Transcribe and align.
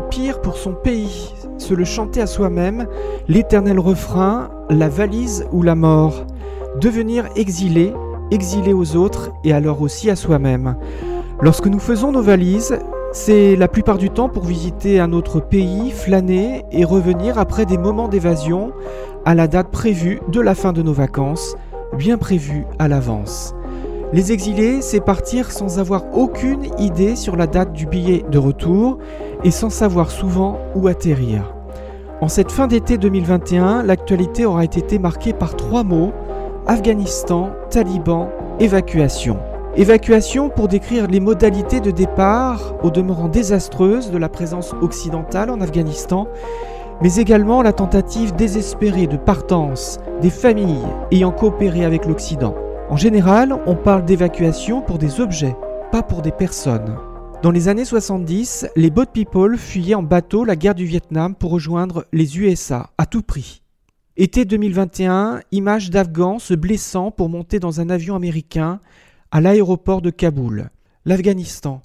Pire 0.00 0.40
pour 0.40 0.56
son 0.56 0.72
pays, 0.72 1.34
se 1.58 1.74
le 1.74 1.84
chanter 1.84 2.20
à 2.20 2.26
soi-même, 2.26 2.86
l'éternel 3.28 3.78
refrain, 3.78 4.50
la 4.70 4.88
valise 4.88 5.46
ou 5.52 5.62
la 5.62 5.74
mort. 5.74 6.26
Devenir 6.80 7.28
exilé, 7.36 7.92
exilé 8.30 8.72
aux 8.72 8.96
autres 8.96 9.30
et 9.44 9.52
alors 9.52 9.82
aussi 9.82 10.10
à 10.10 10.16
soi-même. 10.16 10.76
Lorsque 11.40 11.66
nous 11.66 11.78
faisons 11.78 12.12
nos 12.12 12.22
valises, 12.22 12.78
c'est 13.12 13.54
la 13.56 13.68
plupart 13.68 13.98
du 13.98 14.10
temps 14.10 14.28
pour 14.28 14.44
visiter 14.44 14.98
un 14.98 15.12
autre 15.12 15.40
pays, 15.40 15.92
flâner 15.92 16.64
et 16.72 16.84
revenir 16.84 17.38
après 17.38 17.64
des 17.64 17.78
moments 17.78 18.08
d'évasion 18.08 18.72
à 19.24 19.34
la 19.34 19.46
date 19.46 19.70
prévue 19.70 20.20
de 20.28 20.40
la 20.40 20.54
fin 20.54 20.72
de 20.72 20.82
nos 20.82 20.92
vacances, 20.92 21.56
bien 21.96 22.18
prévue 22.18 22.64
à 22.78 22.88
l'avance. 22.88 23.54
Les 24.12 24.32
exilés, 24.32 24.80
c'est 24.80 25.00
partir 25.00 25.50
sans 25.50 25.78
avoir 25.78 26.16
aucune 26.16 26.66
idée 26.78 27.16
sur 27.16 27.36
la 27.36 27.46
date 27.46 27.72
du 27.72 27.86
billet 27.86 28.24
de 28.30 28.38
retour 28.38 28.98
et 29.44 29.50
sans 29.50 29.70
savoir 29.70 30.10
souvent 30.10 30.58
où 30.74 30.88
atterrir. 30.88 31.54
En 32.20 32.28
cette 32.28 32.50
fin 32.50 32.66
d'été 32.66 32.96
2021, 32.96 33.82
l'actualité 33.82 34.46
aura 34.46 34.64
été 34.64 34.98
marquée 34.98 35.32
par 35.32 35.56
trois 35.56 35.84
mots 35.84 36.12
Afghanistan, 36.66 37.50
Taliban, 37.68 38.30
évacuation. 38.58 39.36
Évacuation 39.76 40.48
pour 40.48 40.68
décrire 40.68 41.08
les 41.08 41.20
modalités 41.20 41.80
de 41.80 41.90
départ, 41.90 42.74
au 42.82 42.90
demeurant 42.90 43.28
désastreuses, 43.28 44.10
de 44.10 44.18
la 44.18 44.28
présence 44.28 44.72
occidentale 44.80 45.50
en 45.50 45.60
Afghanistan, 45.60 46.26
mais 47.02 47.16
également 47.16 47.60
la 47.60 47.72
tentative 47.72 48.34
désespérée 48.34 49.06
de 49.06 49.16
partance 49.16 49.98
des 50.22 50.30
familles 50.30 50.86
ayant 51.10 51.32
coopéré 51.32 51.84
avec 51.84 52.06
l'Occident. 52.06 52.54
En 52.88 52.96
général, 52.96 53.58
on 53.66 53.74
parle 53.74 54.04
d'évacuation 54.04 54.80
pour 54.80 54.98
des 54.98 55.20
objets, 55.20 55.56
pas 55.90 56.02
pour 56.02 56.22
des 56.22 56.32
personnes. 56.32 56.96
Dans 57.44 57.50
les 57.50 57.68
années 57.68 57.84
70, 57.84 58.68
les 58.74 58.88
boat 58.88 59.04
people 59.04 59.58
fuyaient 59.58 59.94
en 59.94 60.02
bateau 60.02 60.44
la 60.44 60.56
guerre 60.56 60.74
du 60.74 60.86
Vietnam 60.86 61.34
pour 61.34 61.50
rejoindre 61.50 62.06
les 62.10 62.38
USA 62.38 62.88
à 62.96 63.04
tout 63.04 63.20
prix. 63.20 63.62
Été 64.16 64.46
2021, 64.46 65.42
images 65.52 65.90
d'Afghans 65.90 66.38
se 66.38 66.54
blessant 66.54 67.10
pour 67.10 67.28
monter 67.28 67.58
dans 67.58 67.82
un 67.82 67.90
avion 67.90 68.16
américain 68.16 68.80
à 69.30 69.42
l'aéroport 69.42 70.00
de 70.00 70.08
Kaboul. 70.08 70.70
L'Afghanistan, 71.04 71.82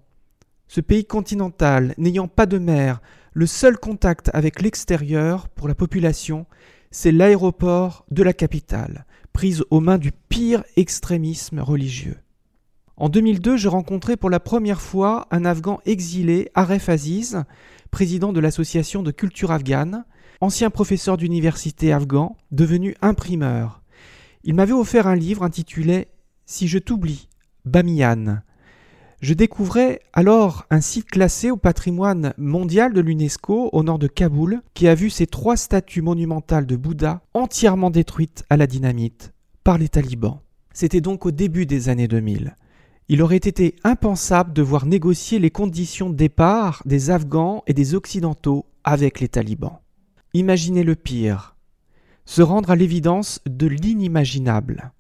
ce 0.70 0.80
pays 0.80 1.04
continental 1.04 1.94
n'ayant 1.98 2.30
pas 2.30 2.46
de 2.46 2.58
mer, 2.58 3.02
le 3.34 3.46
seul 3.46 3.78
contact 3.78 4.32
avec 4.34 4.62
l'extérieur 4.62 5.50
pour 5.50 5.68
la 5.68 5.76
population, 5.76 6.46
c'est 6.90 7.12
l'aéroport 7.12 8.06
de 8.12 8.24
la 8.24 8.32
capitale 8.32 9.06
prise 9.34 9.66
aux 9.72 9.82
mains 9.82 9.98
du 9.98 10.14
pire 10.14 10.64
extrémisme 10.78 11.60
religieux. 11.60 12.16
En 13.00 13.08
2002, 13.08 13.56
je 13.56 13.70
rencontrais 13.70 14.18
pour 14.18 14.30
la 14.30 14.42
première 14.42 14.82
fois 14.82 15.26
un 15.32 15.46
Afghan 15.46 15.80
exilé, 15.86 16.50
Aref 16.54 16.90
Aziz, 16.90 17.44
président 17.92 18.34
de 18.34 18.42
l'association 18.42 19.04
de 19.04 19.12
culture 19.12 19.52
afghane, 19.52 20.04
ancien 20.42 20.70
professeur 20.70 21.16
d'université 21.16 21.94
afghan, 21.94 22.36
devenu 22.52 22.96
imprimeur. 23.02 23.82
Il 24.44 24.54
m'avait 24.54 24.74
offert 24.74 25.08
un 25.08 25.16
livre 25.16 25.44
intitulé 25.44 26.10
Si 26.46 26.68
je 26.68 26.78
t'oublie, 26.78 27.30
Bamiyan. 27.64 28.40
Je 29.22 29.34
découvrais 29.34 30.02
alors 30.12 30.66
un 30.70 30.82
site 30.82 31.10
classé 31.10 31.52
au 31.52 31.58
patrimoine 31.58 32.34
mondial 32.38 32.92
de 32.92 33.00
l'UNESCO 33.00 33.70
au 33.72 33.82
nord 33.82 34.00
de 34.00 34.08
Kaboul 34.08 34.62
qui 34.74 34.90
a 34.90 34.96
vu 34.96 35.10
ses 35.10 35.26
trois 35.26 35.56
statues 35.56 36.02
monumentales 36.02 36.66
de 36.66 36.76
Bouddha 36.76 37.22
entièrement 37.34 37.92
détruites 37.92 38.44
à 38.50 38.58
la 38.58 38.68
dynamite 38.68 39.32
par 39.64 39.78
les 39.78 39.88
talibans. 39.88 40.40
C'était 40.74 41.00
donc 41.00 41.26
au 41.26 41.32
début 41.32 41.66
des 41.66 41.88
années 41.88 42.10
2000. 42.10 42.56
Il 43.12 43.24
aurait 43.24 43.38
été 43.38 43.76
impensable 43.84 44.54
de 44.54 44.62
voir 44.62 44.86
négocier 44.86 45.40
les 45.40 45.50
conditions 45.50 46.12
de 46.12 46.16
départ 46.16 46.84
des 46.86 47.10
Afghans 47.10 47.64
et 47.66 47.74
des 47.74 47.96
Occidentaux 47.96 48.68
avec 48.84 49.20
les 49.20 49.28
talibans. 49.28 49.80
Imaginez 50.36 50.84
le 50.84 50.96
pire. 50.96 51.56
Se 52.26 52.44
rendre 52.44 52.70
à 52.70 52.76
l'évidence 52.76 53.42
de 53.48 53.66
l'inimaginable. 53.66 54.92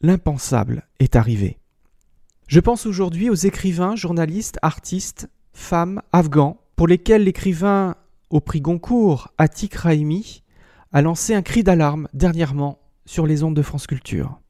L'impensable 0.00 0.88
est 0.98 1.14
arrivé. 1.14 1.60
Je 2.48 2.58
pense 2.58 2.84
aujourd'hui 2.84 3.30
aux 3.30 3.34
écrivains, 3.34 3.94
journalistes, 3.94 4.58
artistes, 4.62 5.30
femmes, 5.52 6.02
afghans, 6.12 6.60
pour 6.74 6.88
lesquels 6.88 7.22
l'écrivain 7.22 7.94
au 8.30 8.40
prix 8.40 8.60
Goncourt, 8.60 9.28
Atik 9.38 9.76
Raimi, 9.76 10.42
a 10.92 11.00
lancé 11.00 11.32
un 11.32 11.42
cri 11.42 11.62
d'alarme 11.62 12.08
dernièrement 12.12 12.80
sur 13.06 13.24
les 13.24 13.44
ondes 13.44 13.54
de 13.54 13.62
France 13.62 13.86
Culture. 13.86 14.41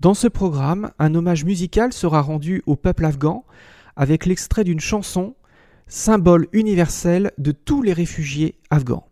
Dans 0.00 0.14
ce 0.14 0.28
programme, 0.28 0.92
un 1.00 1.16
hommage 1.16 1.44
musical 1.44 1.92
sera 1.92 2.22
rendu 2.22 2.62
au 2.66 2.76
peuple 2.76 3.04
afghan 3.04 3.44
avec 3.96 4.26
l'extrait 4.26 4.62
d'une 4.62 4.78
chanson, 4.78 5.34
symbole 5.88 6.46
universel 6.52 7.32
de 7.36 7.50
tous 7.50 7.82
les 7.82 7.92
réfugiés 7.92 8.60
afghans. 8.70 9.08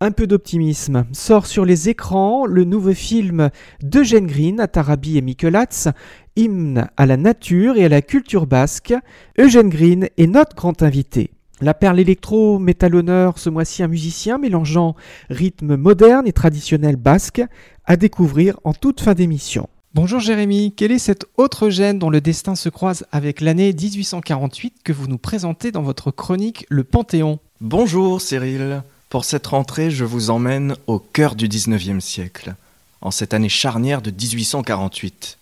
Un 0.00 0.12
peu 0.12 0.28
d'optimisme. 0.28 1.04
Sort 1.10 1.46
sur 1.46 1.64
les 1.64 1.88
écrans 1.88 2.46
le 2.46 2.62
nouveau 2.62 2.94
film 2.94 3.50
d'Eugène 3.82 4.28
Green, 4.28 4.60
Atarabi 4.60 5.18
et 5.18 5.20
Mikelatz, 5.20 5.88
hymne 6.36 6.88
à 6.96 7.04
la 7.04 7.16
nature 7.16 7.76
et 7.76 7.84
à 7.84 7.88
la 7.88 8.00
culture 8.00 8.46
basque. 8.46 8.94
Eugène 9.36 9.68
Green 9.68 10.08
est 10.16 10.28
notre 10.28 10.54
grand 10.54 10.80
invité. 10.84 11.32
La 11.60 11.74
perle 11.74 11.98
électro 11.98 12.60
met 12.60 12.84
à 12.84 12.88
l'honneur 12.88 13.40
ce 13.40 13.50
mois-ci 13.50 13.82
un 13.82 13.88
musicien 13.88 14.38
mélangeant 14.38 14.94
rythme 15.28 15.74
moderne 15.74 16.28
et 16.28 16.32
traditionnel 16.32 16.94
basque 16.94 17.42
à 17.84 17.96
découvrir 17.96 18.60
en 18.62 18.72
toute 18.74 19.00
fin 19.00 19.14
d'émission. 19.14 19.68
Bonjour 19.94 20.20
Jérémy, 20.20 20.74
quelle 20.76 20.92
est 20.92 20.98
cette 20.98 21.24
autre 21.38 21.70
gêne 21.70 21.98
dont 21.98 22.10
le 22.10 22.20
destin 22.20 22.54
se 22.54 22.68
croise 22.68 23.06
avec 23.10 23.40
l'année 23.40 23.72
1848 23.72 24.74
que 24.84 24.92
vous 24.92 25.06
nous 25.06 25.16
présentez 25.16 25.72
dans 25.72 25.80
votre 25.80 26.10
chronique 26.10 26.66
Le 26.68 26.84
Panthéon? 26.84 27.38
Bonjour 27.62 28.20
Cyril. 28.20 28.82
Pour 29.08 29.24
cette 29.24 29.46
rentrée, 29.46 29.90
je 29.90 30.04
vous 30.04 30.28
emmène 30.28 30.76
au 30.86 30.98
cœur 30.98 31.34
du 31.34 31.48
19e 31.48 32.00
siècle, 32.00 32.54
en 33.00 33.10
cette 33.10 33.32
année 33.32 33.48
charnière 33.48 34.02
de 34.02 34.10
1848. 34.10 35.38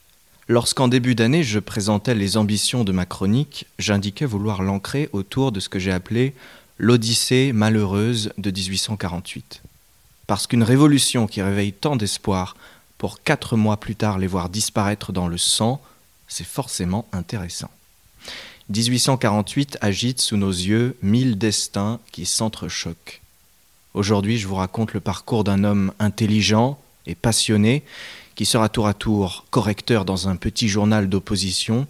Lorsqu'en 0.46 0.86
début 0.86 1.16
d'année 1.16 1.42
je 1.42 1.58
présentais 1.58 2.14
les 2.14 2.36
ambitions 2.36 2.84
de 2.84 2.92
ma 2.92 3.04
chronique, 3.04 3.66
j'indiquais 3.80 4.26
vouloir 4.26 4.62
l'ancrer 4.62 5.08
autour 5.12 5.50
de 5.50 5.58
ce 5.58 5.68
que 5.68 5.80
j'ai 5.80 5.92
appelé 5.92 6.34
l'Odyssée 6.78 7.50
malheureuse 7.52 8.32
de 8.38 8.52
1848. 8.52 9.62
Parce 10.28 10.46
qu'une 10.46 10.62
révolution 10.62 11.26
qui 11.26 11.42
réveille 11.42 11.72
tant 11.72 11.96
d'espoir 11.96 12.54
pour 12.98 13.22
quatre 13.22 13.56
mois 13.56 13.78
plus 13.78 13.96
tard 13.96 14.18
les 14.18 14.26
voir 14.26 14.48
disparaître 14.48 15.12
dans 15.12 15.28
le 15.28 15.38
sang, 15.38 15.80
c'est 16.28 16.46
forcément 16.46 17.06
intéressant. 17.12 17.70
1848 18.68 19.78
agite 19.80 20.20
sous 20.20 20.36
nos 20.36 20.50
yeux 20.50 20.96
mille 21.02 21.38
destins 21.38 22.00
qui 22.10 22.26
s'entrechoquent. 22.26 23.20
Aujourd'hui, 23.94 24.38
je 24.38 24.48
vous 24.48 24.56
raconte 24.56 24.92
le 24.92 25.00
parcours 25.00 25.44
d'un 25.44 25.64
homme 25.64 25.92
intelligent 25.98 26.78
et 27.06 27.14
passionné 27.14 27.84
qui 28.34 28.44
sera 28.44 28.68
tour 28.68 28.86
à 28.86 28.94
tour 28.94 29.46
correcteur 29.50 30.04
dans 30.04 30.28
un 30.28 30.36
petit 30.36 30.68
journal 30.68 31.08
d'opposition, 31.08 31.86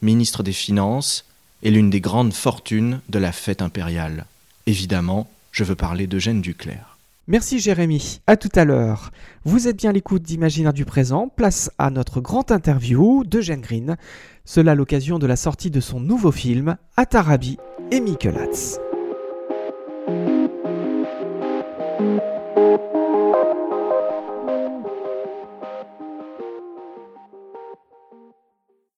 ministre 0.00 0.42
des 0.42 0.52
Finances 0.52 1.24
et 1.62 1.70
l'une 1.70 1.90
des 1.90 2.00
grandes 2.00 2.32
fortunes 2.32 3.00
de 3.08 3.18
la 3.18 3.32
fête 3.32 3.60
impériale. 3.60 4.26
Évidemment, 4.66 5.28
je 5.50 5.64
veux 5.64 5.76
parler 5.76 6.06
d'Eugène 6.06 6.40
Duclerc. 6.40 6.91
Merci 7.28 7.60
Jérémy, 7.60 8.20
à 8.26 8.36
tout 8.36 8.48
à 8.56 8.64
l'heure. 8.64 9.12
Vous 9.44 9.68
êtes 9.68 9.76
bien 9.76 9.90
à 9.90 9.92
l'écoute 9.92 10.22
d'Imaginaire 10.22 10.72
du 10.72 10.84
présent, 10.84 11.28
place 11.28 11.70
à 11.78 11.90
notre 11.90 12.20
grande 12.20 12.50
interview 12.50 13.22
d'Eugène 13.22 13.60
Green, 13.60 13.96
cela 14.44 14.72
à 14.72 14.74
l'occasion 14.74 15.20
de 15.20 15.26
la 15.28 15.36
sortie 15.36 15.70
de 15.70 15.78
son 15.78 16.00
nouveau 16.00 16.32
film 16.32 16.76
Atarabi 16.96 17.58
et 17.92 18.00
Mikelatz. 18.00 18.80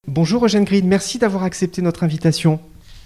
Bonjour 0.08 0.46
Eugène 0.46 0.64
Green, 0.64 0.88
merci 0.88 1.18
d'avoir 1.18 1.42
accepté 1.42 1.82
notre 1.82 2.04
invitation. 2.04 2.58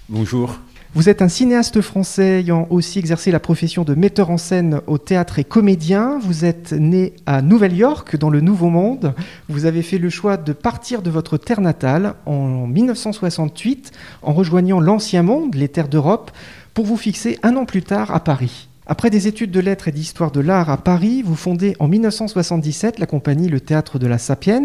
Bonjour. 0.09 0.61
Vous 0.95 1.11
êtes 1.11 1.21
un 1.21 1.29
cinéaste 1.29 1.83
français 1.83 2.41
ayant 2.41 2.67
aussi 2.71 2.99
exercé 2.99 3.31
la 3.31 3.41
profession 3.41 3.85
de 3.85 3.95
metteur 3.95 4.31
en 4.31 4.39
scène 4.39 4.81
au 4.87 4.97
théâtre 4.97 5.39
et 5.39 5.45
comédien. 5.45 6.19
Vous 6.19 6.47
êtes 6.47 6.73
né 6.73 7.13
à 7.27 7.43
Nouvelle-York, 7.43 8.17
dans 8.17 8.31
le 8.31 8.41
Nouveau 8.41 8.71
Monde. 8.71 9.13
Vous 9.51 9.67
avez 9.67 9.83
fait 9.83 9.99
le 9.99 10.09
choix 10.09 10.39
de 10.39 10.55
partir 10.55 11.03
de 11.03 11.11
votre 11.11 11.37
terre 11.37 11.61
natale 11.61 12.15
en 12.25 12.67
1968 12.67 13.93
en 14.23 14.33
rejoignant 14.33 14.81
l'Ancien 14.81 15.23
Monde, 15.23 15.55
les 15.57 15.69
terres 15.69 15.89
d'Europe, 15.89 16.31
pour 16.73 16.87
vous 16.87 16.97
fixer 16.97 17.39
un 17.43 17.57
an 17.57 17.67
plus 17.67 17.83
tard 17.83 18.15
à 18.15 18.21
Paris. 18.21 18.69
Après 18.87 19.11
des 19.11 19.29
études 19.29 19.51
de 19.51 19.61
lettres 19.61 19.89
et 19.89 19.93
d'histoire 19.93 20.31
de 20.31 20.41
l'art 20.41 20.71
à 20.71 20.79
Paris, 20.79 21.23
vous 21.23 21.37
fondez 21.37 21.77
en 21.81 21.87
1977 21.87 22.99
la 22.99 23.07
compagnie 23.07 23.49
Le 23.49 23.61
Théâtre 23.61 23.99
de 23.99 24.07
la 24.07 24.17
Sapiens. 24.17 24.65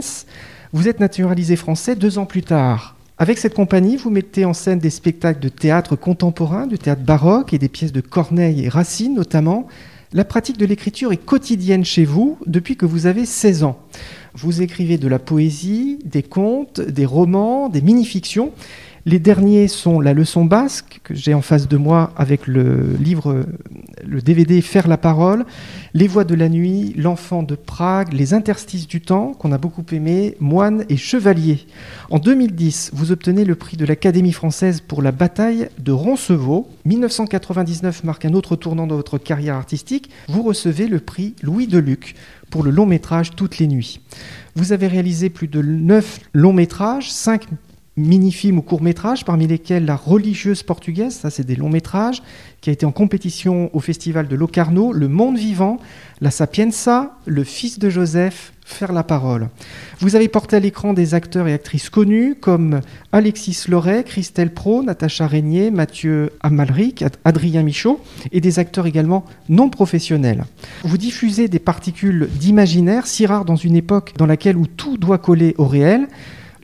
Vous 0.72 0.88
êtes 0.88 1.02
naturalisé 1.02 1.58
français 1.58 1.98
deux 1.98 2.18
ans 2.18 2.26
plus 2.26 2.44
tard. 2.44 2.96
Avec 3.20 3.38
cette 3.38 3.54
compagnie, 3.54 3.96
vous 3.96 4.10
mettez 4.10 4.44
en 4.44 4.54
scène 4.54 4.80
des 4.80 4.90
spectacles 4.90 5.40
de 5.40 5.50
théâtre 5.50 5.96
contemporain, 5.96 6.66
de 6.66 6.76
théâtre 6.76 7.04
baroque 7.04 7.54
et 7.54 7.60
des 7.60 7.70
pièces 7.70 7.92
de 7.92 8.02
Corneille 8.02 8.66
et 8.66 8.70
Racine 8.70 9.14
notamment. 9.14 9.68
La 10.14 10.26
pratique 10.26 10.58
de 10.58 10.66
l'écriture 10.66 11.12
est 11.12 11.24
quotidienne 11.24 11.86
chez 11.86 12.06
vous 12.06 12.40
depuis 12.48 12.76
que 12.76 12.88
vous 12.88 13.06
avez 13.06 13.28
16 13.28 13.66
ans. 13.66 13.78
Vous 14.34 14.64
écrivez 14.64 14.98
de 14.98 15.08
la 15.08 15.20
poésie, 15.20 16.00
des 16.06 16.24
contes, 16.24 16.82
des 16.82 17.06
romans, 17.06 17.70
des 17.70 17.82
mini-fictions. 17.82 18.52
Les 19.06 19.20
derniers 19.20 19.68
sont 19.68 20.00
la 20.00 20.14
leçon 20.14 20.46
basque, 20.46 21.02
que 21.04 21.14
j'ai 21.14 21.34
en 21.34 21.42
face 21.42 21.68
de 21.68 21.76
moi 21.76 22.14
avec 22.16 22.48
le 22.48 22.96
livre, 23.02 23.46
le 24.08 24.22
DVD 24.22 24.62
Faire 24.62 24.88
la 24.88 24.96
parole, 24.96 25.46
Les 25.94 26.08
voix 26.08 26.24
de 26.24 26.36
la 26.36 26.48
nuit, 26.48 26.94
L'enfant 26.96 27.44
de 27.44 27.56
Prague, 27.56 28.14
Les 28.14 28.34
interstices 28.34 28.88
du 28.88 29.02
temps, 29.02 29.34
qu'on 29.34 29.52
a 29.52 29.58
beaucoup 29.58 29.84
aimé, 29.92 30.38
Moine 30.40 30.86
et 30.88 30.96
Chevalier. 30.96 31.66
En 32.12 32.20
2010, 32.20 32.92
vous 32.94 33.12
obtenez 33.12 33.44
le 33.44 33.56
prix 33.56 33.76
de 33.76 33.86
l'Académie 33.86 34.32
française 34.32 34.80
pour 34.80 35.02
la 35.02 35.12
bataille 35.12 35.68
de 35.80 35.92
Roncevaux. 35.92 36.70
1999 36.86 38.06
marque 38.06 38.24
un 38.24 38.34
autre 38.34 38.56
tournant 38.56 38.88
dans 38.88 38.96
votre 38.96 39.18
carrière 39.18 39.56
artistique. 39.56 40.12
Vous 40.30 40.44
recevez 40.44 40.88
le 40.88 41.02
prix 41.02 41.36
Louis 41.42 41.68
Deluc 41.68 42.16
pour 42.50 42.64
le 42.64 42.72
long 42.72 42.86
métrage 42.86 43.32
Toutes 43.36 43.58
les 43.58 43.68
nuits. 43.68 44.00
Vous 44.56 44.72
avez 44.72 44.88
réalisé 44.88 45.30
plus 45.30 45.50
de 45.50 45.62
9 45.62 46.22
longs 46.34 46.54
métrages, 46.54 47.12
5 47.12 47.48
mini-films 47.96 48.60
ou 48.60 48.62
courts-métrages, 48.62 49.26
parmi 49.26 49.48
lesquels 49.48 49.86
La 49.86 49.96
religieuse 49.96 50.64
portugaise, 50.64 51.16
ça 51.16 51.30
c'est 51.30 51.46
des 51.46 51.56
longs 51.56 51.70
métrages, 51.70 52.24
qui 52.62 52.70
a 52.70 52.74
été 52.74 52.86
en 52.86 52.92
compétition 52.92 53.70
au 53.74 53.80
festival 53.80 54.28
de 54.28 54.36
Locarno, 54.36 54.92
Le 54.92 55.08
monde 55.08 55.38
vivant, 55.38 55.80
La 56.22 56.32
Sapienza, 56.32 57.18
Le 57.26 57.44
fils 57.44 57.80
de 57.80 57.90
Joseph, 57.90 58.54
Faire 58.66 58.94
la 58.94 59.04
parole. 59.04 59.50
Vous 60.00 60.16
avez 60.16 60.30
porté 60.30 60.56
à 60.56 60.60
l'écran 60.60 60.94
des 60.94 61.14
acteurs 61.14 61.50
et 61.50 61.54
actrices 61.54 61.90
connus 61.90 62.36
comme 62.40 62.80
Alexis 63.12 63.66
Loret, 63.68 64.06
Christelle 64.06 64.54
Pro, 64.54 64.84
Natacha 64.84 65.28
Régnier, 65.28 65.70
Mathieu 65.70 66.32
Amalric, 66.40 67.04
Adrien 67.26 67.62
Michaud, 67.64 68.00
et 68.32 68.40
des 68.40 68.60
acteurs 68.60 68.88
également 68.88 69.26
non 69.50 69.70
professionnels. 69.70 70.46
Vous 70.86 70.98
diffusez 70.98 71.50
des 71.50 71.60
particules 71.60 72.30
d'imaginaire 72.40 73.06
si 73.06 73.26
rares 73.26 73.44
dans 73.44 73.58
une 73.58 73.76
époque 73.76 74.14
dans 74.18 74.26
laquelle 74.26 74.56
où 74.56 74.66
tout 74.66 74.98
doit 74.98 75.18
coller 75.18 75.56
au 75.58 75.66
réel. 75.66 76.08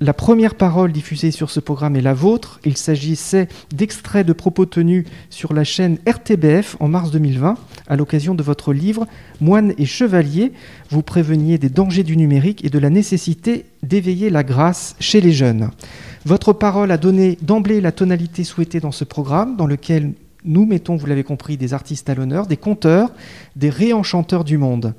La 0.02 0.14
première 0.14 0.56
parole 0.56 0.94
diffusée 0.94 1.30
sur 1.30 1.50
ce 1.50 1.60
programme 1.60 1.98
est 1.98 2.02
la 2.02 2.14
vôtre. 2.14 2.62
Il 2.64 2.78
s'agissait 2.78 3.50
d'extraits 3.76 4.26
de 4.26 4.32
propos 4.32 4.66
tenus 4.66 5.06
sur 5.30 5.52
la 5.52 5.66
chaîne 5.66 5.98
RTBF 6.08 6.78
en 6.80 6.88
mars 6.88 7.12
2020 7.12 7.58
à 7.86 7.96
l'occasion 7.98 8.34
de 8.34 8.42
votre 8.42 8.72
livre 8.72 9.08
Moine 9.42 9.74
et 9.78 9.86
Chevalier. 9.86 10.54
Vous 10.90 11.02
préveniez 11.02 11.58
des 11.58 11.68
dangers 11.68 12.04
du 12.04 12.16
numérique 12.16 12.64
et 12.64 12.70
de 12.70 12.80
la 12.80 12.90
nécessité 12.90 13.66
d'éveiller 13.84 14.30
la 14.30 14.46
grâce 14.46 14.96
chez 15.02 15.20
les 15.20 15.34
jeunes. 15.34 15.70
Votre 16.26 16.54
parole 16.54 16.92
a 16.92 16.98
donné 16.98 17.38
d'emblée 17.42 17.82
la 17.82 17.92
tonalité 17.92 18.46
souhaitée 18.46 18.80
dans 18.80 18.94
ce 18.94 19.04
programme 19.04 19.58
dans 19.58 19.68
lequel 19.68 20.14
nous 20.46 20.66
mettons, 20.66 20.96
vous 20.96 21.08
l'avez 21.08 21.24
compris, 21.26 21.58
des 21.58 21.74
artistes 21.74 22.10
à 22.10 22.16
l'honneur, 22.16 22.48
des 22.48 22.56
conteurs, 22.56 23.12
des 23.58 23.70
réenchanteurs 23.70 24.46
du 24.46 24.58
monde. 24.58 24.94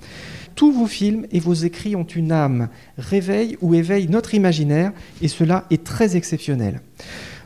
Tous 0.61 0.73
vos 0.73 0.87
films 0.87 1.27
et 1.33 1.41
vos 1.41 1.55
écrits 1.55 1.97
ont 1.97 2.05
une 2.05 2.33
âme, 2.33 2.69
réveillent 2.99 3.57
ou 3.63 3.73
éveillent 3.73 4.11
notre 4.11 4.35
imaginaire, 4.35 4.93
et 5.23 5.29
cela 5.29 5.65
est 5.71 5.85
très 5.85 6.19
exceptionnel. 6.19 6.83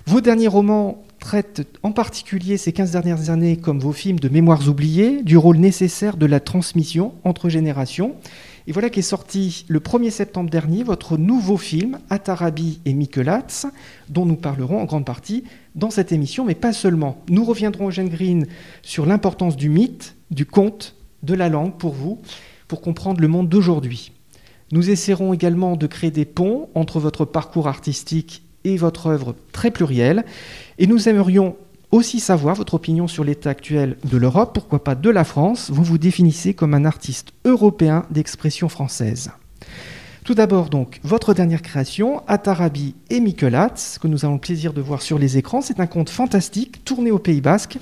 Vos 0.04 0.20
derniers 0.20 0.48
romans 0.48 1.04
traitent 1.20 1.62
en 1.84 1.92
particulier 1.92 2.56
ces 2.56 2.72
15 2.72 2.90
dernières 2.90 3.30
années 3.30 3.56
comme 3.56 3.78
vos 3.78 3.92
films 3.92 4.18
de 4.18 4.28
mémoires 4.28 4.68
oubliées, 4.68 5.22
du 5.22 5.36
rôle 5.36 5.58
nécessaire 5.58 6.16
de 6.16 6.26
la 6.26 6.40
transmission 6.40 7.14
entre 7.22 7.48
générations. 7.48 8.16
Et 8.66 8.72
voilà 8.72 8.90
qu'est 8.90 9.00
sorti 9.00 9.64
le 9.68 9.78
1er 9.78 10.10
septembre 10.10 10.50
dernier 10.50 10.82
votre 10.82 11.16
nouveau 11.16 11.56
film, 11.56 12.00
Atarabi 12.10 12.80
et 12.84 12.94
Mikelatz, 12.94 13.66
dont 14.08 14.26
nous 14.26 14.34
parlerons 14.34 14.80
en 14.80 14.86
grande 14.86 15.04
partie 15.04 15.44
dans 15.76 15.90
cette 15.90 16.10
émission, 16.10 16.44
mais 16.44 16.56
pas 16.56 16.72
seulement. 16.72 17.22
Nous 17.28 17.44
reviendrons, 17.44 17.90
Eugène 17.90 18.08
Green, 18.08 18.48
sur 18.82 19.06
l'importance 19.06 19.54
du 19.56 19.68
mythe, 19.68 20.16
du 20.32 20.46
conte, 20.46 20.96
de 21.22 21.34
la 21.34 21.48
langue 21.48 21.74
pour 21.78 21.94
vous, 21.94 22.20
pour 22.74 22.80
comprendre 22.80 23.20
le 23.20 23.28
monde 23.28 23.48
d'aujourd'hui. 23.48 24.10
Nous 24.72 24.90
essaierons 24.90 25.32
également 25.32 25.76
de 25.76 25.86
créer 25.86 26.10
des 26.10 26.24
ponts 26.24 26.70
entre 26.74 26.98
votre 26.98 27.24
parcours 27.24 27.68
artistique 27.68 28.42
et 28.64 28.76
votre 28.76 29.06
œuvre 29.06 29.36
très 29.52 29.70
plurielle, 29.70 30.24
et 30.80 30.88
nous 30.88 31.08
aimerions 31.08 31.54
aussi 31.92 32.18
savoir 32.18 32.56
votre 32.56 32.74
opinion 32.74 33.06
sur 33.06 33.22
l'état 33.22 33.50
actuel 33.50 33.96
de 34.02 34.16
l'Europe, 34.16 34.54
pourquoi 34.54 34.82
pas 34.82 34.96
de 34.96 35.08
la 35.08 35.22
France. 35.22 35.70
Vous 35.72 35.84
vous 35.84 35.98
définissez 35.98 36.52
comme 36.52 36.74
un 36.74 36.84
artiste 36.84 37.28
européen 37.44 38.06
d'expression 38.10 38.68
française. 38.68 39.30
Tout 40.24 40.34
d'abord, 40.34 40.68
donc, 40.68 40.98
votre 41.04 41.32
dernière 41.32 41.62
création, 41.62 42.24
Atarabi 42.26 42.96
et 43.08 43.20
Mikelatz, 43.20 44.00
que 44.02 44.08
nous 44.08 44.24
avons 44.24 44.34
le 44.34 44.40
plaisir 44.40 44.72
de 44.72 44.80
voir 44.80 45.00
sur 45.00 45.20
les 45.20 45.38
écrans. 45.38 45.60
C'est 45.60 45.78
un 45.78 45.86
conte 45.86 46.10
fantastique 46.10 46.84
tourné 46.84 47.12
au 47.12 47.20
Pays 47.20 47.40
Basque. 47.40 47.78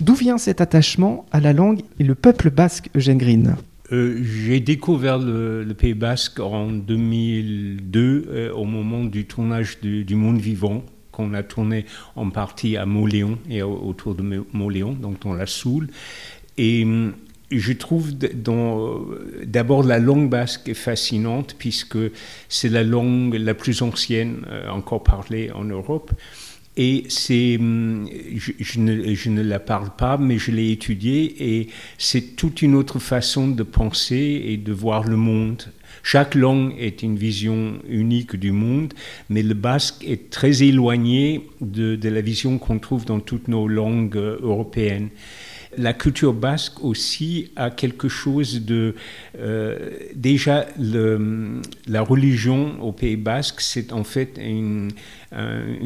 D'où 0.00 0.14
vient 0.14 0.38
cet 0.38 0.60
attachement 0.60 1.26
à 1.32 1.40
la 1.40 1.52
langue 1.52 1.80
et 1.98 2.04
le 2.04 2.14
peuple 2.14 2.50
basque, 2.50 2.88
Eugène 2.94 3.18
Green? 3.18 3.56
Euh, 3.92 4.20
J'ai 4.22 4.60
découvert 4.60 5.18
le, 5.18 5.66
Pays 5.76 5.94
Basque 5.94 6.40
en 6.40 6.70
2002, 6.70 8.26
euh, 8.28 8.52
au 8.52 8.64
moment 8.64 9.04
du 9.04 9.26
tournage 9.26 9.80
du 9.80 10.14
Monde 10.14 10.38
Vivant, 10.38 10.84
qu'on 11.12 11.34
a 11.34 11.42
tourné 11.42 11.84
en 12.16 12.30
partie 12.30 12.76
à 12.76 12.86
Moléon 12.86 13.38
et 13.48 13.62
autour 13.62 14.14
de 14.14 14.44
Moléon, 14.52 14.92
donc 14.92 15.20
dans 15.22 15.34
la 15.34 15.46
Soule. 15.46 15.88
Et 16.56 16.84
hum, 16.84 17.14
je 17.50 17.72
trouve 17.72 18.12
d'abord 18.12 19.82
la 19.82 19.98
langue 19.98 20.28
basque 20.28 20.74
fascinante 20.74 21.54
puisque 21.58 21.98
c'est 22.48 22.68
la 22.68 22.84
langue 22.84 23.34
la 23.34 23.54
plus 23.54 23.80
ancienne 23.82 24.44
euh, 24.50 24.68
encore 24.68 25.02
parlée 25.02 25.50
en 25.52 25.64
Europe. 25.64 26.12
Et 26.80 27.02
c'est, 27.08 27.56
hum, 27.58 28.08
je, 28.36 28.78
ne, 28.78 29.12
je, 29.12 29.30
ne, 29.30 29.42
la 29.42 29.58
parle 29.58 29.90
pas, 29.98 30.16
mais 30.16 30.38
je 30.38 30.52
l'ai 30.52 30.70
étudiée 30.70 31.34
et 31.40 31.68
c'est 31.98 32.36
toute 32.36 32.62
une 32.62 32.76
autre 32.76 33.00
façon 33.00 33.48
de 33.48 33.64
penser 33.64 34.42
et 34.46 34.56
de 34.56 34.72
voir 34.72 35.02
le 35.02 35.16
monde. 35.16 35.64
Chaque 36.04 36.36
langue 36.36 36.74
est 36.78 37.02
une 37.02 37.16
vision 37.16 37.80
unique 37.88 38.36
du 38.36 38.52
monde, 38.52 38.94
mais 39.28 39.42
le 39.42 39.54
basque 39.54 40.04
est 40.06 40.30
très 40.30 40.62
éloigné 40.62 41.48
de, 41.60 41.96
de 41.96 42.08
la 42.08 42.20
vision 42.20 42.58
qu'on 42.58 42.78
trouve 42.78 43.04
dans 43.04 43.18
toutes 43.18 43.48
nos 43.48 43.66
langues 43.66 44.16
euh, 44.16 44.38
européennes 44.40 45.08
la 45.78 45.92
culture 45.92 46.34
basque 46.34 46.84
aussi 46.84 47.50
a 47.56 47.70
quelque 47.70 48.08
chose 48.08 48.62
de... 48.64 48.94
Euh, 49.38 49.90
déjà, 50.14 50.66
la 50.78 52.02
religion 52.02 52.82
au 52.82 52.92
Pays 52.92 53.16
basque, 53.16 53.60
c'est 53.60 53.92
en 53.92 54.04
fait 54.04 54.38
un, 54.38 54.88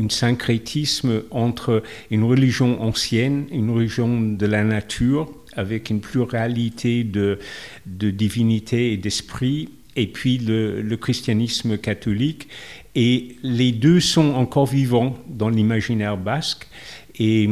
syncrétisme 0.08 1.22
entre 1.30 1.82
une 2.10 2.24
religion 2.24 2.82
ancienne, 2.82 3.46
une 3.50 3.70
religion 3.70 4.20
de 4.20 4.46
la 4.46 4.64
nature, 4.64 5.30
avec 5.54 5.90
une 5.90 6.00
pluralité 6.00 7.04
de, 7.04 7.38
de 7.86 8.10
divinités 8.10 8.92
et 8.92 8.96
d'esprit, 8.96 9.68
et 9.96 10.06
puis 10.06 10.38
le, 10.38 10.96
christianisme 10.96 11.78
catholique. 11.78 12.48
Et 12.94 13.36
les 13.42 13.72
deux 13.72 14.00
sont 14.00 14.34
encore 14.34 14.66
vivants 14.66 15.16
dans 15.26 15.48
l'imaginaire 15.48 16.16
basque. 16.16 16.66
Et, 17.18 17.48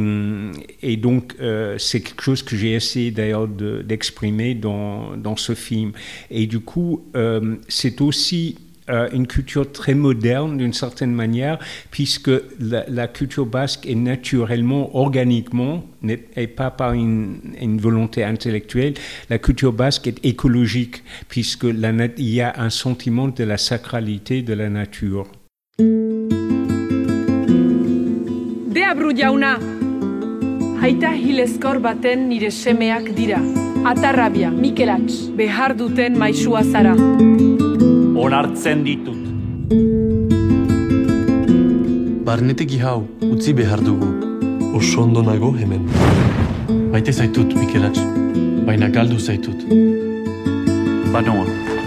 et 0.81 0.97
donc, 0.97 1.35
euh, 1.39 1.77
c'est 1.77 2.01
quelque 2.01 2.23
chose 2.23 2.43
que 2.43 2.55
j'ai 2.55 2.73
essayé 2.73 3.11
d'ailleurs 3.11 3.47
d'exprimer 3.47 4.55
dans, 4.55 5.15
dans, 5.15 5.35
ce 5.35 5.53
film. 5.53 5.91
Et 6.29 6.47
du 6.47 6.59
coup, 6.59 7.03
euh, 7.15 7.55
c'est 7.67 8.01
aussi 8.01 8.57
euh, 8.89 9.07
une 9.13 9.27
culture 9.27 9.71
très 9.71 9.93
moderne 9.93 10.57
d'une 10.57 10.73
certaine 10.73 11.13
manière, 11.13 11.59
puisque 11.91 12.31
la, 12.59 13.07
culture 13.07 13.45
basque 13.45 13.85
est 13.85 13.95
naturellement, 13.95 14.95
organiquement, 14.97 15.85
et 16.35 16.47
pas 16.47 16.71
par 16.71 16.93
une, 16.93 17.39
une, 17.61 17.79
volonté 17.79 18.23
intellectuelle, 18.23 18.95
la 19.29 19.37
culture 19.37 19.71
basque 19.71 20.07
est 20.07 20.25
écologique, 20.25 21.03
puisque 21.29 21.65
il 21.65 22.29
y 22.29 22.41
a 22.41 22.53
un 22.57 22.71
sentiment 22.71 23.27
de 23.27 23.43
la 23.43 23.57
sacralité 23.57 24.41
de 24.41 24.53
la 24.53 24.69
nature. 24.69 25.27
Deabru 29.01 29.17
jauna, 29.17 29.51
aita 30.85 31.09
hilezkor 31.17 31.79
baten 31.81 32.27
nire 32.29 32.51
semeak 32.53 33.07
dira. 33.17 33.39
Atarrabia, 33.91 34.51
Mikelatz, 34.53 35.15
behar 35.39 35.73
duten 35.79 36.19
maisua 36.21 36.61
zara 36.61 36.93
onartzen 38.25 38.83
ditut. 38.85 39.17
Barnetegi 42.29 42.77
hau 42.85 42.99
utzi 43.31 43.57
behar 43.57 43.81
dugu. 43.81 44.11
Oso 44.77 45.01
ondo 45.07 45.25
nago 45.25 45.49
hemen. 45.57 45.89
Maite 46.93 47.11
zaitut, 47.11 47.57
Mikelatz, 47.57 48.05
baina 48.69 48.93
galdu 48.99 49.17
zaitut. 49.17 49.65
Banoa. 51.09 51.80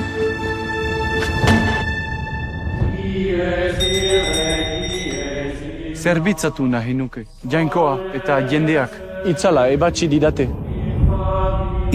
Zerbitzatu 6.05 6.67
nahi 6.69 6.93
nuke, 6.95 7.23
jainkoa 7.53 7.93
eta 8.17 8.35
jendeak. 8.51 8.97
Itzala 9.31 9.63
ebatzi 9.73 10.05
didate. 10.13 10.45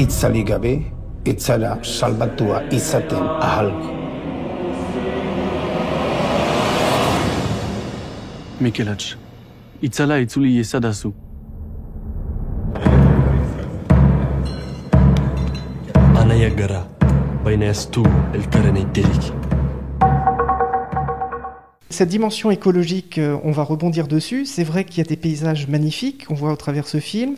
Itzali 0.02 0.42
gabe, 0.50 0.72
itzala 1.30 1.76
salbatua 1.84 2.64
izaten 2.74 3.28
ahalko. 3.48 3.92
Mikelatz, 8.60 9.14
itzala 9.90 10.18
itzuli 10.26 10.56
ezadazu. 10.64 11.14
Anaiak 16.24 16.58
gara, 16.64 16.82
baina 17.46 17.70
ez 17.76 17.86
du 17.94 18.08
elkaren 18.42 18.82
eiterik. 18.82 19.49
Cette 22.00 22.08
dimension 22.08 22.50
écologique, 22.50 23.18
euh, 23.18 23.38
on 23.44 23.52
va 23.52 23.64
rebondir 23.64 24.08
dessus. 24.08 24.46
C'est 24.46 24.64
vrai 24.64 24.86
qu'il 24.86 25.00
y 25.00 25.02
a 25.02 25.04
des 25.04 25.18
paysages 25.18 25.68
magnifiques 25.68 26.28
qu'on 26.28 26.34
voit 26.34 26.54
au 26.54 26.56
travers 26.56 26.88
ce 26.88 27.02
film. 27.02 27.36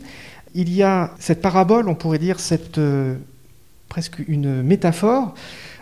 Il 0.54 0.72
y 0.72 0.84
a 0.84 1.10
cette 1.18 1.42
parabole, 1.42 1.88
on 1.88 1.96
pourrait 1.96 2.20
dire 2.20 2.38
cette 2.38 2.78
euh, 2.78 3.16
presque 3.88 4.20
une 4.28 4.62
métaphore, 4.62 5.34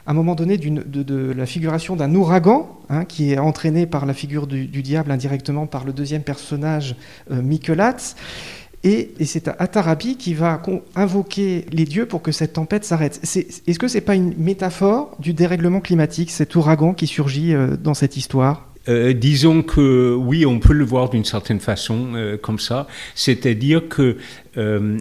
à 0.07 0.13
un 0.13 0.15
moment 0.15 0.35
donné 0.35 0.57
de, 0.57 0.83
de 1.03 1.33
la 1.33 1.45
figuration 1.45 1.95
d'un 1.95 2.15
ouragan 2.15 2.75
hein, 2.89 3.05
qui 3.05 3.35
est 3.35 3.39
entraîné 3.39 3.85
par 3.85 4.07
la 4.07 4.15
figure 4.15 4.47
du, 4.47 4.67
diable 4.67 5.11
indirectement 5.11 5.67
par 5.67 5.85
le 5.85 5.93
deuxième 5.93 6.23
personnage, 6.23 6.97
euh. 7.31 7.43
Et, 8.83 9.11
c'est 9.27 9.49
Atarabi 9.49 10.17
qui 10.17 10.33
va 10.33 10.63
invoquer 10.95 11.67
les 11.71 11.85
dieux 11.85 12.07
pour 12.07 12.23
que 12.23 12.33
cette 12.33 12.55
tempête 12.55 12.87
s'arrête. 12.87 13.21
Est-ce 13.23 13.79
que 13.79 13.89
c'est 13.89 14.01
pas 14.01 14.15
une 14.15 14.35
métaphore 14.39 15.15
du 15.19 15.35
dérèglement 15.35 15.81
climatique, 15.81 16.31
cet 16.31 16.55
ouragan 16.57 16.95
qui 16.95 17.07
surgit 17.07 17.53
euh, 17.53 17.77
dans 17.77 17.93
cette 17.93 18.17
histoire? 18.17 18.70
Euh, 18.89 19.13
disons 19.13 19.63
que 19.63 20.15
oui, 20.15 20.47
on 20.47 20.59
peut 20.59 20.73
le 20.73 20.85
voir 20.85 21.11
d'une 21.11 21.25
certaine 21.25 21.61
façon 21.61 22.15
euh, 22.15 22.37
comme 22.39 22.59
ça, 22.59 22.87
c'est-à-dire 23.15 23.89
que 23.89 24.17
euh, 24.57 24.97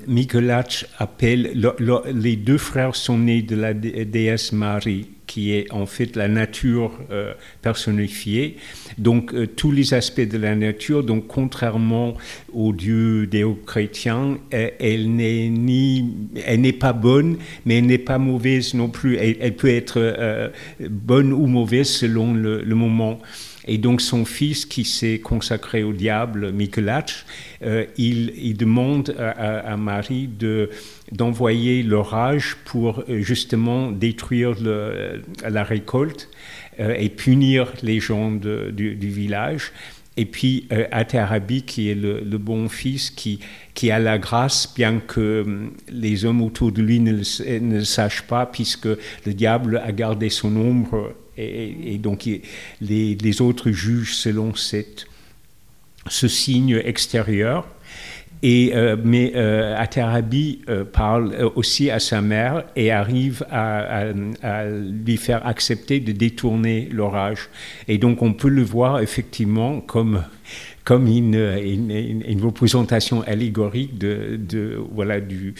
appelle 0.97 1.51
le- 1.55 1.73
le- 1.79 2.11
les 2.13 2.35
deux 2.35 2.57
frères 2.57 2.95
sont 2.95 3.17
nés 3.17 3.41
de 3.41 3.55
la 3.55 3.73
dé- 3.73 4.03
déesse 4.05 4.51
Marie, 4.51 5.07
qui 5.27 5.53
est 5.53 5.71
en 5.71 5.85
fait 5.85 6.15
la 6.17 6.27
nature 6.27 6.91
euh, 7.11 7.33
personnifiée. 7.61 8.57
Donc 8.97 9.33
tous 9.55 9.71
les 9.71 9.93
aspects 9.93 10.27
de 10.27 10.37
la 10.37 10.55
nature, 10.55 11.03
donc 11.03 11.27
contrairement 11.27 12.15
aux 12.53 12.73
dieux 12.73 13.27
déo-chrétiens, 13.27 14.39
elle 14.51 15.15
n'est 15.15 15.51
elle 16.45 16.61
n'est 16.61 16.73
pas 16.73 16.93
bonne, 16.93 17.37
mais 17.65 17.77
elle 17.77 17.85
n'est 17.85 17.97
pas 17.97 18.17
mauvaise 18.17 18.73
non 18.73 18.89
plus. 18.89 19.15
Elle, 19.17 19.55
peut 19.55 19.69
être 19.69 20.51
bonne 20.89 21.31
ou 21.31 21.45
mauvaise 21.47 21.87
selon 21.89 22.33
le 22.33 22.75
moment. 22.75 23.19
Et 23.69 23.77
donc 23.77 24.01
son 24.01 24.25
fils 24.25 24.65
qui 24.65 24.83
s'est 24.83 25.19
consacré 25.19 25.83
au 25.83 25.93
diable, 25.93 26.51
Michelach, 26.51 27.23
euh, 27.61 27.85
il, 27.97 28.57
demande 28.57 29.15
à, 29.19 29.77
Marie 29.77 30.27
de, 30.27 30.71
d'envoyer 31.11 31.83
l'orage 31.83 32.57
pour 32.65 33.03
euh, 33.07 33.21
justement 33.21 33.91
détruire 33.91 34.55
le- 34.59 35.21
la 35.47 35.63
récolte 35.63 36.29
euh, 36.79 36.95
et 36.97 37.09
punir 37.09 37.71
les 37.83 37.99
gens 37.99 38.31
du, 38.31 38.95
village. 38.95 39.71
Et 40.17 40.25
puis 40.25 40.67
euh, 40.71 40.85
qui 41.67 41.91
est 41.91 41.95
le, 41.95 42.37
bon 42.39 42.69
fils, 42.69 43.11
qui, 43.11 43.91
a 43.91 43.99
la 43.99 44.17
grâce, 44.17 44.73
bien 44.75 44.99
que 44.99 45.43
hum, 45.45 45.73
les 45.91 46.25
hommes 46.25 46.41
autour 46.41 46.71
de 46.71 46.81
lui 46.81 46.99
ne 46.99 47.11
ne 47.11 47.77
le 47.77 47.85
sachent 47.85 48.23
pas, 48.23 48.47
puisque 48.47 48.87
le 48.87 49.33
diable 49.33 49.79
a 49.85 49.91
gardé 49.91 50.29
son 50.29 50.55
ombre, 50.55 51.13
et, 51.39 51.97
donc 51.97 52.29
les, 52.81 53.41
autres 53.41 53.71
jugent 53.71 54.15
selon 54.15 54.53
ce 54.55 56.27
signe 56.27 56.81
extérieur. 56.83 57.67
Et, 58.41 58.71
euh, 58.73 58.95
mais 59.03 59.33
euh, 59.35 59.75
Atarabi 59.77 60.61
euh, 60.69 60.85
parle 60.85 61.33
euh, 61.33 61.49
aussi 61.55 61.91
à 61.91 61.99
sa 61.99 62.21
mère 62.21 62.63
et 62.75 62.89
arrive 62.89 63.45
à, 63.51 64.05
lui 64.05 65.17
faire 65.17 65.45
accepter 65.45 65.99
de 65.99 66.13
détourner 66.13 66.87
l'orage. 66.91 67.49
Et 67.87 67.97
donc 67.97 68.21
on 68.21 68.33
peut 68.33 68.49
le 68.49 68.63
voir 68.63 69.01
effectivement 69.01 69.81
comme, 69.81 70.23
comme 70.85 71.07
une, 71.07 72.39
représentation 72.41 73.23
allégorique 73.23 73.97
de, 73.97 74.79
voilà, 74.93 75.19
du 75.19 75.53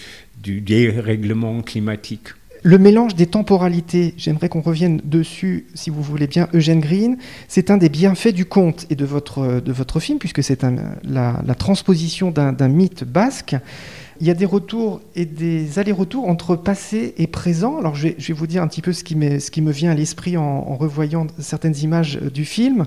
dérèglement 0.62 1.62
climatique. 1.62 2.29
Le 2.62 2.78
mélange 2.78 3.16
des 3.16 3.25
temporalités, 3.25 4.13
j'aimerais 4.18 4.50
qu'on 4.50 4.60
revienne 4.60 5.00
dessus, 5.06 5.68
si 5.75 5.89
vous 5.89 6.01
voulez 6.01 6.28
bien, 6.28 6.50
Eugène 6.54 6.82
Green, 6.82 7.18
c'est 7.48 7.72
un 7.72 7.78
des 7.78 7.88
bienfaits 7.88 8.34
du 8.34 8.44
conte 8.46 8.86
et 8.89 8.96
de 8.96 9.06
votre, 9.06 9.62
de 9.62 9.72
votre 9.72 10.01
film, 10.01 10.20
puisque 10.20 10.44
c'est 10.44 10.66
la, 11.04 11.56
transposition 11.58 12.32
d'un 12.32 12.68
mythe 12.68 13.06
basque. 13.06 13.56
Il 14.20 14.28
y 14.28 14.30
a 14.30 14.34
des 14.34 14.46
retours 14.46 15.00
et 15.16 15.25
des 15.25 15.80
allers-retours 15.80 16.28
entre 16.28 16.58
passé 16.58 17.13
et 17.18 17.28
présent. 17.28 17.78
Alors 17.78 17.96
je 17.96 18.10
vais, 18.10 18.34
vous 18.34 18.48
dire 18.48 18.62
un 18.62 18.68
petit 18.68 18.82
peu 18.82 18.92
ce 18.92 19.06
qui, 19.06 19.16
ce 19.39 19.50
qui 19.50 19.62
me 19.62 19.72
vient 19.72 19.92
à 19.92 19.96
l'esprit 19.96 20.36
en, 20.36 20.75
revoyant 20.75 21.28
certaines 21.39 21.78
images 21.78 22.20
euh, 22.22 22.30
du 22.30 22.44
film. 22.44 22.86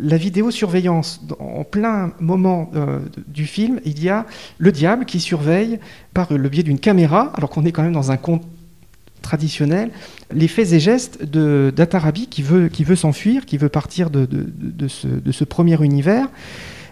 La 0.00 0.16
vidéosurveillance, 0.16 1.20
en 1.38 1.64
plein 1.64 2.12
moment 2.18 2.70
euh, 2.74 3.00
du 3.28 3.44
film, 3.44 3.80
il 3.84 4.02
y 4.02 4.08
a 4.08 4.24
le 4.56 4.72
diable 4.72 5.04
qui 5.04 5.20
surveille 5.20 5.78
par 6.14 6.32
le 6.32 6.48
biais 6.48 6.62
d'une 6.62 6.78
caméra, 6.78 7.30
alors 7.34 7.50
qu'on 7.50 7.66
est 7.66 7.72
quand 7.72 7.82
même 7.82 7.92
dans 7.92 8.10
un 8.10 8.16
conte 8.16 8.42
traditionnel, 9.22 9.90
les 10.34 10.48
faits 10.48 10.72
et 10.72 10.80
gestes 10.80 11.24
d'Atarabi 11.24 12.26
qui 12.26 12.42
veut, 12.42 12.68
qui 12.68 12.84
veut 12.84 12.96
s'enfuir, 12.96 13.46
qui 13.46 13.56
veut 13.56 13.68
partir 13.70 14.10
de, 14.10 14.26
de- 14.26 14.88
ce, 14.88 15.44
premier 15.44 15.82
univers. 15.82 16.28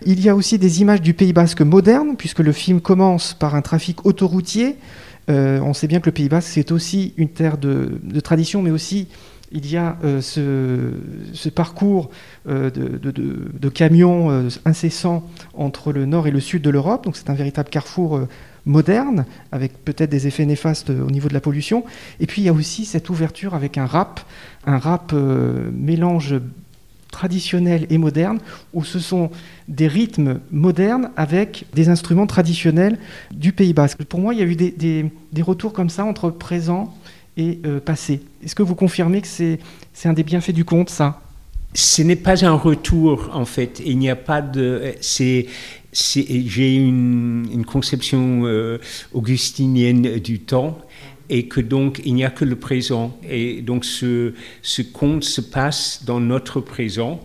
Il 0.07 0.21
y 0.21 0.29
a 0.31 0.35
aussi 0.35 0.59
des 0.59 0.81
images 0.81 1.03
du 1.03 1.13
Pays 1.13 1.35
Basque 1.35 1.61
moderne, 1.61 2.17
puisque 2.17 2.39
le 2.39 2.53
film 2.53 2.81
commence 2.81 3.35
par 3.35 3.55
un 3.55 3.61
trafic 3.61 4.07
autoroutier. 4.07 4.77
Euh, 5.29 5.61
on 5.61 5.75
sait 5.75 5.87
bien 5.87 6.01
que 6.01 6.07
le 6.07 6.13
Pays 6.13 6.29
Basque, 6.31 6.49
c'est 6.53 6.73
aussi 6.73 7.13
une 7.19 7.29
terre 7.29 7.59
de, 7.59 8.01
de 8.03 8.21
tradition, 8.21 8.63
mais 8.63 8.71
aussi 8.71 9.09
il 9.53 9.69
y 9.71 9.77
a 9.77 9.99
euh, 10.05 10.21
ce, 10.21 10.93
ce 11.35 11.49
parcours 11.49 12.09
euh, 12.49 12.71
de, 12.71 12.97
de- 12.99 13.11
de- 13.11 13.69
camions 13.69 14.49
incessants 14.65 15.29
entre 15.55 15.93
le 15.93 16.07
nord 16.07 16.27
et 16.27 16.31
le 16.31 16.41
sud 16.41 16.63
de 16.63 16.71
l'Europe. 16.71 17.05
Donc 17.05 17.17
c'est 17.17 17.29
un 17.31 17.35
véritable 17.35 17.69
carrefour 17.69 18.21
moderne, 18.67 19.25
avec 19.53 19.85
peut-être 19.85 20.11
des 20.11 20.27
effets 20.27 20.47
néfastes 20.47 20.91
euh, 20.91 21.07
au 21.07 21.11
niveau 21.11 21.29
de 21.29 21.35
la 21.35 21.41
pollution. 21.41 21.85
Et 22.21 22.27
puis 22.27 22.43
il 22.43 22.45
y 22.45 22.49
a 22.49 22.53
aussi 22.53 22.85
cette 22.85 23.11
ouverture 23.11 23.55
avec 23.55 23.79
un 23.79 23.87
rap, 23.87 24.21
un 24.67 24.79
rap 24.79 25.13
euh, 25.13 25.71
mélange 25.73 26.35
traditionnel 27.11 27.87
et 27.91 27.99
moderne, 27.99 28.39
où 28.73 28.85
ce 28.85 29.01
sont 29.01 29.31
des 29.67 29.89
rythmes 29.89 30.39
modernes 30.53 31.11
avec 31.17 31.65
des 31.75 31.89
instruments 31.89 32.29
traditionnels 32.29 32.99
du 33.33 33.53
Pays 33.53 33.73
Basque. 33.73 34.05
Pour 34.05 34.21
moi, 34.21 34.33
il 34.33 34.39
y 34.39 34.43
a 34.43 34.47
eu 34.47 34.55
des, 34.55 34.71
des- 34.71 35.43
retours 35.43 35.73
comme 35.73 35.91
ça 35.91 36.05
entre 36.05 36.31
présent 36.31 36.95
et 37.37 37.59
euh, 37.65 37.81
passé. 37.81 38.21
Est-ce 38.45 38.55
que 38.55 38.63
vous 38.63 38.77
confirmez 38.77 39.21
que 39.23 39.27
c'est 39.27 39.59
c'est 39.93 40.09
un 40.09 40.13
des 40.13 40.23
bienfaits 40.23 40.53
du 40.53 40.65
conte, 40.65 40.89
ça? 40.91 41.21
Ce 41.75 42.03
n'est 42.03 42.17
pas 42.17 42.45
un 42.45 42.53
retour, 42.55 43.31
en 43.33 43.45
fait. 43.45 43.83
Il 43.85 43.99
n'y 43.99 44.11
a 44.11 44.17
pas 44.17 44.41
de. 44.43 44.95
C'est. 45.01 45.47
J'ai 45.93 46.75
une, 46.75 47.65
conception 47.67 48.43
euh, 48.45 48.79
augustinienne 49.13 50.19
du 50.19 50.41
temps 50.41 50.79
et 51.29 51.47
que 51.47 51.61
donc 51.61 52.01
il 52.05 52.15
n'y 52.15 52.25
a 52.25 52.31
que 52.31 52.45
le 52.45 52.57
présent. 52.57 53.19
Et 53.29 53.63
donc 53.63 53.85
ce, 53.85 54.35
ce 54.63 54.83
conte 54.83 55.25
se 55.25 55.41
passe 55.41 56.05
dans 56.05 56.21
notre 56.21 56.61
présent. 56.61 57.21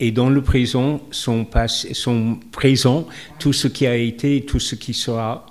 Et 0.00 0.12
dans 0.12 0.30
le 0.30 0.42
présent 0.42 1.00
sont, 1.10 1.44
passe- 1.44 1.92
sont 1.92 2.38
présents 2.52 3.08
tout 3.40 3.52
ce 3.52 3.66
qui 3.66 3.86
a 3.86 3.96
été 3.96 4.36
et 4.36 4.40
tout 4.42 4.60
ce 4.60 4.76
qui 4.76 4.94
sera. 4.94 5.46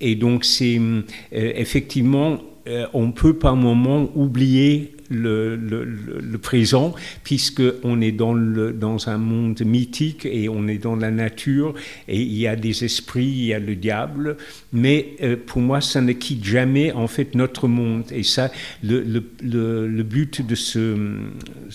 Et 0.00 0.14
donc 0.14 0.44
c'est 0.44 0.78
euh, 0.78 1.02
effectivement, 1.32 2.38
euh, 2.66 2.86
on 2.94 3.12
peut 3.12 3.34
par 3.34 3.56
moment 3.56 4.10
oublier 4.14 4.94
le, 5.10 5.56
le- 5.56 5.84
le- 5.84 6.38
présent, 6.38 6.94
puisque 7.24 7.62
on 7.82 8.00
est 8.00 8.12
dans, 8.12 8.32
le, 8.32 8.72
dans 8.72 9.08
un 9.08 9.18
monde 9.18 9.60
mythique 9.62 10.24
et 10.24 10.48
on 10.48 10.66
est 10.68 10.78
dans 10.78 10.96
la 10.96 11.10
nature, 11.10 11.74
et 12.08 12.20
il 12.20 12.32
y 12.38 12.46
a 12.46 12.56
des 12.56 12.84
esprits, 12.84 13.26
il 13.26 13.44
y 13.46 13.52
a 13.54 13.58
le 13.58 13.74
diable, 13.76 14.36
mais 14.72 15.16
euh, 15.22 15.36
pour 15.44 15.60
moi, 15.60 15.80
ça 15.82 16.00
ne 16.00 16.12
quitte 16.12 16.44
jamais 16.44 16.92
en 16.92 17.08
fait 17.08 17.34
notre 17.34 17.68
monde. 17.68 18.04
Et 18.12 18.22
ça, 18.22 18.50
le, 18.82 19.02
le, 19.02 20.02
but 20.02 20.46
de, 20.46 20.54
ce, 20.54 20.78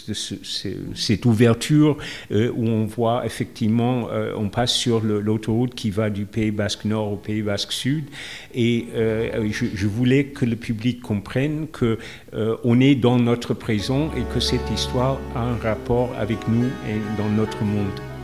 de 0.07 0.13
ce- 0.13 0.35
ce- 0.41 0.67
cette 0.95 1.25
ouverture 1.25 1.97
euh, 2.31 2.51
où 2.55 2.67
on 2.67 2.85
voit 2.85 3.25
effectivement, 3.25 4.09
euh, 4.11 4.33
on 4.35 4.49
passe 4.49 4.73
sur 4.73 5.01
l'autoroute 5.01 5.75
qui 5.75 5.91
va 5.91 6.09
du 6.09 6.25
Pays 6.25 6.51
Basque 6.51 6.85
Nord 6.85 7.11
au 7.13 7.17
Pays 7.17 7.41
Basque 7.43 7.71
Sud, 7.71 8.05
et 8.53 8.85
je, 9.51 9.65
je 9.73 9.87
voulais 9.87 10.25
que 10.25 10.45
le 10.45 10.55
public 10.55 11.01
comprenne 11.01 11.67
que 11.71 11.97
on 12.63 12.79
est 12.79 12.95
dans 12.95 13.24
notre 13.25 13.55
présent 13.55 14.11
et 14.15 14.23
que 14.33 14.39
cette 14.39 14.69
histoire 14.69 15.17
a 15.35 15.39
un 15.39 15.57
rapport 15.57 16.09
avec 16.17 16.47
nous 16.47 16.69
et 16.87 16.99
dans 17.17 17.29
notre 17.29 17.63
monde. 17.63 18.14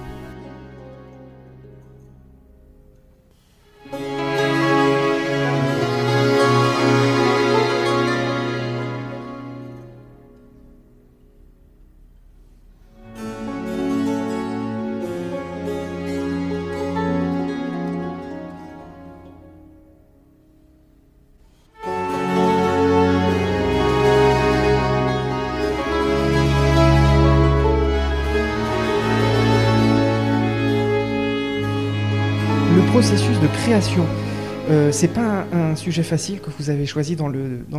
Euh, 34.92 34.94
c'est 34.94 35.08
pas 35.08 35.46
un, 35.54 35.76
sujet 35.76 36.04
facile 36.04 36.42
que 36.42 36.50
vous 36.60 36.70
avez 36.70 36.86
choisi 36.86 37.16
dans, 37.16 37.32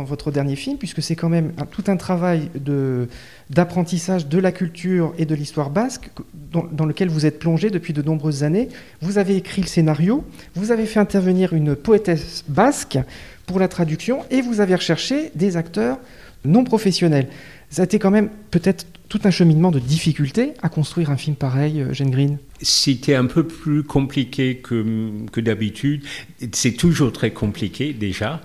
votre 0.03 0.31
dernier 0.31 0.55
film, 0.55 0.77
puisque 0.77 1.01
c'est 1.01 1.15
quand 1.15 1.29
même 1.29 1.53
tout 1.71 1.83
un 1.87 1.95
travail 1.95 2.49
d'apprentissage 3.49 4.27
de 4.27 4.39
la 4.39 4.51
culture 4.51 5.13
et 5.17 5.25
de 5.25 5.35
l'histoire 5.35 5.69
basque 5.69 6.09
dans, 6.33 6.85
lequel 6.85 7.09
vous 7.09 7.25
êtes 7.25 7.39
plongé 7.39 7.69
depuis 7.69 7.93
de 7.93 8.01
nombreuses 8.01 8.43
années. 8.43 8.69
Vous 9.01 9.17
avez 9.19 9.35
écrit 9.35 9.61
le 9.61 9.67
scénario, 9.67 10.23
vous 10.55 10.71
avez 10.71 10.85
fait 10.85 10.99
intervenir 10.99 11.53
une 11.53 11.75
poétesse 11.75 12.43
basque 12.47 12.97
pour 13.45 13.59
la 13.59 13.67
traduction 13.67 14.25
et 14.31 14.41
vous 14.41 14.59
avez 14.59 14.75
recherché 14.75 15.31
des 15.35 15.55
acteurs 15.55 15.99
non 16.45 16.63
professionnels. 16.63 17.27
Ça 17.73 17.81
a 17.81 17.85
été 17.85 17.97
quand 17.97 18.11
même 18.11 18.29
peut-être 18.51 18.85
tout 19.09 19.19
un 19.23 19.31
cheminement 19.31 19.71
de 19.71 19.79
difficultés 19.79 20.51
à 20.61 20.69
construire 20.69 21.09
un 21.09 21.17
film 21.17 21.35
pareil, 21.35 21.83
Jane 21.91 22.11
Green 22.11 22.37
C'était 22.61 23.15
un 23.15 23.25
peu 23.25 23.47
plus 23.47 23.81
compliqué 23.81 24.57
que, 24.57 25.25
que 25.31 25.41
d'habitude. 25.41 26.03
C'est 26.51 26.73
toujours 26.73 27.11
très 27.11 27.31
compliqué 27.31 27.91
déjà. 27.91 28.43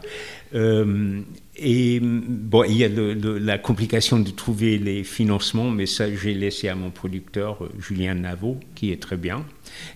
Euh, 0.55 1.21
et 1.59 2.01
bon, 2.01 2.63
il 2.65 2.77
y 2.77 2.85
a 2.85 2.89
la 2.89 3.59
complication 3.59 4.21
de 4.21 4.31
trouver 4.31 4.79
les 4.79 5.03
financements, 5.03 5.71
mais 5.71 5.87
ça, 5.87 6.13
j'ai 6.15 6.35
laissé 6.35 6.69
à 6.69 6.75
mon 6.75 6.91
producteur 6.91 7.69
Julien 7.81 8.15
Navot, 8.15 8.59
qui 8.75 8.93
est 8.93 9.03
très 9.03 9.17
bien 9.17 9.45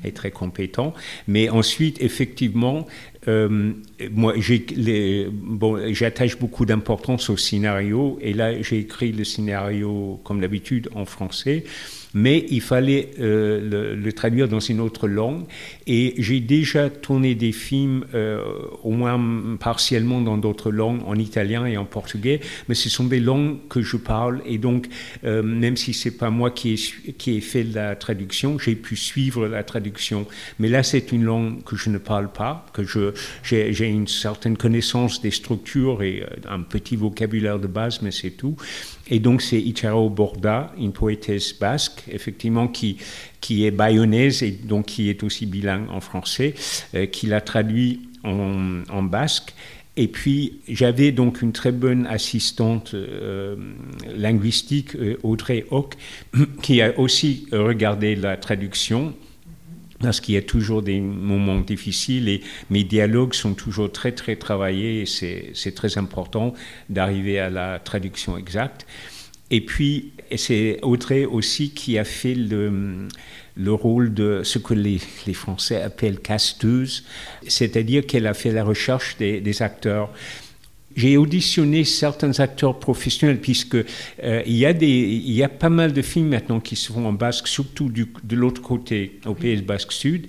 et 0.04 0.12
très 0.12 0.32
compétent. 0.32 0.92
Mais 1.28 1.48
ensuite, 1.48 2.02
effectivement, 2.02 2.86
euh, 3.28 3.72
moi, 4.10 4.34
j'attache 5.90 6.38
beaucoup 6.38 6.66
d'importance 6.66 7.30
au 7.30 7.36
scénario, 7.36 8.18
et 8.20 8.32
là, 8.32 8.60
j'ai 8.60 8.80
écrit 8.80 9.12
le 9.12 9.24
scénario, 9.24 10.20
comme 10.24 10.40
d'habitude, 10.40 10.90
en 10.94 11.04
français 11.04 11.64
mais 12.14 12.44
il 12.50 12.60
fallait 12.60 13.10
euh, 13.20 13.96
le, 13.96 14.12
traduire 14.12 14.48
dans 14.48 14.60
une 14.60 14.80
autre 14.80 15.08
langue. 15.08 15.44
Et 15.86 16.14
j'ai 16.18 16.40
déjà 16.40 16.90
tourné 16.90 17.34
des 17.34 17.52
films, 17.52 18.04
euh, 18.14 18.42
au 18.82 18.90
moins 18.90 19.56
partiellement 19.58 20.20
dans 20.20 20.38
d'autres 20.38 20.70
langues, 20.70 21.00
en 21.06 21.16
italien 21.16 21.66
et 21.66 21.76
en 21.76 21.84
portugais, 21.84 22.40
mais 22.68 22.74
ce 22.74 22.88
sont 22.88 23.04
des 23.04 23.20
langues 23.20 23.58
que 23.68 23.82
je 23.82 23.96
parle. 23.96 24.42
Et 24.46 24.58
donc, 24.58 24.88
euh, 25.24 25.42
même 25.42 25.76
si 25.76 25.92
c'est 25.92 26.16
pas 26.16 26.30
moi 26.30 26.50
qui 26.50 26.74
ai, 27.26 27.40
fait 27.40 27.64
la 27.64 27.96
traduction, 27.96 28.58
j'ai 28.58 28.76
pu 28.76 28.96
suivre 28.96 29.46
la 29.46 29.64
traduction. 29.64 30.26
Mais 30.58 30.68
là, 30.68 30.82
c'est 30.82 31.12
une 31.12 31.24
langue 31.24 31.64
que 31.64 31.76
je 31.76 31.90
ne 31.90 31.98
parle 31.98 32.30
pas, 32.30 32.66
que 32.72 32.82
j'ai 33.42 33.88
une 33.88 34.08
certaine 34.08 34.56
connaissance 34.56 35.20
des 35.20 35.30
structures 35.30 36.02
et 36.02 36.24
un 36.48 36.60
petit 36.60 36.96
vocabulaire 36.96 37.58
de 37.58 37.66
base, 37.66 38.02
mais 38.02 38.10
c'est 38.10 38.30
tout. 38.30 38.56
Et 39.08 39.18
donc, 39.18 39.42
c'est 39.42 39.60
Icharo 39.60 40.08
Borda, 40.08 40.72
une 40.78 40.92
poétesse 40.92 41.58
basque, 41.58 42.04
effectivement, 42.10 42.68
qui, 42.68 42.98
qui 43.42 43.66
est 43.66 43.70
bayonnaise 43.70 44.42
et 44.42 44.52
donc 44.52 44.86
qui 44.86 45.10
est 45.10 45.22
aussi 45.22 45.44
bilingue 45.44 45.90
en 45.90 46.00
français, 46.00 46.54
euh, 46.94 47.04
qui 47.04 47.26
l'a 47.26 47.42
traduit 47.42 48.08
en, 48.24 49.02
basque. 49.02 49.52
Et 49.96 50.08
puis, 50.08 50.60
j'avais 50.68 51.12
donc 51.12 51.42
une 51.42 51.52
très 51.52 51.72
bonne 51.72 52.06
assistante 52.06 52.94
euh, 52.94 53.56
linguistique, 54.16 54.94
euh, 54.94 55.18
Audrey 55.22 55.66
Hock, 55.70 55.96
qui 56.62 56.80
a 56.80 56.98
aussi 56.98 57.46
regardé 57.52 58.14
la 58.14 58.38
traduction 58.38 59.12
parce 60.00 60.20
qu'il 60.20 60.34
y 60.34 60.38
a 60.38 60.42
toujours 60.42 60.82
des 60.82 61.00
moments 61.00 61.60
difficiles 61.60 62.28
et 62.28 62.40
mes 62.70 62.82
dialogues 62.82 63.34
sont 63.34 63.54
toujours 63.54 63.90
très 63.90 64.10
très 64.10 64.34
travaillés 64.34 65.02
et 65.02 65.06
c'est 65.06 65.74
très 65.76 65.96
important 65.96 66.54
d'arriver 66.90 67.38
à 67.38 67.50
la 67.50 67.78
traduction 67.78 68.36
exacte. 68.36 68.84
Et 69.52 69.60
puis 69.60 70.12
c'est 70.34 70.78
Audrey 70.82 71.26
aussi 71.26 71.70
qui 71.70 71.98
a 71.98 72.04
fait 72.04 72.34
le, 72.34 73.06
le 73.54 73.72
rôle 73.72 74.14
de 74.14 74.40
ce 74.42 74.58
que 74.58 74.72
les, 74.72 74.98
les 75.26 75.34
Français 75.34 75.80
appellent 75.82 76.20
casteuse, 76.20 77.04
c'est-à-dire 77.46 78.06
qu'elle 78.06 78.26
a 78.26 78.34
fait 78.34 78.50
la 78.50 78.64
recherche 78.64 79.16
des, 79.18 79.42
des 79.42 79.62
acteurs. 79.62 80.10
J'ai 80.96 81.16
auditionné 81.16 81.84
certains 81.84 82.38
acteurs 82.40 82.78
professionnels 82.78 83.40
puisque 83.40 83.76
euh, 83.76 84.42
y 84.46 84.64
a 84.66 84.72
y 84.72 85.42
a 85.42 85.48
pas 85.48 85.70
mal 85.70 85.92
de 85.92 86.02
films 86.02 86.28
maintenant 86.28 86.60
qui 86.60 86.76
se 86.76 86.92
font 86.92 87.06
en 87.06 87.12
basque, 87.12 87.46
surtout 87.46 87.88
du, 87.88 88.06
de 88.24 88.36
l'autre 88.36 88.62
côté, 88.62 89.20
au 89.26 89.34
Pays 89.34 89.62
Basque 89.62 89.92
Sud. 89.92 90.26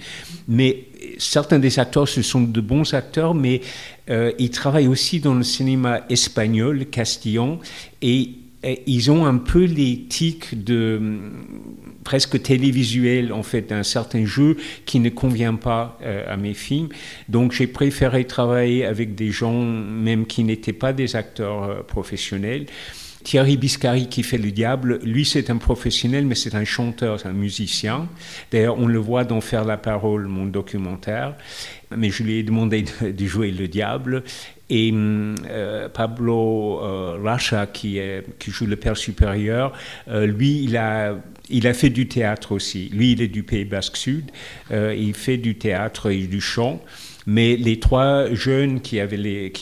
Mais 0.48 0.86
certains 1.18 1.60
des 1.60 1.80
acteurs, 1.80 2.08
ce 2.08 2.22
sont 2.22 2.42
de 2.42 2.62
bons 2.62 2.94
acteurs, 2.94 3.36
mais 3.36 3.62
euh, 4.10 4.32
ils 4.40 4.52
travaillent 4.52 4.88
aussi 4.88 5.20
dans 5.20 5.34
le 5.34 5.44
cinéma 5.44 6.02
espagnol, 6.10 6.86
castillan, 6.86 7.60
et 8.02 8.30
ils 8.86 9.12
ont 9.12 9.26
un 9.26 9.38
peu 9.38 9.68
tics 10.10 10.64
de 10.64 11.02
presque 12.04 12.42
télévisuel 12.42 13.34
en 13.34 13.44
fait 13.44 13.62
d'un 13.70 13.84
certain 13.84 14.26
jeu 14.26 14.58
qui 14.86 15.00
ne 15.00 15.10
convient 15.10 15.56
pas 15.56 15.98
euh, 16.04 16.24
à 16.28 16.38
mes 16.38 16.54
films. 16.54 16.90
Donc 17.30 17.52
j'ai 17.52 17.68
préféré 17.68 18.26
travailler 18.26 18.86
avec 18.86 19.16
des 19.16 19.32
gens 19.32 19.62
même 19.62 20.26
qui 20.26 20.44
n'étaient 20.44 20.74
pas 20.74 20.94
des 20.94 21.16
acteurs 21.16 21.64
euh, 21.64 21.82
professionnels. 21.84 22.66
Thierry 23.24 23.56
Biscari 23.56 24.10
qui 24.10 24.22
fait 24.22 24.38
le 24.38 24.52
diable, 24.52 25.00
lui 25.04 25.24
c'est 25.24 25.50
un 25.50 25.56
professionnel 25.56 26.26
mais 26.26 26.36
c'est 26.36 26.56
un 26.56 26.66
chanteur, 26.66 27.22
c'est 27.22 27.30
un 27.30 27.34
musicien. 27.34 28.10
D'ailleurs 28.52 28.78
on 28.78 28.88
le 28.88 29.00
voit 29.00 29.24
dans 29.24 29.40
Faire 29.42 29.66
la 29.66 29.78
parole, 29.78 30.28
mon 30.28 30.46
documentaire. 30.46 31.36
Mais 31.96 32.10
je 32.10 32.24
lui 32.24 32.40
ai 32.40 32.44
demandé 32.44 32.84
de, 32.84 33.12
de 33.12 33.26
jouer 33.26 33.52
le 33.52 33.68
diable 33.68 34.24
et 34.74 34.92
euh, 34.92 35.88
Pablo 35.88 36.80
euh, 36.82 37.20
Racha, 37.24 37.68
qui, 37.68 38.00
joue 38.48 38.66
le 38.66 38.76
père 38.76 38.98
supérieur, 38.98 39.72
euh, 40.08 40.26
lui, 40.26 40.64
il 40.64 40.78
a, 40.78 41.74
fait 41.76 41.92
du 41.92 42.08
théâtre 42.08 42.54
aussi. 42.54 42.90
Lui, 42.92 43.12
il 43.12 43.22
est 43.22 43.28
du 43.28 43.44
Pays 43.44 43.66
Basque 43.66 43.98
Sud. 43.98 44.32
Il 44.72 45.14
fait 45.14 45.38
du 45.38 45.56
théâtre 45.56 46.10
et 46.10 46.26
du 46.26 46.42
chant. 46.42 46.82
Mais 47.26 47.56
les 47.56 47.80
trois 47.80 48.34
jeunes 48.34 48.82
qui, 48.82 49.00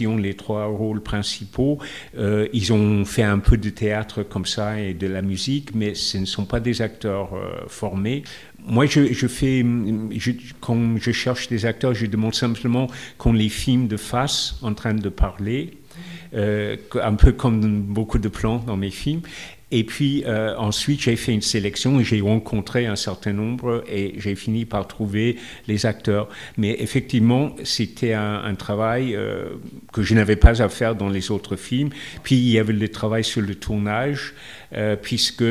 ont 0.08 0.18
les 0.18 0.34
trois 0.34 0.66
rôles 0.66 1.04
principaux, 1.04 1.78
ils 2.18 2.74
ont 2.74 3.06
fait 3.06 3.22
un 3.22 3.38
peu 3.38 3.58
de 3.58 3.70
théâtre 3.70 4.24
comme 4.24 4.46
ça 4.46 4.80
et 4.80 4.94
de 4.96 5.06
la 5.08 5.22
musique, 5.22 5.76
mais 5.76 5.94
ce 5.94 6.18
ne 6.18 6.26
sont 6.26 6.46
pas 6.46 6.60
des 6.60 6.82
acteurs 6.82 7.32
formés. 7.68 8.24
Moi, 8.66 8.86
je, 8.86 9.14
je 9.14 9.28
fais, 9.28 9.66
je, 10.12 10.32
quand 10.60 10.98
je 10.98 11.12
cherche 11.12 11.48
des 11.50 11.66
acteurs, 11.66 11.94
je 11.94 12.06
demande 12.06 12.36
simplement 12.36 12.88
qu'on 13.18 13.34
les 13.34 13.50
filme 13.50 13.88
de 13.88 13.98
face 13.98 14.58
en 14.62 14.74
train 14.74 14.94
de 14.94 15.10
parler. 15.10 15.78
Euh, 16.34 16.78
un 17.04 17.16
peu 17.16 17.34
comme 17.34 17.82
beaucoup 17.82 18.18
de 18.18 18.30
plans 18.30 18.60
dans 18.60 18.78
mes 18.78 18.90
films. 18.90 19.22
Et 19.72 19.86
puis 19.86 20.24
euh, 20.28 20.56
ensuite, 20.58 21.02
j'ai 21.02 21.16
fait 21.16 21.34
une 21.34 21.42
sélection 21.42 22.00
et 22.00 22.04
j'ai 22.04 22.20
rencontré 22.20 22.86
un 22.86 22.98
certain 22.98 23.32
nombre 23.32 23.84
et 23.90 24.14
j'ai 24.18 24.36
fini 24.36 24.66
par 24.66 24.88
trouver 24.88 25.38
les 25.68 25.86
acteurs. 25.86 26.28
Mais 26.58 26.76
effectivement, 26.80 27.56
c'était 27.64 28.14
un, 28.14 28.44
un, 28.44 28.56
travail 28.56 29.16
euh, 29.16 29.46
que 29.94 30.04
je 30.04 30.14
n'avais 30.14 30.36
pas 30.36 30.62
à 30.62 30.68
faire 30.68 30.96
dans 30.96 31.08
les 31.08 31.32
autres 31.32 31.56
films. 31.56 31.90
Puis 32.22 32.36
il 32.36 32.50
y 32.50 32.60
avait 32.60 32.74
le 32.74 32.90
travail 32.90 33.24
sur 33.24 33.42
le 33.42 33.56
tournage, 33.56 34.34
euh, 34.74 34.98
puisque 34.98 35.44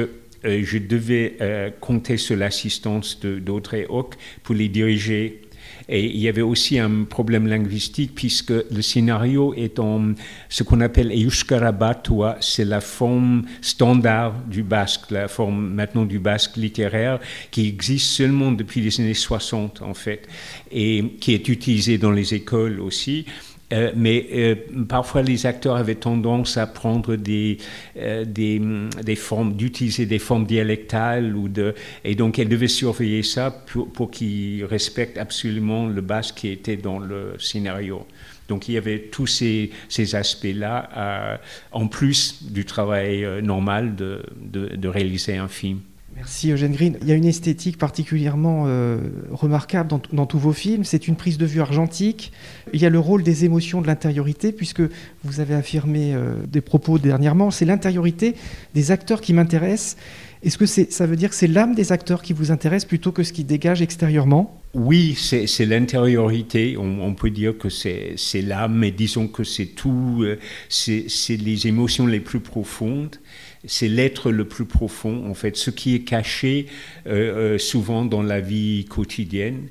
euh, 0.44 0.62
je 0.64 0.78
devais 0.78 1.36
euh, 1.40 1.70
compter 1.80 2.16
sur 2.16 2.36
l'assistance 2.36 3.20
d'Audrey 3.20 3.86
Hawk 3.88 4.14
pour 4.42 4.54
les 4.54 4.68
diriger 4.68 5.42
et 5.88 6.04
il 6.04 6.18
y 6.18 6.28
avait 6.28 6.40
aussi 6.40 6.78
un 6.78 7.02
problème 7.02 7.48
linguistique 7.48 8.12
puisque 8.14 8.52
le 8.52 8.80
scénario 8.80 9.52
est 9.54 9.80
en 9.80 10.14
ce 10.48 10.62
qu'on 10.62 10.80
appelle 10.80 11.12
Euskara 11.12 11.72
Batua, 11.72 12.36
c'est 12.40 12.64
la 12.64 12.80
forme 12.80 13.44
standard 13.60 14.34
du 14.46 14.62
basque, 14.62 15.10
la 15.10 15.26
forme 15.26 15.68
maintenant 15.68 16.04
du 16.04 16.20
basque 16.20 16.56
littéraire 16.56 17.18
qui 17.50 17.66
existe 17.66 18.06
seulement 18.06 18.52
depuis 18.52 18.80
les 18.80 19.00
années 19.00 19.14
60 19.14 19.82
en 19.82 19.94
fait 19.94 20.28
et 20.70 21.04
qui 21.20 21.34
est 21.34 21.48
utilisée 21.48 21.98
dans 21.98 22.12
les 22.12 22.34
écoles 22.34 22.80
aussi. 22.80 23.26
Euh, 23.72 23.92
mais 23.94 24.26
euh, 24.32 24.54
parfois 24.88 25.22
les 25.22 25.46
acteurs 25.46 25.76
avaient 25.76 25.94
tendance 25.94 26.56
à 26.56 26.66
prendre 26.66 27.14
des, 27.14 27.58
euh, 27.96 28.24
des, 28.24 28.60
des 29.02 29.16
formes, 29.16 29.54
d'utiliser 29.54 30.06
des 30.06 30.18
formes 30.18 30.44
dialectales 30.44 31.36
ou 31.36 31.48
de, 31.48 31.74
et 32.04 32.16
donc 32.16 32.38
elle 32.40 32.48
devait 32.48 32.66
surveiller 32.66 33.22
ça 33.22 33.50
pour, 33.50 33.92
pour 33.92 34.10
qu'ils 34.10 34.64
respectent 34.64 35.18
absolument 35.18 35.86
le 35.86 36.00
basque 36.00 36.36
qui 36.36 36.48
était 36.48 36.76
dans 36.76 36.98
le 36.98 37.34
scénario. 37.38 38.06
Donc 38.48 38.68
il 38.68 38.72
y 38.72 38.78
avait 38.78 38.98
tous 39.12 39.28
ces, 39.28 39.70
ces 39.88 40.16
aspects-là 40.16 40.90
euh, 40.96 41.36
en 41.70 41.86
plus 41.86 42.42
du 42.42 42.64
travail 42.64 43.24
euh, 43.24 43.40
normal 43.40 43.94
de, 43.94 44.24
de, 44.36 44.74
de 44.74 44.88
réaliser 44.88 45.36
un 45.36 45.46
film. 45.46 45.78
Merci 46.20 46.52
Eugène 46.52 46.72
Green. 46.72 46.98
Il 47.00 47.08
y 47.08 47.12
a 47.12 47.14
une 47.14 47.24
esthétique 47.24 47.78
particulièrement 47.78 48.64
euh, 48.66 48.98
remarquable 49.30 49.88
dans, 50.12 50.26
tous 50.26 50.38
vos 50.38 50.52
films. 50.52 50.84
C'est 50.84 51.08
une 51.08 51.16
prise 51.16 51.38
de 51.38 51.46
vue 51.46 51.62
argentique. 51.62 52.30
Il 52.74 52.80
y 52.82 52.84
a 52.84 52.90
le 52.90 52.98
rôle 52.98 53.22
des 53.22 53.46
émotions 53.46 53.80
de 53.80 53.86
l'intériorité, 53.86 54.52
puisque 54.52 54.82
vous 55.24 55.40
avez 55.40 55.54
affirmé 55.54 56.12
euh, 56.12 56.34
des 56.46 56.60
propos 56.60 56.98
dernièrement. 56.98 57.50
C'est 57.50 57.64
l'intériorité 57.64 58.34
des 58.74 58.90
acteurs 58.90 59.22
qui 59.22 59.32
m'intéressent. 59.32 59.96
Est-ce 60.42 60.58
que 60.58 60.66
ça 60.66 61.06
veut 61.06 61.16
dire 61.16 61.30
que 61.30 61.34
c'est 61.34 61.46
l'âme 61.46 61.74
des 61.74 61.90
acteurs 61.90 62.20
qui 62.20 62.34
vous 62.34 62.50
intéresse 62.50 62.84
plutôt 62.84 63.12
que 63.12 63.22
ce 63.22 63.32
qui 63.32 63.44
dégage 63.44 63.80
extérieurement? 63.80 64.60
Oui, 64.74 65.14
c'est 65.16 65.66
l'intériorité. 65.66 66.76
On, 66.78 67.02
on, 67.02 67.14
peut 67.14 67.30
dire 67.30 67.56
que 67.56 67.70
c'est 67.70 68.42
l'âme, 68.42 68.74
mais 68.74 68.90
disons 68.90 69.26
que 69.26 69.42
c'est 69.42 69.66
tout. 69.66 70.20
Euh, 70.20 70.38
c'est 70.68 71.06
les 71.30 71.66
émotions 71.66 72.06
les 72.06 72.20
plus 72.20 72.40
profondes 72.40 73.16
c'est 73.64 73.88
l'être 73.88 74.30
le 74.30 74.44
plus 74.46 74.64
profond, 74.64 75.26
en 75.28 75.34
fait, 75.34 75.56
ce 75.56 75.70
qui 75.70 75.94
est 75.94 76.00
caché 76.00 76.66
euh, 77.06 77.54
euh, 77.54 77.58
souvent 77.58 78.04
dans 78.04 78.22
la 78.22 78.40
vie 78.40 78.86
quotidienne. 78.86 79.68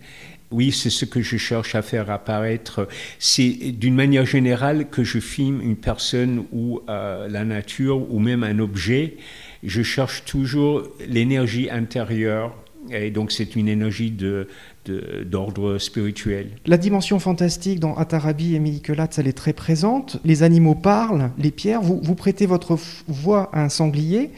Oui, 0.51 0.71
c'est 0.71 0.89
ce 0.89 1.05
que 1.05 1.21
je 1.21 1.37
cherche 1.37 1.75
à 1.75 1.83
faire 1.83 2.09
apparaître. 2.09 2.87
C'est 3.19 3.49
d'une 3.49 3.93
manière 3.93 4.25
générale 4.25 4.89
que 4.89 5.03
je 5.03 5.19
filme 5.19 5.61
une 5.61 5.75
personne 5.75 6.45
ou 6.51 6.81
euh, 6.89 7.27
la 7.27 7.45
nature 7.45 8.11
ou 8.11 8.19
même 8.19 8.43
un 8.43 8.57
objet. 8.57 9.17
Je 9.63 9.83
cherche 9.83 10.25
toujours 10.25 10.87
l'énergie 11.07 11.69
intérieure. 11.69 12.55
Et 12.89 13.11
donc 13.11 13.31
c'est 13.31 13.55
une 13.55 13.67
énergie 13.67 14.15
d'ordre 15.25 15.77
spirituel. 15.77 16.51
La 16.65 16.77
dimension 16.77 17.19
fantastique 17.19 17.79
dans 17.79 17.95
Atarabi 17.95 18.55
et 18.55 18.59
Miikelatz, 18.59 19.19
elle 19.19 19.27
est 19.27 19.33
très 19.33 19.53
présente. 19.53 20.19
Les 20.23 20.43
animaux 20.43 20.75
parlent, 20.75 21.31
les 21.37 21.51
pierres. 21.51 21.81
Vous 21.81 22.15
prêtez 22.15 22.45
votre 22.45 22.77
voix 23.07 23.49
à 23.53 23.63
un 23.63 23.69
sanglier 23.69 24.31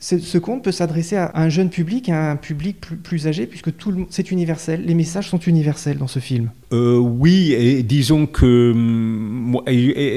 ce 0.00 0.38
conte 0.38 0.62
peut 0.62 0.72
s'adresser 0.72 1.16
à 1.16 1.32
un 1.34 1.48
jeune 1.48 1.70
public, 1.70 2.08
à 2.08 2.30
un 2.30 2.36
public 2.36 2.76
plus, 2.80 3.26
âgé, 3.26 3.46
puisque 3.46 3.76
tout 3.76 4.06
c'est 4.10 4.30
universel. 4.30 4.84
Les 4.84 4.94
messages 4.94 5.28
sont 5.28 5.38
universels 5.38 5.98
dans 5.98 6.06
ce 6.06 6.20
film. 6.20 6.50
Euh, 6.72 6.98
oui, 6.98 7.52
et 7.52 7.82
disons 7.82 8.26
que 8.26 8.72
hum, 8.72 9.60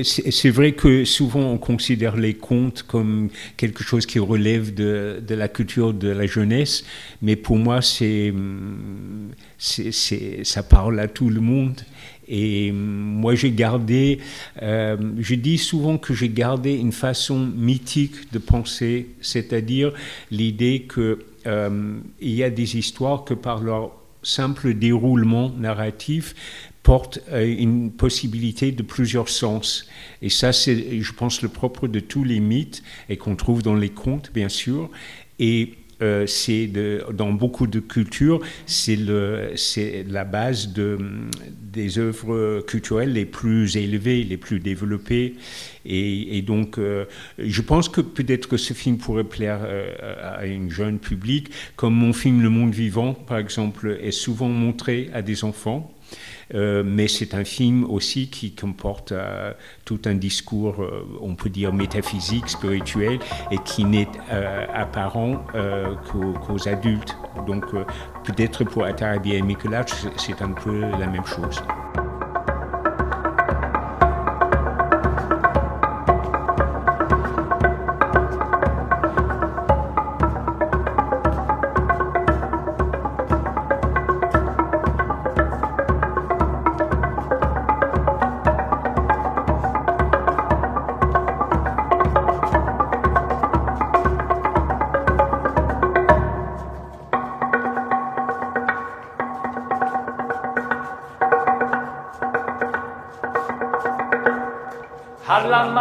c'est 0.03 0.49
vrai 0.49 0.73
que 0.73 1.03
souvent 1.05 1.51
on 1.51 1.57
considère 1.57 2.15
les 2.15 2.35
contes 2.35 2.83
comme 2.83 3.29
quelque 3.57 3.83
chose 3.83 4.05
qui 4.05 4.19
relève 4.19 4.73
de, 4.73 5.23
de 5.25 5.35
la 5.35 5.47
culture 5.47 5.93
de 5.93 6.09
la 6.09 6.27
jeunesse, 6.27 6.83
mais 7.21 7.35
pour 7.35 7.57
moi 7.57 7.81
c'est 7.81 8.29
hum, 8.29 9.29
ça 9.57 10.63
parle 10.63 10.99
à 10.99 11.07
tout 11.07 11.29
le 11.29 11.41
monde. 11.41 11.81
Et 12.33 12.71
moi, 12.71 13.35
j'ai 13.35 13.51
gardé, 13.51 14.19
euh, 14.61 14.95
je 15.19 15.35
dis 15.35 15.57
souvent 15.57 15.97
que 15.97 16.13
j'ai 16.13 16.29
gardé 16.29 16.73
une 16.73 16.93
façon 16.93 17.37
mythique 17.37 18.31
de 18.31 18.39
penser, 18.39 19.09
c'est-à-dire 19.19 19.91
l'idée 20.31 20.87
qu'il 20.91 21.17
euh, 21.47 21.99
y 22.21 22.41
a 22.41 22.49
des 22.49 22.77
histoires 22.77 23.25
que 23.25 23.33
par 23.33 23.61
leur 23.61 23.91
simple 24.23 24.73
déroulement 24.73 25.51
narratif 25.57 26.33
portent 26.83 27.19
euh, 27.33 27.45
une 27.45 27.91
possibilité 27.91 28.71
de 28.71 28.81
plusieurs 28.81 29.27
sens. 29.27 29.89
Et 30.21 30.29
ça, 30.29 30.53
c'est, 30.53 31.01
je 31.01 31.13
pense, 31.13 31.41
le 31.41 31.49
propre 31.49 31.89
de 31.89 31.99
tous 31.99 32.23
les 32.23 32.39
mythes 32.39 32.81
et 33.09 33.17
qu'on 33.17 33.35
trouve 33.35 33.61
dans 33.61 33.75
les 33.75 33.89
contes, 33.89 34.31
bien 34.33 34.47
sûr. 34.49 34.89
Et 35.37 35.73
euh, 36.01 36.25
c'est 36.25 36.69
dans 37.13 37.31
beaucoup 37.31 37.67
de 37.67 37.79
cultures, 37.79 38.39
c'est 38.65 38.97
la 40.07 40.23
base 40.23 40.73
de, 40.73 40.97
des 41.71 41.99
œuvres 41.99 42.61
culturelles 42.61 43.13
les 43.13 43.25
plus 43.25 43.77
élevées, 43.77 44.23
les 44.23 44.37
plus 44.37 44.59
développées. 44.59 45.35
Et, 45.85 46.41
donc, 46.43 46.77
euh, 46.77 47.05
je 47.39 47.61
pense 47.61 47.89
que 47.89 48.01
peut-être 48.01 48.47
que 48.47 48.57
ce 48.57 48.73
film 48.73 48.97
pourrait 48.97 49.23
plaire 49.23 49.61
euh, 49.63 50.37
à 50.37 50.45
une 50.45 50.69
jeune 50.69 50.99
public, 50.99 51.49
comme 51.75 51.95
mon 51.95 52.13
film 52.13 52.41
Le 52.41 52.49
Monde 52.49 52.73
Vivant, 52.73 53.13
par 53.13 53.37
exemple, 53.37 53.97
est 54.01 54.11
souvent 54.11 54.49
montré 54.49 55.09
à 55.13 55.21
des 55.21 55.43
enfants. 55.43 55.91
Euh, 56.53 56.83
mais 56.85 57.07
c'est 57.07 57.33
un 57.33 57.43
film 57.43 57.85
aussi 57.85 58.29
qui 58.29 58.53
comporte 58.53 59.11
euh, 59.11 59.53
tout 59.85 60.01
un 60.05 60.15
discours, 60.15 60.81
euh, 60.81 61.05
on 61.21 61.35
peut 61.35 61.49
dire 61.49 61.73
métaphysique, 61.73 62.49
spirituel, 62.49 63.19
et 63.51 63.57
qui 63.59 63.85
n'est 63.85 64.07
apparent 64.73 65.45
qu'aux 66.11 66.67
adultes. 66.67 67.15
Donc 67.47 67.65
peut-être 68.23 68.63
pour 68.63 68.83
Atarabi 68.83 69.33
et 69.33 69.41
Mikuláš, 69.41 69.91
c'est 70.17 70.41
un 70.41 70.51
peu 70.51 70.81
la 70.81 71.07
même 71.07 71.25
chose. 71.25 71.61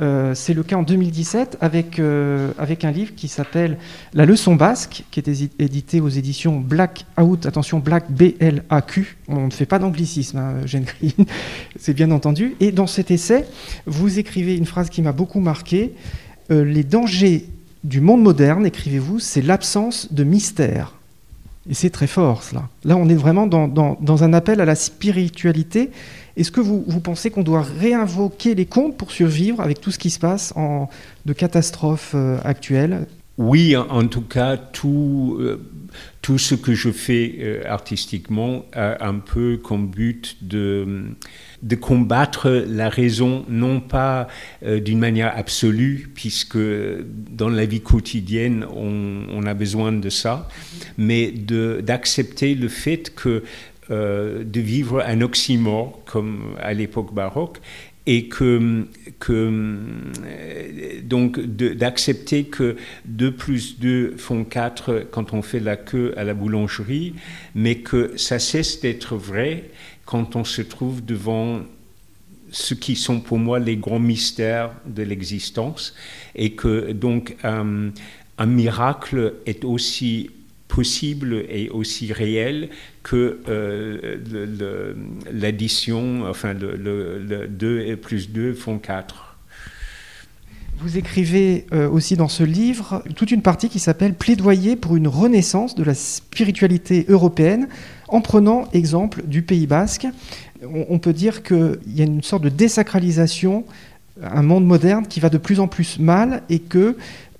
euh, 0.00 0.34
c'est 0.34 0.54
le 0.54 0.62
cas 0.62 0.76
en 0.76 0.82
2017 0.82 1.58
avec, 1.60 1.98
euh, 1.98 2.52
avec 2.58 2.84
un 2.84 2.90
livre 2.90 3.14
qui 3.16 3.26
s'appelle 3.26 3.78
La 4.14 4.26
leçon 4.26 4.54
basque, 4.54 5.04
qui 5.10 5.20
est 5.20 5.28
édité 5.58 6.00
aux 6.00 6.08
éditions 6.08 6.60
Black 6.60 7.04
Out, 7.20 7.46
attention, 7.46 7.80
Black 7.80 8.10
B-L-A-Q. 8.10 9.16
On 9.28 9.46
ne 9.46 9.50
fait 9.50 9.66
pas 9.66 9.78
d'anglicisme, 9.78 10.38
hein, 10.38 10.54
c'est 11.78 11.94
bien 11.94 12.10
entendu. 12.10 12.54
Et 12.60 12.70
dans 12.70 12.86
cet 12.86 13.10
essai, 13.10 13.46
vous 13.86 14.18
écrivez 14.18 14.56
une 14.56 14.66
phrase 14.66 14.88
qui 14.88 15.02
m'a 15.02 15.12
beaucoup 15.12 15.40
marqué 15.40 15.94
euh, 16.50 16.64
Les 16.64 16.84
dangers 16.84 17.46
du 17.82 18.00
monde 18.00 18.22
moderne, 18.22 18.66
écrivez-vous, 18.66 19.18
c'est 19.18 19.42
l'absence 19.42 20.12
de 20.12 20.24
mystère. 20.24 20.97
Et 21.68 21.74
c'est 21.74 21.90
très 21.90 22.06
fort, 22.06 22.42
cela. 22.42 22.68
Là, 22.84 22.96
on 22.96 23.08
est 23.08 23.14
vraiment 23.14 23.46
dans, 23.46 23.68
dans 23.68 24.24
un 24.24 24.32
appel 24.32 24.60
à 24.60 24.64
la 24.64 24.74
spiritualité 24.74 25.90
est-ce 26.38 26.52
que 26.52 26.60
vous, 26.60 27.00
pensez 27.00 27.32
qu'on 27.32 27.42
doit 27.42 27.62
réinvoquer 27.62 28.54
les 28.54 28.64
contes 28.64 28.96
pour 28.96 29.10
survivre 29.10 29.60
avec 29.60 29.80
tout 29.80 29.90
ce 29.90 29.98
qui 29.98 30.08
se 30.08 30.20
passe 30.20 30.52
en, 30.54 30.88
de 31.26 31.32
catastrophes 31.32 32.12
euh, 32.14 32.38
actuelles? 32.44 33.08
Oui, 33.38 33.76
en, 33.76 34.06
tout 34.06 34.22
cas, 34.22 34.56
tout, 34.56 35.36
euh, 35.40 35.60
tout 36.22 36.38
ce 36.38 36.54
que 36.54 36.74
je 36.74 36.90
fais 36.90 37.34
euh, 37.40 37.62
artistiquement 37.66 38.64
a 38.72 39.04
un 39.04 39.18
peu 39.18 39.56
comme 39.56 39.88
but 39.88 40.36
de, 40.40 41.06
de 41.62 41.76
combattre 41.76 42.48
la 42.50 42.88
raison, 42.88 43.44
non 43.48 43.80
pas 43.80 44.28
d'une 44.62 44.98
manière 44.98 45.36
absolue, 45.36 46.10
puisque 46.14 46.58
dans 46.58 47.48
la 47.48 47.66
vie 47.66 47.80
quotidienne, 47.80 48.64
on, 48.74 49.24
on 49.32 49.44
a 49.44 49.54
besoin 49.54 49.92
de 49.92 50.08
ça, 50.08 50.48
mais 50.96 51.32
d'accepter 51.32 52.54
le 52.54 52.68
fait 52.68 53.14
que 53.14 53.42
euh, 53.90 54.44
de 54.44 54.60
vivre 54.60 55.02
un 55.06 55.22
oxymore 55.22 56.02
comme 56.04 56.54
à 56.60 56.74
l'époque 56.74 57.14
baroque 57.14 57.58
et 58.04 58.28
que, 58.28 58.84
que 59.18 59.32
euh, 60.26 61.00
donc 61.04 61.40
d'accepter 61.40 62.44
que 62.44 62.76
2 63.06 63.32
plus 63.32 63.78
2 63.80 64.14
font 64.18 64.44
4 64.44 65.06
quand 65.10 65.32
on 65.32 65.40
fait 65.40 65.60
la 65.60 65.76
queue 65.76 66.12
à 66.18 66.24
la 66.24 66.34
boulangerie, 66.34 67.14
mais 67.54 67.76
que 67.76 68.12
ça 68.18 68.38
cesse 68.38 68.82
d'être 68.82 69.16
vrai 69.16 69.70
quand 70.08 70.36
on 70.36 70.44
se 70.44 70.62
trouve 70.62 71.04
devant 71.04 71.60
ce 72.50 72.72
qui 72.72 72.96
sont 72.96 73.20
pour 73.20 73.38
moi 73.38 73.58
les 73.58 73.76
grands 73.76 73.98
mystères 73.98 74.70
de 74.86 75.02
l'existence 75.02 75.94
et 76.34 76.52
que 76.52 76.92
donc 76.92 77.36
euh, 77.44 77.90
un 78.38 78.46
miracle 78.46 79.34
est 79.44 79.66
aussi 79.66 80.30
possible 80.66 81.44
et 81.50 81.68
aussi 81.68 82.10
réel 82.10 82.70
que 83.02 83.40
euh, 83.48 84.96
l'addition, 85.30 86.24
enfin 86.26 86.54
le, 86.54 87.46
2 87.46 87.96
plus 87.96 88.30
2 88.30 88.54
font 88.54 88.78
4. 88.78 89.36
Vous 90.80 90.96
écrivez 90.96 91.66
euh, 91.72 91.86
aussi 91.90 92.16
dans 92.16 92.28
ce 92.28 92.44
livre 92.44 93.02
toute 93.14 93.30
une 93.30 93.42
partie 93.42 93.68
qui 93.68 93.78
s'appelle 93.78 94.14
Plaidoyer 94.14 94.76
pour 94.76 94.96
une 94.96 95.08
renaissance 95.08 95.74
de 95.74 95.82
la 95.82 95.94
spiritualité 95.94 97.04
européenne 97.08 97.68
en 98.08 98.20
prenant 98.20 98.68
exemple 98.72 99.22
du 99.26 99.42
Pays 99.42 99.66
basque. 99.66 100.06
On, 100.62 100.98
peut 100.98 101.12
dire 101.12 101.42
qu'il 101.42 101.78
y 101.94 102.00
a 102.00 102.04
une 102.04 102.22
sorte 102.22 102.42
de 102.42 102.48
désacralisation, 102.48 103.64
un 104.22 104.42
monde 104.42 104.66
moderne 104.66 105.06
qui 105.06 105.20
va 105.20 105.28
de 105.28 105.38
plus 105.38 105.60
en 105.60 105.68
plus 105.68 105.98
mal 106.00 106.42
et 106.50 106.58
que 106.58 106.96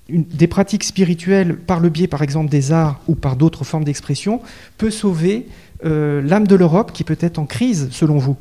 des 0.09 0.47
pratiques 0.47 0.83
spirituelles 0.83 1.57
par 1.57 1.79
le 1.79 1.89
biais, 1.89 2.07
par 2.07 2.21
exemple, 2.21 2.49
des 2.49 2.71
arts 2.71 3.01
ou 3.07 3.15
par 3.15 3.35
d'autres 3.35 3.63
formes 3.63 3.83
d'expression, 3.83 4.41
peut 4.77 4.89
sauver 4.89 5.47
euh, 5.85 6.21
l'âme 6.21 6.47
de 6.47 6.55
l'Europe 6.55 6.91
qui 6.93 7.03
peut 7.03 7.17
être 7.19 7.39
en 7.39 7.45
crise, 7.45 7.89
selon 7.91 8.17
vous? 8.17 8.37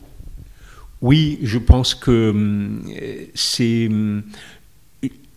Oui, 1.00 1.38
je 1.42 1.58
pense 1.58 1.94
que 1.94 2.30
hum, 2.30 2.82
c'est... 3.34 3.88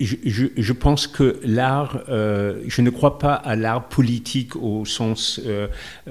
Hum, 0.01 0.07
je, 0.57 0.73
pense 0.73 1.05
que 1.07 1.39
l'art, 1.43 2.03
euh, 2.09 2.61
je 2.67 2.81
ne 2.81 2.89
crois 2.89 3.19
pas 3.19 3.35
à 3.35 3.55
l'art 3.55 3.87
politique 3.87 4.55
au 4.55 4.83
sens, 4.85 5.39
euh, 5.45 5.67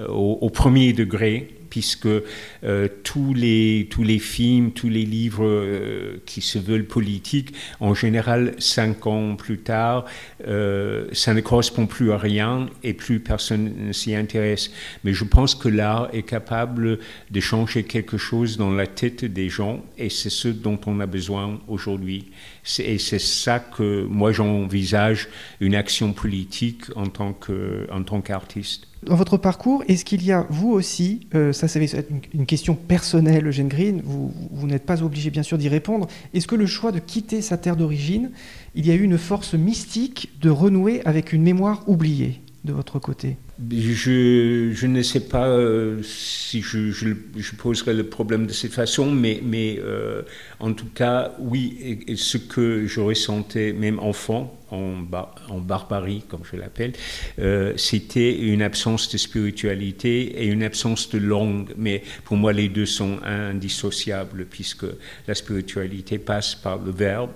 au, 0.09 0.49
premier 0.51 0.93
degré, 0.93 1.49
puisque 1.71 2.07
euh, 2.07 2.89
tous, 3.05 3.33
les, 3.33 3.89
tous 3.91 4.03
les 4.03 4.19
films, 4.19 4.73
tous 4.73 4.89
les 4.89 5.07
livres 5.07 5.47
euh, 5.47 6.21
qui 6.27 6.43
se 6.43 6.59
veulent 6.59 6.85
politiques, 6.85 7.55
en 7.79 7.95
général, 7.95 8.55
cinq 8.59 9.07
ans 9.07 9.37
plus 9.37 9.59
tard, 9.59 10.05
euh, 10.47 11.07
ça 11.13 11.33
ne 11.33 11.41
correspond 11.41 11.87
plus 11.87 12.13
à 12.13 12.19
rien 12.19 12.69
et 12.83 12.93
plus 12.93 13.21
personne 13.21 13.73
ne 13.87 13.93
s'y 13.93 14.15
intéresse. 14.15 14.71
Mais 15.05 15.15
je 15.15 15.25
pense 15.25 15.55
que 15.55 15.69
l'art 15.69 16.11
est 16.13 16.25
capable 16.25 16.99
de 17.31 17.41
changer 17.41 17.85
quelque 17.85 18.19
chose 18.19 18.59
dans 18.59 18.73
la 18.73 18.87
tête 18.87 19.25
des 19.25 19.49
gens 19.49 19.83
et 19.97 20.11
c'est 20.11 20.31
ce 20.31 20.49
dont 20.49 20.79
on 20.87 21.01
a 21.01 21.07
besoin 21.07 21.61
aujourd'hui. 21.69 22.31
Et 22.79 22.99
c'est 22.99 23.21
ça 23.21 23.59
que 23.59 24.05
moi 24.05 24.33
j'envisage 24.33 25.29
une 25.61 25.75
action 25.75 26.13
politique 26.13 26.85
en 26.97 27.07
tant 27.07 28.21
qu'artiste. 28.21 28.87
Dans 29.03 29.17
votre 29.17 29.39
parcours, 29.39 29.83
est-ce 29.89 30.05
qu'il 30.05 30.23
y 30.23 30.31
a, 30.31 30.47
vous 30.51 30.73
aussi, 30.73 31.27
euh, 31.35 31.55
ça 31.55 31.69
c'est 31.69 32.07
une 32.35 32.45
question 32.45 32.75
personnelle, 32.75 33.47
Eugène 33.47 33.69
Green, 33.69 34.03
vous, 34.05 34.31
vous 34.51 34.67
n'êtes 34.67 34.85
pas 34.85 35.03
obligé 35.03 35.31
bien 35.31 35.43
sûr 35.43 35.57
d'y 35.57 35.71
répondre, 35.71 36.07
est-ce 36.35 36.47
que 36.47 36.55
le 36.55 36.67
choix 36.67 36.93
de 36.93 36.99
quitter 36.99 37.41
sa 37.41 37.57
terre 37.57 37.77
d'origine, 37.77 38.31
il 38.75 38.87
y 38.87 38.91
a 38.91 38.95
eu 38.95 39.03
une 39.03 39.17
force 39.17 39.55
mystique 39.55 40.33
de 40.43 40.51
renouer 40.51 41.01
avec 41.07 41.33
une 41.33 41.43
mémoire 41.43 41.83
oubliée? 41.89 42.43
De 42.65 42.73
votre 42.73 42.99
côté 42.99 43.37
je, 43.71 44.87
ne 44.87 45.03
sais 45.03 45.21
pas 45.21 45.47
euh, 45.49 46.03
si 46.03 46.63
je, 46.63 46.91
je, 46.91 47.55
poserai 47.57 47.95
le 47.95 48.05
problème 48.05 48.47
de 48.47 48.53
cette 48.53 48.73
façon, 48.73 49.11
mais, 49.11 49.79
euh, 49.81 50.23
en 50.61 50.73
tout 50.73 50.89
cas, 50.95 51.33
oui, 51.39 52.05
ce 52.17 52.39
que 52.39 52.87
je 52.87 53.01
ressentais, 53.01 53.73
même 53.73 53.99
enfant, 53.99 54.57
en, 54.71 55.05
en 55.49 55.59
barbarie, 55.59 56.23
comme 56.29 56.43
je 56.51 56.57
l'appelle, 56.57 56.93
euh, 57.39 57.75
c'était 57.77 58.35
une 58.39 58.63
absence 58.63 59.11
de 59.11 59.19
spiritualité 59.19 60.43
et 60.43 60.47
une 60.47 60.63
absence 60.63 61.09
de 61.11 61.19
langue. 61.19 61.75
Mais 61.77 62.03
pour 62.25 62.37
moi, 62.37 62.53
les 62.53 62.69
deux 62.69 62.87
sont 62.87 63.19
indissociables, 63.25 64.47
puisque 64.47 64.87
la 65.27 65.35
spiritualité 65.35 66.19
passe 66.19 66.55
par 66.55 66.79
le 66.79 66.93
verbe 66.93 67.31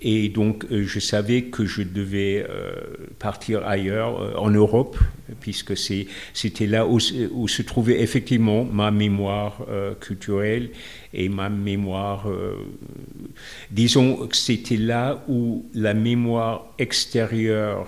et 0.00 0.28
donc, 0.28 0.64
euh, 0.70 0.84
je 0.86 1.00
savais 1.00 1.42
que 1.42 1.66
je 1.66 1.82
devais 1.82 2.46
euh, 2.48 2.72
partir 3.18 3.66
ailleurs, 3.66 4.20
euh, 4.20 4.34
en 4.36 4.50
Europe, 4.50 4.96
puisque 5.40 5.76
c'était 5.76 6.66
là 6.66 6.86
où, 6.86 7.00
se 7.00 7.62
trouvait 7.62 8.00
effectivement 8.00 8.64
ma 8.64 8.90
mémoire 8.90 9.66
culturelle 10.00 10.70
et 11.12 11.28
ma 11.28 11.48
mémoire. 11.48 12.26
disons 13.70 14.26
que 14.26 14.36
c'était 14.36 14.76
là 14.76 15.22
où 15.28 15.66
la 15.74 15.94
mémoire 15.94 16.66
extérieure 16.78 17.86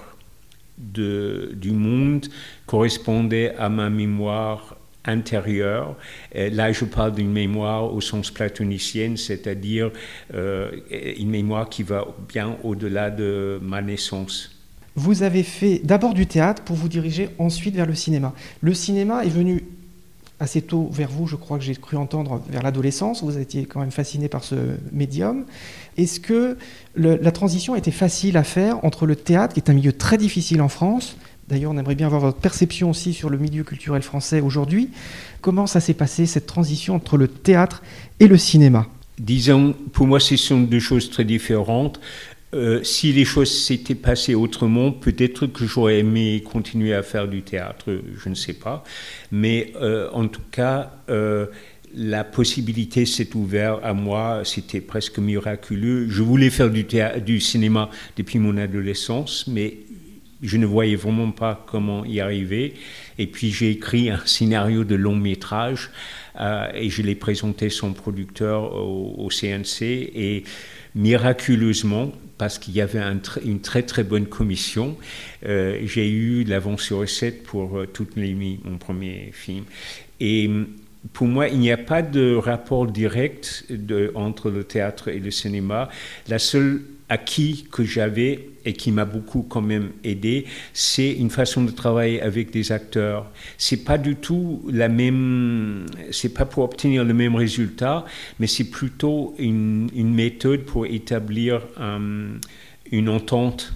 du 0.79 1.73
monde 1.73 2.27
correspondait 2.67 3.55
à 3.57 3.69
ma 3.69 3.89
mémoire 3.89 4.77
intérieure. 5.05 5.97
là, 6.35 6.73
je 6.73 6.85
parle 6.85 7.15
d'une 7.15 7.33
mémoire 7.33 7.93
au 7.93 8.01
sens 8.01 8.31
platonicien, 8.31 9.15
c'est-à-dire 9.17 9.91
euh, 10.35 10.71
une 11.19 11.31
mémoire 11.31 11.69
qui 11.69 11.83
va 11.83 12.07
bien 12.29 12.57
au-delà 12.63 13.11
de 13.11 13.59
ma 13.63 13.83
naissance. 13.83 14.57
Vous 14.97 15.23
avez 15.23 15.43
fait 15.43 15.81
d'abord 15.85 16.15
du 16.15 16.27
théâtre 16.27 16.63
pour 16.63 16.77
vous 16.77 16.89
diriger 16.89 17.31
ensuite 17.39 17.75
vers 17.75 17.87
le 17.87 17.95
cinéma. 17.95 18.35
Le 18.61 18.75
cinéma 18.75 19.25
est 19.25 19.31
venu 19.31 19.65
assez 20.41 20.63
tôt 20.63 20.89
vers 20.91 21.11
vous, 21.11 21.27
je 21.27 21.37
crois 21.37 21.59
que 21.59 21.65
j'ai 21.65 21.77
cru 21.77 21.97
entendre, 21.97 22.43
vers 22.49 22.63
l'adolescence. 22.63 23.23
Vous 23.23 23.39
étiez 23.39 23.67
quand 23.67 23.81
même 23.81 23.91
fasciné 23.91 24.29
par 24.29 24.43
ce 24.43 24.57
médium. 24.91 25.45
Est-ce 25.97 26.19
que 26.19 26.57
la 26.97 27.31
transition 27.31 27.77
était 27.77 27.91
facile 27.91 28.37
à 28.37 28.43
faire 28.43 28.83
entre 28.85 29.07
le 29.07 29.17
théâtre, 29.17 29.55
qui 29.55 29.61
est 29.61 29.71
un 29.71 29.75
milieu 29.75 29.93
très 29.93 30.17
difficile 30.17 30.63
en 30.63 30.69
France, 30.69 31.17
D'ailleurs, 31.51 31.73
on 31.73 31.79
aimerait 31.79 31.97
bien 31.97 32.07
avoir 32.07 32.21
votre 32.21 32.39
perception 32.39 32.91
aussi 32.91 33.13
sur 33.13 33.29
le 33.29 33.37
milieu 33.37 33.65
culturel 33.65 34.03
français 34.03 34.41
aujourd'hui. 34.41 34.91
Comment 35.41 35.67
ça 35.67 35.81
s'est 35.81 35.95
passé, 35.95 36.27
cette 36.27 36.47
transition 36.47 36.95
entre 36.95 37.17
le 37.17 37.27
théâtre 37.29 37.83
et 38.21 38.29
le 38.29 38.39
cinéma? 38.39 38.87
Disons, 39.19 39.75
pour 39.93 40.07
moi, 40.07 40.21
ce 40.21 40.37
sont 40.37 40.61
deux 40.61 40.81
choses 40.81 41.11
très 41.11 41.25
différentes. 41.25 42.01
Euh, 42.53 42.83
si 42.83 43.13
les 43.13 43.25
choses 43.25 43.51
s'étaient 43.51 43.95
passées 43.95 44.35
autrement, 44.35 44.91
peut-être 44.91 45.47
que 45.47 45.67
j'aurais 45.67 45.99
aimé 45.99 46.43
continuer 46.45 46.95
à 46.95 47.03
faire 47.03 47.29
du 47.29 47.43
théâtre, 47.43 48.01
je 48.17 48.29
ne 48.29 48.35
sais 48.35 48.55
pas. 48.55 48.83
Mais 49.31 49.73
euh, 49.81 50.09
en 50.13 50.27
tout 50.27 50.43
cas, 50.51 50.93
euh, 51.11 51.47
la 51.95 52.25
possibilité 52.25 53.07
s'est 53.07 53.37
ouverte 53.37 53.81
à 53.85 53.95
moi, 53.95 54.43
c'était 54.45 54.81
presque 54.81 55.19
miraculeux. 55.19 56.09
Je 56.09 56.23
voulais 56.23 56.51
faire 56.51 56.71
du, 56.71 56.87
théâtre, 56.87 57.21
du 57.21 57.41
cinéma 57.41 57.91
depuis 58.17 58.39
mon 58.39 58.57
adolescence, 58.57 59.47
mais 59.47 59.79
je 60.43 60.57
ne 60.57 60.67
voyais 60.67 60.97
vraiment 60.97 61.31
pas 61.31 61.65
comment 61.67 62.05
y 62.05 62.21
arriver. 62.21 62.75
Et 63.19 63.27
puis 63.27 63.51
j'ai 63.51 63.71
écrit 63.71 64.11
un 64.11 64.25
scénario 64.25 64.85
de 64.85 64.95
long 64.95 65.17
métrage 65.17 65.91
euh, 66.41 66.69
et 66.75 66.91
je 66.91 67.03
l'ai 67.03 67.15
présenté 67.15 67.69
son 67.69 67.93
producteur 67.93 68.75
au, 68.75 69.29
CNC 69.29 69.83
et 69.83 70.45
miraculeusement, 70.95 72.13
parce 72.39 72.59
qu'il 72.59 72.75
y 72.75 72.81
avait 72.81 73.03
une 73.45 73.61
très 73.61 73.83
très 73.83 74.03
bonne 74.03 74.27
commission, 74.27 74.97
euh, 75.47 75.79
j'ai 75.85 76.11
eu 76.11 76.45
l'avance 76.45 76.83
sur 76.83 76.99
recette 76.99 77.43
pour 77.43 77.79
euh, 77.79 77.87
toute 77.87 78.17
mon 78.17 78.79
premier 78.79 79.31
film. 79.33 79.65
Et 80.19 80.51
pour 81.13 81.27
moi, 81.27 81.49
il 81.49 81.59
n'y 81.59 81.71
a 81.71 81.79
pas 81.79 82.03
de 82.03 82.35
rapport 82.35 82.87
direct 82.87 83.65
entre 84.15 84.51
le 84.51 84.65
théâtre 84.65 85.09
et 85.09 85.19
le 85.19 85.31
cinéma. 85.31 85.89
La 86.29 86.39
seule 86.39 86.83
acquis 87.11 87.67
que 87.71 87.85
j'avais 87.85 88.49
et 88.65 88.73
qui 88.73 88.93
m'a 88.93 89.05
beaucoup 89.05 89.43
quand 89.43 89.61
même 89.61 89.91
aidé, 90.05 90.47
c'est 90.73 91.13
une 91.13 91.29
façon 91.31 91.65
de 91.65 91.71
travailler 91.71 92.23
avec 92.23 92.51
des 92.53 92.73
acteurs. 92.73 93.31
C'est 93.59 93.85
pas 93.85 93.99
du 93.99 94.17
tout 94.17 94.63
la 94.71 94.89
même, 94.89 95.87
c'est 96.13 96.33
pas 96.33 96.47
pour 96.47 96.65
obtenir 96.65 97.05
le 97.05 97.13
même 97.13 97.35
résultat, 97.35 98.05
mais 98.39 98.47
c'est 98.47 98.71
plutôt 98.71 99.35
une, 99.39 99.91
méthode 99.95 100.63
pour 100.63 100.87
établir 100.87 101.63
euh, 101.81 102.35
une 102.93 103.09
entente 103.09 103.73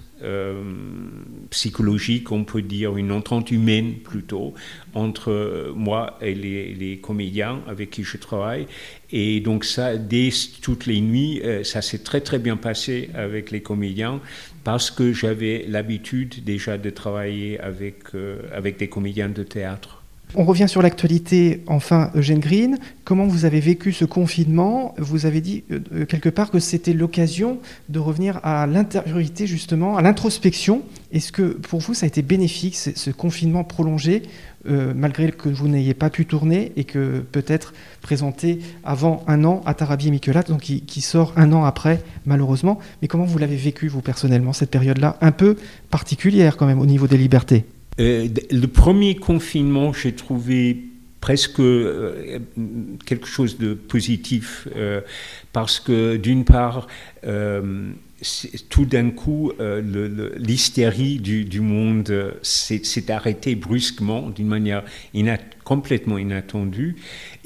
psychologique, 1.49 2.31
on 2.31 2.43
peut 2.43 2.61
dire 2.61 2.97
une 2.97 3.11
entente 3.11 3.51
humaine 3.51 3.95
plutôt, 3.95 4.53
entre 4.93 5.73
moi 5.75 6.17
et 6.21 6.33
les, 6.33 6.99
comédiens 7.01 7.61
avec 7.67 7.91
qui 7.91 8.03
je 8.03 8.17
travaille. 8.17 8.67
Et 9.11 9.39
donc 9.39 9.65
ça, 9.65 9.97
dès 9.97 10.29
toutes 10.61 10.85
les 10.85 11.01
nuits, 11.01 11.41
euh, 11.43 11.63
ça 11.63 11.81
s'est 11.81 11.99
très 11.99 12.21
très 12.21 12.39
bien 12.39 12.57
passé 12.57 13.09
avec 13.13 13.51
les 13.51 13.61
comédiens 13.61 14.19
parce 14.63 14.89
que 14.89 15.13
j'avais 15.13 15.65
l'habitude 15.67 16.43
déjà 16.43 16.77
de 16.77 16.89
travailler 16.89 17.59
avec, 17.59 18.15
euh, 18.15 18.41
avec 18.51 18.77
des 18.77 18.89
comédiens 18.89 19.29
de 19.29 19.43
théâtre. 19.43 20.04
On 20.33 20.43
revient 20.43 20.67
sur 20.67 20.81
l'actualité, 20.81 21.63
enfin, 21.67 22.11
Eugène 22.15 22.39
Green. 22.39 22.77
Comment 23.05 23.25
vous 23.25 23.45
avez 23.45 23.59
vécu 23.59 23.93
ce 23.93 24.03
confinement? 24.03 24.93
Vous 24.97 25.25
avez 25.25 25.39
dit 25.39 25.63
euh, 25.71 26.05
quelque 26.05 26.29
part 26.29 26.51
que 26.51 26.59
c'était 26.59 26.93
l'occasion 26.93 27.59
de 27.87 27.99
revenir 27.99 28.39
à 28.43 28.67
l'intériorité, 28.67 29.47
justement, 29.47 29.95
à 29.95 30.01
l'introspection. 30.01 30.81
Est-ce 31.13 31.31
que 31.31 31.43
pour 31.43 31.79
vous, 31.79 31.93
ça 31.93 32.05
a 32.05 32.07
été 32.07 32.21
bénéfique, 32.21 32.75
ce 32.75 33.11
confinement 33.11 33.63
prolongé, 33.63 34.23
euh, 34.67 34.93
malgré 34.95 35.31
que 35.31 35.47
vous 35.47 35.69
n'ayez 35.69 35.93
pas 35.93 36.09
pu 36.09 36.25
tourner 36.25 36.73
et 36.75 36.83
que 36.83 37.23
peut-être 37.31 37.73
présenté 38.01 38.59
avant 38.83 39.23
un 39.27 39.45
an 39.45 39.61
à 39.65 39.73
Tarabi 39.73 40.07
et 40.07 40.31
donc 40.49 40.61
qui, 40.61 40.81
qui, 40.81 41.01
sort 41.01 41.33
un 41.37 41.53
an 41.53 41.63
après, 41.63 42.01
malheureusement? 42.25 42.79
Mais 43.01 43.07
comment 43.07 43.25
vous 43.25 43.37
l'avez 43.37 43.55
vécu, 43.55 43.87
vous, 43.87 44.01
personnellement, 44.01 44.51
cette 44.51 44.71
période-là, 44.71 45.17
un 45.21 45.31
peu 45.31 45.55
particulière 45.91 46.57
quand 46.57 46.65
même 46.65 46.79
au 46.79 46.85
niveau 46.85 47.07
des 47.07 47.17
libertés 47.17 47.65
euh, 47.99 48.27
le 48.51 48.65
premier 48.67 49.15
confinement, 49.15 49.93
j'ai 49.93 50.13
trouvé 50.13 50.83
presque 51.21 51.59
euh, 51.59 52.39
quelque 53.05 53.27
chose 53.27 53.57
de 53.57 53.73
positif 53.73 54.67
euh, 54.75 55.01
parce 55.53 55.79
que 55.79 56.17
d'une 56.17 56.45
part, 56.45 56.87
tout 58.69 58.85
d'un 58.85 59.11
coup, 59.11 59.51
l'hystérie 60.37 61.19
du, 61.19 61.61
monde 61.61 62.35
s'est 62.41 63.11
arrêtée 63.11 63.55
brusquement 63.55 64.29
d'une 64.29 64.47
manière 64.47 64.83
complètement 65.63 66.17
inattendue 66.17 66.95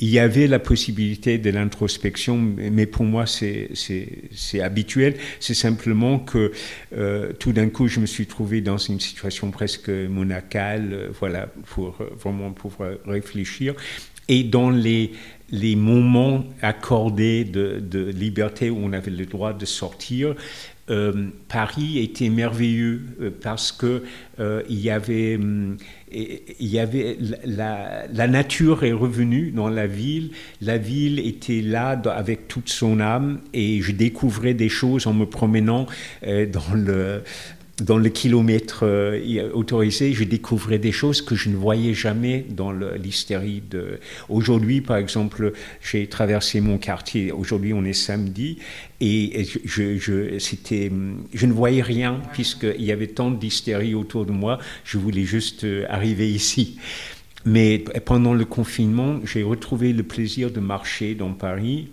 il 0.02 0.10
y 0.10 0.20
avait 0.20 0.48
la 0.48 0.60
possibilité 0.60 1.38
de 1.38 1.50
l'introspection, 1.50 2.38
mais 2.38 2.86
pour 2.86 3.06
moi 3.06 3.26
c'est 3.26 4.62
habituel. 4.62 5.15
C'est 5.39 5.54
simplement 5.54 6.20
que 6.20 6.52
euh, 6.96 7.34
tout 7.34 7.52
d'un 7.52 7.70
coup 7.70 7.88
je 7.88 8.00
me 8.00 8.06
suis 8.06 8.26
trouvé 8.26 8.62
dans 8.62 8.78
une 8.78 9.00
situation 9.00 9.52
presque 9.52 9.89
monacale, 9.89 10.89
euh, 10.94 11.10
voilà, 11.20 11.48
pour 11.65 11.98
euh, 12.00 12.10
vraiment 12.18 12.52
pouvoir 12.52 12.92
réfléchir. 13.06 13.74
Et 14.30 14.44
dans 14.44 14.70
les, 14.70 15.12
les 15.52 15.76
moments 15.76 16.46
accordés 16.62 17.44
de, 17.44 17.80
de, 17.80 18.12
liberté 18.12 18.70
où 18.70 18.78
on 18.82 18.94
avait 18.94 19.12
le 19.12 19.26
droit 19.26 19.54
de 19.54 19.65
sortir, 19.65 20.36
euh, 20.89 21.28
Paris 21.47 21.99
était 21.99 22.30
merveilleux 22.30 23.02
euh, 23.21 23.30
parce 23.41 23.71
que 23.71 24.04
euh, 24.39 24.63
il 24.69 24.80
y 24.80 24.89
avait, 24.89 25.36
hum, 25.36 25.78
il 26.12 26.67
y 26.67 26.80
avait 26.80 27.17
la, 27.45 28.08
la, 28.12 28.28
nature 28.28 28.84
est 28.84 28.91
revenue 28.91 29.52
dans 29.52 29.69
la 29.69 29.86
ville. 29.88 30.32
La 30.62 30.78
ville 30.78 31.19
était 31.19 31.62
là 31.62 32.02
avec 32.15 32.47
toute 32.47 32.69
son 32.69 32.99
âme 32.99 33.39
et 33.54 33.82
je 33.82 33.91
découvrais 33.91 34.54
des 34.54 34.69
choses 34.69 35.06
en 35.06 35.13
me 35.13 35.25
promenant 35.25 35.86
dans 36.23 36.73
le 36.73 37.21
dans 37.82 37.98
le 37.98 38.10
kilomètre 38.10 38.82
euh, 38.84 39.50
autorisé, 39.54 40.13
je 40.13 40.24
découvrais 40.24 40.80
des 40.80 40.92
choses 40.92 41.22
que 41.22 41.36
je 41.36 41.50
ne 41.50 41.56
voyais 41.56 41.94
jamais 41.94 42.46
dans 42.50 42.72
l'hystérie. 42.72 43.62
De... 43.70 44.00
Aujourd'hui, 44.28 44.82
par 44.82 44.98
exemple, 44.98 45.54
j'ai 45.82 46.08
traversé 46.08 46.62
mon 46.62 46.78
quartier. 46.78 47.32
Aujourd'hui, 47.32 47.74
on 47.74 47.84
est 47.86 47.94
samedi 47.94 48.60
et 49.02 49.46
je, 49.65 49.98
je, 49.98 50.39
c'était, 50.39 50.92
je 51.34 51.46
ne 51.46 51.54
voyais 51.54 51.82
rien 51.82 52.22
puisqu'il 52.34 52.84
y 52.84 52.92
avait 52.92 53.08
tant 53.08 53.32
d'hystérie 53.32 53.96
autour 53.96 54.26
de 54.26 54.32
moi. 54.32 54.60
Je 54.84 54.98
voulais 54.98 55.26
juste 55.26 55.63
euh, 55.63 55.86
arriver 55.89 56.30
ici. 56.30 56.78
Mais 57.46 57.80
pendant 58.04 58.34
le 58.34 58.44
confinement, 58.44 59.20
j'ai 59.24 59.44
retrouvé 59.44 59.94
le 59.94 60.04
plaisir 60.04 60.52
de 60.52 60.60
marcher 60.60 61.15
dans 61.15 61.32
Paris 61.32 61.88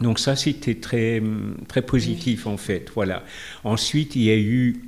donc 0.00 0.18
ça, 0.18 0.34
c'était 0.34 0.74
très, 0.74 1.22
très 1.68 1.82
positif 1.82 2.46
en 2.46 2.56
fait. 2.56 2.90
Voilà. 2.94 3.24
Ensuite, 3.62 4.16
il 4.16 4.22
y 4.22 4.30
a 4.30 4.36
eu 4.36 4.80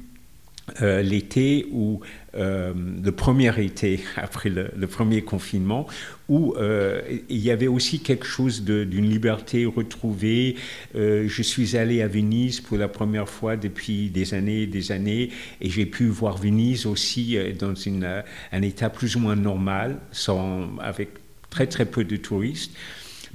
euh, 0.83 1.01
l'été 1.01 1.69
où 1.71 2.01
euh, 2.35 2.75
le 2.75 3.13
premier 3.13 3.53
été 3.63 4.01
après 4.17 4.49
le, 4.49 4.87
premier 4.89 5.23
confinement 5.23 5.87
où 6.29 6.55
euh, 6.57 7.01
il 7.29 7.39
y 7.39 7.53
avait 7.53 7.69
aussi 7.69 8.01
quelque 8.01 8.27
chose 8.27 8.65
d'une 8.65 9.09
liberté 9.09 9.65
retrouvée. 9.65 10.57
je 10.95 11.43
suis 11.43 11.77
allé 11.77 12.03
à 12.03 12.09
Venise 12.09 12.61
pour 12.61 12.79
la 12.79 12.89
première 12.89 13.29
fois 13.29 13.57
depuis 13.57 14.11
des 14.11 14.35
années 14.35 14.63
et 14.63 14.67
des 14.67 14.91
années 14.91 15.31
et 15.61 15.71
j'ai 15.71 15.87
pu 15.87 16.09
voir 16.09 16.37
Venise 16.37 16.85
aussi 16.87 17.39
dans 17.57 17.77
une, 17.77 18.25
un 18.51 18.63
état 18.63 18.91
plus 18.91 19.15
ou 19.15 19.21
moins 19.21 19.37
normal, 19.37 20.01
sans, 20.11 20.77
avec 20.81 21.11
très 21.49 21.69
très 21.69 21.87
peu 21.87 22.03
de 22.03 22.17
touristes. 22.17 22.73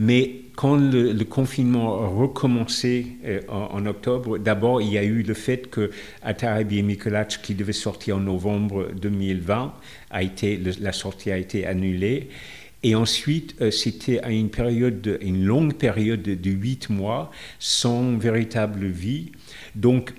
Mais 0.01 0.31
quand 0.55 0.77
le, 0.77 1.13
confinement 1.25 2.01
a 2.03 2.07
recommencé 2.07 3.05
euh, 3.23 3.39
en, 3.47 3.85
octobre, 3.85 4.39
d'abord, 4.39 4.81
il 4.81 4.91
y 4.91 4.97
a 4.97 5.03
eu 5.03 5.21
le 5.21 5.35
fait 5.35 5.69
que 5.69 5.91
Atarabi 6.23 6.79
et 6.79 6.81
Mikolac, 6.81 7.39
qui 7.43 7.53
devait 7.53 7.71
sortir 7.71 8.17
en 8.17 8.21
novembre 8.21 8.87
2020, 8.99 9.75
a 10.09 10.23
été, 10.23 10.59
la 10.79 10.91
sortie 10.91 11.29
a 11.29 11.37
été 11.37 11.67
annulée. 11.67 12.29
Et 12.81 12.95
ensuite, 12.95 13.55
euh, 13.61 13.69
c'était 13.69 14.19
une 14.27 14.49
période, 14.49 15.19
une 15.21 15.45
longue 15.45 15.75
période 15.75 16.23
de 16.23 16.49
huit 16.49 16.89
mois 16.89 17.29
sans 17.59 18.17
véritable 18.17 18.87
vie. 18.87 19.31
Donc, 19.75 20.15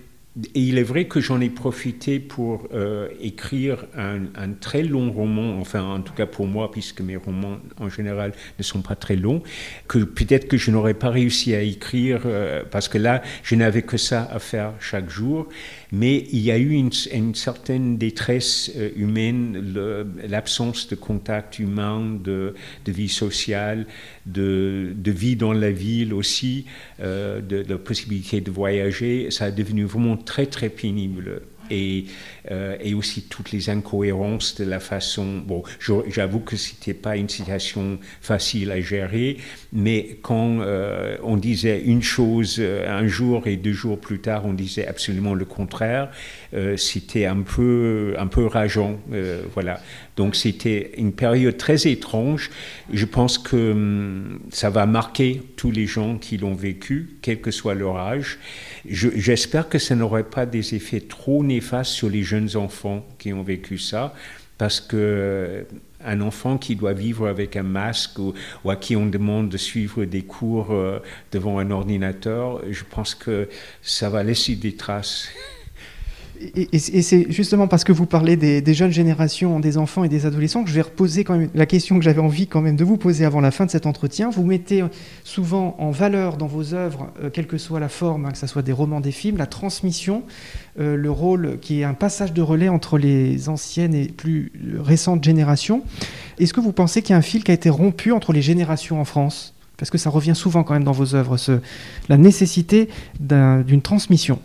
et 0.55 0.61
il 0.61 0.79
est 0.79 0.83
vrai 0.83 1.05
que 1.05 1.21
j'en 1.21 1.43
ai 1.43 1.51
profité 1.51 2.19
pour 2.19 2.67
euh, 2.73 3.09
écrire 3.21 3.85
un, 3.95 4.53
très 4.59 4.83
long 4.83 5.11
roman, 5.11 5.59
enfin 5.61 5.83
en 5.83 6.01
tout 6.01 6.15
cas 6.15 6.25
pour 6.25 6.47
moi, 6.47 6.71
puisque 6.71 7.03
mes 7.03 7.17
romans 7.17 7.59
en 7.79 7.91
général 7.91 8.33
ne 8.59 8.63
sont 8.63 8.81
pas 8.81 8.95
très 8.95 9.17
longs, 9.17 9.43
que 9.89 9.99
peut-être 9.99 10.49
que 10.49 10.57
je 10.57 10.71
n'aurais 10.71 10.95
pas 10.95 11.11
réussi 11.11 11.55
à 11.55 11.61
écrire, 11.61 12.23
euh, 12.25 12.63
parce 12.71 12.89
que 12.89 12.97
là, 12.97 13.23
je 13.43 13.57
n'avais 13.57 13.83
que 13.83 13.99
ça 13.99 14.27
à 14.33 14.39
faire 14.39 14.73
chaque 14.81 15.11
jour. 15.11 15.49
Mais 15.93 16.25
il 16.33 16.41
y 16.41 16.51
a 16.51 16.57
eu 16.57 16.71
une, 16.71 17.35
certaine 17.35 17.99
détresse 17.99 18.73
euh, 18.77 18.89
humaine, 18.97 19.75
l'absence 20.27 20.89
de 20.89 20.95
contact 20.95 21.59
humain, 21.59 22.19
de, 22.19 22.55
vie 22.87 23.11
sociale, 23.11 23.87
de, 24.25 24.95
vie 25.05 25.37
dans 25.37 25.53
la 25.53 25.71
ville 25.71 26.15
aussi, 26.15 26.65
euh, 27.01 27.43
de, 27.43 27.63
la 27.69 27.77
possibilité 27.77 28.41
de 28.41 28.51
voyager. 28.51 29.31
Ça 29.31 29.47
a 29.47 29.51
devenu 29.51 29.85
vraiment 29.85 30.17
très 30.17 30.47
très 30.47 30.71
pénible 30.71 31.43
et, 31.73 32.05
euh, 32.51 32.77
et 32.81 32.95
aussi 32.95 33.23
toutes 33.23 33.51
les 33.51 33.71
incohérences 33.71 34.55
de 34.57 34.65
la 34.65 34.81
façon. 34.81 35.43
Bon, 35.45 35.63
j'avoue 36.09 36.41
que 36.41 36.57
c'était 36.57 36.95
pas 36.95 37.17
une 37.17 37.29
situation 37.29 37.99
facile 38.21 38.71
à 38.71 38.81
gérer, 38.81 39.39
mais 39.73 40.19
quand 40.23 40.61
euh, 40.61 41.17
on 41.23 41.37
disait 41.37 41.81
une 41.81 42.03
chose 42.03 42.57
euh, 42.59 42.87
un 42.89 43.07
jour 43.07 43.47
et 43.47 43.57
deux 43.57 43.73
jours 43.73 43.99
plus 43.99 44.21
tard, 44.21 44.45
on 44.45 44.53
disait 44.53 44.87
absolument 44.87 45.35
le 45.35 45.45
contraire, 45.45 46.11
c'était 46.77 47.25
un 47.25 47.41
peu, 47.41 48.15
un 48.19 48.27
peu 48.27 48.45
rageant. 48.45 48.99
voilà. 49.55 49.81
Donc 50.17 50.37
c'était 50.37 50.93
une 50.99 51.13
période 51.13 51.57
très 51.57 51.87
étrange. 51.87 52.51
Je 52.93 53.07
pense 53.07 53.39
que 53.39 53.73
hum, 53.73 54.41
ça 54.51 54.69
va 54.69 54.85
marquer 54.85 55.43
tous 55.57 55.71
les 55.71 55.87
gens 55.87 56.19
qui 56.19 56.37
l'ont 56.37 56.55
vécu, 56.55 57.17
quel 57.23 57.41
que 57.41 57.51
soit 57.51 57.75
leur 57.75 57.97
âge. 57.97 58.39
J'espère 58.85 59.69
que 59.69 59.79
ça 59.79 59.95
n'aurait 59.95 60.25
pas 60.25 60.47
des 60.47 60.75
effets 60.75 61.01
trop 61.01 61.45
néfastes 61.45 61.93
sur 61.93 62.11
les 62.11 62.23
jeunes 62.23 62.57
enfants 62.57 63.07
qui 63.19 63.33
ont 63.33 63.43
vécu 63.43 63.79
ça, 63.79 64.15
parce 64.59 64.81
que 64.81 64.97
euh, 64.97 65.63
un 66.05 66.21
enfant 66.21 66.59
qui 66.59 66.77
doit 66.77 66.93
vivre 66.93 67.29
avec 67.29 67.57
un 67.57 67.63
masque 67.63 68.19
ou, 68.19 68.35
à 68.69 68.77
qui 68.77 68.97
on 68.97 69.07
demande 69.07 69.49
de 69.49 69.57
suivre 69.57 70.05
des 70.05 70.23
cours 70.23 70.73
euh, 70.73 70.99
devant 71.31 71.59
un 71.59 71.71
ordinateur, 71.71 72.61
je 72.71 72.83
pense 72.89 73.15
que 73.15 73.49
ça 73.83 74.09
va 74.11 74.23
laisser 74.23 74.57
des 74.57 74.75
traces. 74.75 75.29
Et, 76.55 76.79
c'est 76.79 77.31
justement 77.31 77.69
parce 77.69 77.85
que 77.85 77.93
vous 77.93 78.07
parlez 78.07 78.37
des, 78.37 78.75
jeunes 78.75 78.91
générations, 78.91 79.61
des 79.61 79.79
enfants 79.79 80.05
et 80.05 80.09
des 80.09 80.27
adolescents, 80.27 80.65
que 80.65 80.71
je 80.71 80.75
vais 80.75 80.83
reposer 80.83 81.25
quand 81.25 81.37
même 81.37 81.51
la 81.55 81.67
question 81.67 81.99
que 81.99 82.05
j'avais 82.05 82.21
envie 82.21 82.47
quand 82.47 82.61
même 82.61 82.77
de 82.77 82.85
vous 82.85 82.97
poser 82.97 83.25
avant 83.25 83.41
la 83.41 83.51
fin 83.51 83.67
de 83.67 83.71
cet 83.71 83.87
entretien. 83.87 84.31
Vous 84.31 84.45
mettez 84.45 84.83
souvent 85.25 85.77
en 85.79 85.91
valeur 85.91 86.37
dans 86.37 86.47
vos 86.47 86.75
œuvres, 86.75 87.13
euh, 87.23 87.31
quelle 87.31 87.47
que 87.47 87.59
soit 87.59 87.81
la 87.81 87.89
forme, 87.89 88.27
hein, 88.27 88.31
que 88.33 88.39
ce 88.39 88.47
soit 88.47 88.63
des 88.63 88.73
romans, 88.73 89.01
des 89.01 89.13
films, 89.13 89.37
la 89.37 89.47
transmission, 89.47 90.23
euh, 90.81 90.97
le 90.97 91.11
rôle 91.11 91.59
qui 91.61 91.81
est 91.81 91.85
un 91.85 91.95
passage 91.95 92.33
de 92.33 92.43
relais 92.43 92.69
entre 92.69 92.99
les 92.99 93.49
anciennes 93.49 93.95
et 93.95 94.07
plus 94.07 94.53
récentes 94.79 95.23
générations. 95.23 95.83
Est-ce 96.39 96.53
que 96.53 96.61
vous 96.61 96.73
pensez 96.73 97.03
qu'il 97.03 97.11
y 97.11 97.15
a 97.15 97.19
un 97.19 97.23
fil 97.23 97.45
qui 97.45 97.51
a 97.51 97.55
été 97.55 97.71
rompu 97.71 98.13
entre 98.13 98.33
les 98.33 98.43
générations 98.43 99.01
en 99.01 99.05
France? 99.05 99.55
Parce 99.77 99.91
que 99.91 99.99
ça 99.99 100.11
revient 100.11 100.37
souvent 100.37 100.63
quand 100.63 100.75
même 100.75 100.85
dans 100.85 100.93
vos 100.93 101.15
œuvres, 101.15 101.37
la 102.09 102.17
nécessité 102.17 102.89
d'une 103.21 103.83
transmission. 103.83 104.39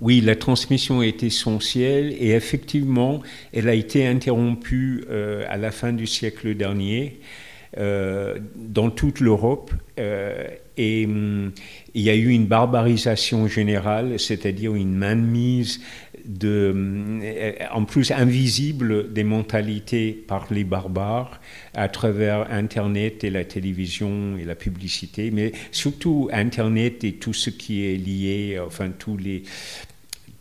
Oui, 0.00 0.20
la 0.20 0.34
transmission 0.34 1.02
est 1.02 1.22
essentielle 1.22 2.14
et 2.18 2.30
effectivement, 2.30 3.22
elle 3.52 3.68
a 3.68 3.74
été 3.74 4.06
interrompue 4.06 5.04
euh, 5.08 5.44
à 5.48 5.56
la 5.56 5.70
fin 5.70 5.92
du 5.92 6.06
siècle 6.06 6.54
dernier 6.56 7.20
euh, 7.78 8.38
dans 8.56 8.90
toute 8.90 9.20
l'Europe 9.20 9.72
euh, 9.98 10.46
et 10.76 11.06
hum, 11.06 11.52
il 11.94 12.02
y 12.02 12.10
a 12.10 12.14
eu 12.16 12.30
une 12.30 12.46
barbarisation 12.46 13.46
générale, 13.46 14.18
c'est-à-dire 14.18 14.74
une 14.74 14.94
mainmise 14.94 15.80
hum, 16.42 17.22
en 17.72 17.84
plus 17.84 18.10
invisible 18.10 19.12
des 19.12 19.24
mentalités 19.24 20.12
par 20.12 20.46
les 20.52 20.64
barbares 20.64 21.40
à 21.74 21.88
travers 21.88 22.50
Internet 22.50 23.24
et 23.24 23.30
la 23.30 23.44
télévision 23.44 24.36
et 24.38 24.44
la 24.44 24.54
publicité, 24.54 25.30
mais 25.30 25.52
surtout 25.70 26.28
Internet 26.32 27.04
et 27.04 27.12
tout 27.12 27.32
ce 27.34 27.50
qui 27.50 27.84
est 27.84 27.96
lié, 27.96 28.58
enfin 28.64 28.90
tous 28.90 29.16
les 29.16 29.42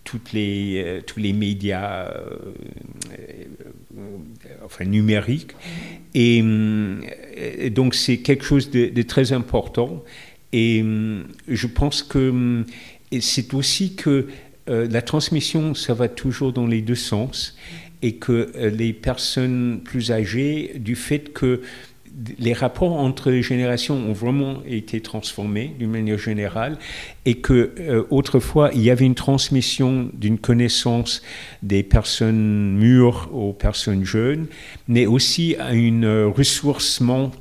toutes 0.03 0.33
les, 0.33 0.83
euh, 0.83 1.01
tous 1.01 1.19
les 1.19 1.33
médias 1.33 2.07
euh, 2.07 2.37
euh, 3.17 4.17
enfin, 4.63 4.85
numériques. 4.85 5.51
Et, 6.13 6.41
donc 7.71 7.95
c'est 7.95 8.17
quelque 8.17 8.45
chose 8.45 8.69
de, 8.69 8.87
de, 8.87 9.01
très 9.01 9.33
important. 9.33 10.03
Et 10.51 10.83
je 11.47 11.67
pense 11.67 12.03
que 12.03 12.63
c'est 13.19 13.55
aussi 13.55 13.95
que 13.95 14.27
la 14.67 15.01
transmission, 15.01 15.73
ça 15.73 15.93
va 15.93 16.07
toujours 16.07 16.53
dans 16.53 16.67
les 16.67 16.81
deux 16.81 16.95
sens. 16.95 17.55
Et 18.01 18.15
que 18.15 18.51
les 18.57 18.91
personnes 18.91 19.79
plus 19.83 20.11
âgées, 20.11 20.73
du 20.75 20.95
fait 20.95 21.31
que 21.31 21.61
les 22.37 22.53
rapports 22.53 22.93
entre 22.93 23.31
les 23.31 23.41
générations 23.41 23.95
ont 23.95 24.13
vraiment 24.13 24.61
été 24.67 25.01
transformés 25.01 25.75
d'une 25.79 25.89
manière 25.89 26.17
générale 26.17 26.77
et 27.25 27.35
que 27.35 27.73
euh, 27.79 28.03
autrefois 28.09 28.69
il 28.73 28.81
y 28.81 28.91
avait 28.91 29.05
une 29.05 29.15
transmission 29.15 30.09
d'une 30.13 30.37
connaissance 30.37 31.23
des 31.63 31.81
personnes 31.81 32.77
mûres 32.77 33.29
aux 33.33 33.53
personnes 33.53 34.05
jeunes, 34.05 34.47
mais 34.87 35.05
aussi 35.05 35.55
un 35.59 36.29
ressourcement 36.29 37.31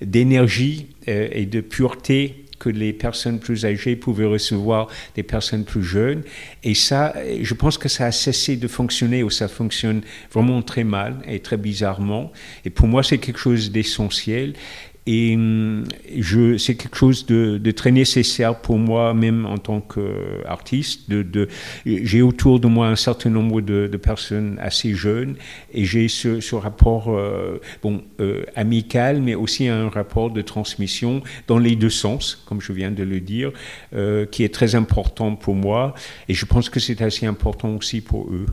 d'énergie 0.00 0.86
euh, 1.08 1.28
et 1.30 1.46
de 1.46 1.60
pureté 1.60 2.43
que 2.64 2.70
les 2.70 2.94
personnes 2.94 3.40
plus 3.40 3.66
âgées 3.66 3.94
pouvaient 3.94 4.24
recevoir 4.24 4.88
des 5.14 5.22
personnes 5.22 5.64
plus 5.64 5.82
jeunes. 5.82 6.22
Et 6.62 6.74
ça, 6.74 7.14
je 7.42 7.54
pense 7.54 7.76
que 7.76 7.90
ça 7.90 8.06
a 8.06 8.12
cessé 8.12 8.56
de 8.56 8.68
fonctionner 8.68 9.22
ou 9.22 9.28
ça 9.28 9.48
fonctionne 9.48 10.00
vraiment 10.32 10.62
très 10.62 10.84
mal 10.84 11.18
et 11.26 11.40
très 11.40 11.58
bizarrement. 11.58 12.32
Et 12.64 12.70
pour 12.70 12.88
moi, 12.88 13.02
c'est 13.02 13.18
quelque 13.18 13.38
chose 13.38 13.70
d'essentiel. 13.70 14.54
Et 15.06 15.34
hum, 15.34 15.84
je, 16.16 16.56
c'est 16.56 16.76
quelque 16.76 16.96
chose 16.96 17.26
de, 17.26 17.58
de, 17.58 17.70
très 17.72 17.90
nécessaire 17.90 18.60
pour 18.60 18.78
moi, 18.78 19.12
même 19.12 19.44
en 19.44 19.58
tant 19.58 19.80
qu'artiste. 19.80 21.10
De, 21.10 21.22
de, 21.22 21.48
j'ai 21.84 22.22
autour 22.22 22.58
de 22.58 22.68
moi 22.68 22.88
un 22.88 22.96
certain 22.96 23.28
nombre 23.28 23.60
de, 23.60 23.86
de 23.86 23.96
personnes 23.98 24.56
assez 24.60 24.94
jeunes 24.94 25.36
et 25.72 25.84
j'ai 25.84 26.08
ce, 26.08 26.40
ce 26.40 26.54
rapport 26.54 27.10
euh, 27.10 27.60
bon, 27.82 28.02
euh, 28.20 28.44
amical, 28.56 29.20
mais 29.20 29.34
aussi 29.34 29.68
un 29.68 29.90
rapport 29.90 30.30
de 30.30 30.40
transmission 30.40 31.22
dans 31.48 31.58
les 31.58 31.76
deux 31.76 31.90
sens, 31.90 32.42
comme 32.46 32.62
je 32.62 32.72
viens 32.72 32.90
de 32.90 33.02
le 33.02 33.20
dire, 33.20 33.52
euh, 33.94 34.24
qui 34.24 34.42
est 34.42 34.54
très 34.54 34.74
important 34.74 35.36
pour 35.36 35.54
moi. 35.54 35.94
Et 36.28 36.34
je 36.34 36.46
pense 36.46 36.70
que 36.70 36.80
c'est 36.80 37.02
assez 37.02 37.26
important 37.26 37.76
aussi 37.76 38.00
pour 38.00 38.30
eux. 38.30 38.46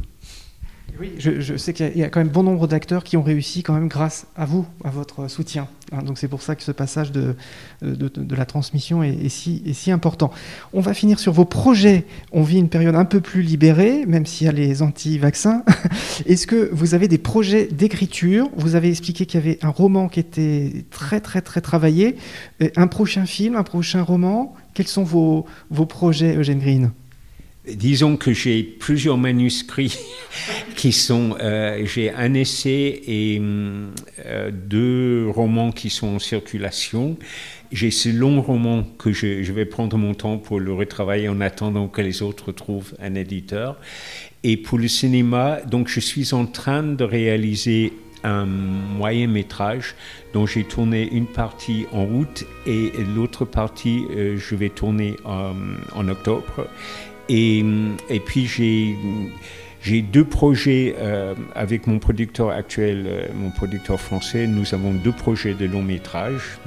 Oui, 1.01 1.13
je, 1.17 1.57
sais 1.57 1.73
qu'il 1.73 1.97
y, 1.97 2.03
a 2.03 2.09
quand 2.09 2.19
même 2.19 2.29
bon 2.29 2.43
nombre 2.43 2.67
d'acteurs 2.67 3.03
qui 3.03 3.17
ont 3.17 3.23
réussi 3.23 3.63
quand 3.63 3.73
même 3.73 3.87
grâce 3.87 4.27
à 4.35 4.45
vous, 4.45 4.67
à 4.83 4.91
votre 4.91 5.27
soutien. 5.27 5.67
Hein. 5.91 6.03
donc 6.03 6.19
c'est 6.19 6.27
pour 6.27 6.43
ça 6.43 6.55
que 6.55 6.61
ce 6.61 6.71
passage 6.71 7.11
de, 7.11 7.35
de, 7.81 8.35
la 8.35 8.45
transmission 8.45 9.01
est, 9.01 9.27
si, 9.27 9.63
est, 9.65 9.73
si, 9.73 9.89
important. 9.89 10.29
On 10.73 10.79
va 10.79 10.93
finir 10.93 11.17
sur 11.17 11.33
vos 11.33 11.43
projets. 11.43 12.05
On 12.31 12.43
vit 12.43 12.59
une 12.59 12.69
période 12.69 12.93
un 12.93 13.05
peu 13.05 13.19
plus 13.19 13.41
libérée, 13.41 14.05
même 14.05 14.27
s'il 14.27 14.45
y 14.45 14.49
a 14.51 14.53
les 14.53 14.83
anti-vaccins. 14.83 15.63
Est-ce 16.27 16.45
que 16.45 16.69
vous 16.71 16.93
avez 16.93 17.07
des 17.07 17.17
projets 17.17 17.65
d'écriture? 17.65 18.47
Vous 18.55 18.75
avez 18.75 18.89
expliqué 18.89 19.25
qu'il 19.25 19.39
y 19.39 19.43
avait 19.43 19.57
un 19.63 19.69
roman 19.69 20.07
qui 20.07 20.19
était 20.19 20.85
très 20.91 21.19
très 21.19 21.41
très 21.41 21.61
travaillé. 21.61 22.15
Euh, 22.61 22.69
un 22.75 22.85
prochain 22.85 23.25
film, 23.25 23.55
un 23.55 23.63
prochain 23.63 24.03
roman? 24.03 24.53
Quels 24.75 24.87
sont 24.87 25.03
vos, 25.03 25.47
vos 25.71 25.87
projets, 25.87 26.35
Eugène 26.35 26.59
Green? 26.59 26.91
Disons 27.67 28.17
que 28.17 28.33
j'ai 28.33 28.63
plusieurs 28.63 29.19
manuscrits 29.19 29.95
qui 30.75 30.91
sont. 30.91 31.35
Euh, 31.39 31.85
j'ai 31.85 32.11
un 32.11 32.33
essai 32.33 33.03
et 33.05 33.39
euh, 33.39 34.49
deux 34.51 35.29
romans 35.29 35.71
qui 35.71 35.91
sont 35.91 36.07
en 36.07 36.19
circulation. 36.19 37.17
J'ai 37.71 37.91
ce 37.91 38.09
long 38.09 38.41
roman 38.41 38.83
que 38.97 39.13
je, 39.13 39.43
je, 39.43 39.53
vais 39.53 39.65
prendre 39.65 39.95
mon 39.95 40.15
temps 40.15 40.39
pour 40.39 40.59
le 40.59 40.73
retravailler 40.73 41.29
en 41.29 41.39
attendant 41.39 41.87
que 41.87 42.01
les 42.01 42.23
autres 42.23 42.51
trouvent 42.51 42.95
un 42.99 43.13
éditeur. 43.13 43.77
Et 44.43 44.57
pour 44.57 44.79
le 44.79 44.87
cinéma, 44.87 45.59
donc 45.61 45.87
je 45.87 45.99
suis 45.99 46.33
en 46.33 46.47
train 46.47 46.81
de 46.81 47.03
réaliser 47.03 47.93
un 48.23 48.45
moyen 48.45 49.27
métrage 49.27 49.95
dont 50.33 50.45
j'ai 50.47 50.63
tourné 50.63 51.07
une 51.11 51.27
partie 51.27 51.85
en 51.91 52.05
août 52.05 52.45
et 52.67 52.91
l'autre 53.15 53.45
partie 53.45 54.03
euh, 54.11 54.37
je 54.37 54.55
vais 54.55 54.69
tourner 54.69 55.15
en 55.25 56.07
octobre. 56.07 56.67
Et, 57.33 58.19
puis 58.25 58.45
j'ai 58.45 60.01
deux 60.01 60.25
projets 60.25 60.95
euh, 60.99 61.33
avec 61.55 61.87
mon 61.87 61.97
producteur 61.97 62.49
actuel, 62.49 63.05
euh, 63.07 63.27
mon 63.33 63.51
producteur 63.51 63.99
français. 63.99 64.47
Nous 64.47 64.73
avons 64.73 64.93
deux 64.93 65.13
projets 65.13 65.53
de 65.53 65.65
long 65.65 65.81
métrage. 65.81 66.59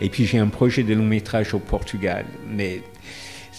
et 0.00 0.08
puis 0.10 0.26
j'ai 0.26 0.38
un 0.38 0.48
projet 0.48 0.82
de 0.82 0.94
long 0.94 1.06
métrage 1.06 1.54
au 1.54 1.58
Portugal. 1.58 2.26
Mais 2.50 2.82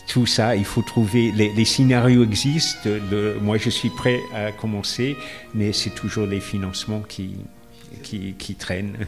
tout 0.07 0.27
ça, 0.27 0.55
il 0.55 0.65
faut 0.65 0.83
trouver. 0.83 1.31
Les, 1.31 1.65
scénarios 1.65 2.23
existent. 2.23 2.89
moi, 3.41 3.57
je 3.57 3.69
suis 3.69 3.89
prêt 3.89 4.19
à 4.35 4.51
commencer, 4.51 5.15
mais 5.55 5.73
c'est 5.73 5.95
toujours 5.95 6.27
les 6.27 6.39
financements 6.39 7.01
qui, 7.01 7.37
qui 8.03 8.55
traînent. 8.55 9.07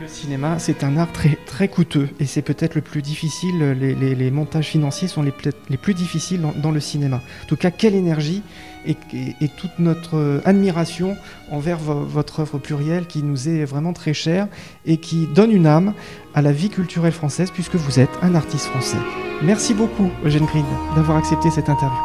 Le 0.00 0.06
cinéma, 0.06 0.60
c'est 0.60 0.84
un 0.84 0.96
art 0.96 1.10
très, 1.10 1.36
très 1.44 1.66
coûteux 1.66 2.08
et 2.20 2.26
c'est 2.26 2.42
peut-être 2.42 2.76
le 2.76 2.82
plus 2.82 3.02
difficile. 3.02 3.72
Les, 3.72 4.14
les, 4.14 4.30
montages 4.30 4.68
financiers 4.68 5.08
sont 5.08 5.22
les, 5.22 5.32
les 5.68 5.76
plus 5.76 5.94
difficiles 5.94 6.40
dans, 6.62 6.70
le 6.70 6.78
cinéma. 6.78 7.16
En 7.16 7.46
tout 7.46 7.56
cas, 7.56 7.72
quelle 7.72 7.96
énergie 7.96 8.42
et, 8.86 8.96
et, 9.40 9.48
toute 9.48 9.78
notre 9.80 10.40
admiration 10.44 11.16
envers 11.50 11.78
votre 11.78 12.40
œuvre 12.40 12.58
plurielle 12.58 13.06
qui 13.06 13.24
nous 13.24 13.48
est 13.48 13.64
vraiment 13.64 13.92
très 13.92 14.14
chère 14.14 14.46
et 14.86 14.98
qui 14.98 15.26
donne 15.26 15.50
une 15.50 15.66
âme 15.66 15.94
à 16.34 16.42
la 16.42 16.52
vie 16.52 16.70
culturelle 16.70 17.12
française 17.12 17.50
puisque 17.50 17.74
vous 17.74 17.98
êtes 17.98 18.10
un 18.22 18.36
artiste 18.36 18.66
français. 18.66 18.98
Merci 19.42 19.74
beaucoup, 19.74 20.10
Eugène 20.24 20.46
Green, 20.46 20.66
d'avoir 20.94 21.18
accepté 21.18 21.50
cette 21.50 21.68
interview. 21.68 21.98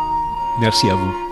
Merci 0.62 0.90
à 0.90 0.96
vous. 0.96 1.28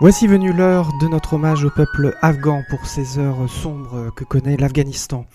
Voici 0.00 0.26
venue 0.26 0.54
l'heure 0.54 0.88
de 0.98 1.08
notre 1.08 1.34
hommage 1.34 1.62
au 1.62 1.68
peuple 1.68 2.16
afghan 2.22 2.62
pour 2.70 2.86
ces 2.86 3.18
heures 3.18 3.46
sombres 3.50 4.10
que 4.16 4.24
connaît 4.24 4.56
l'Afghanistan. 4.56 5.26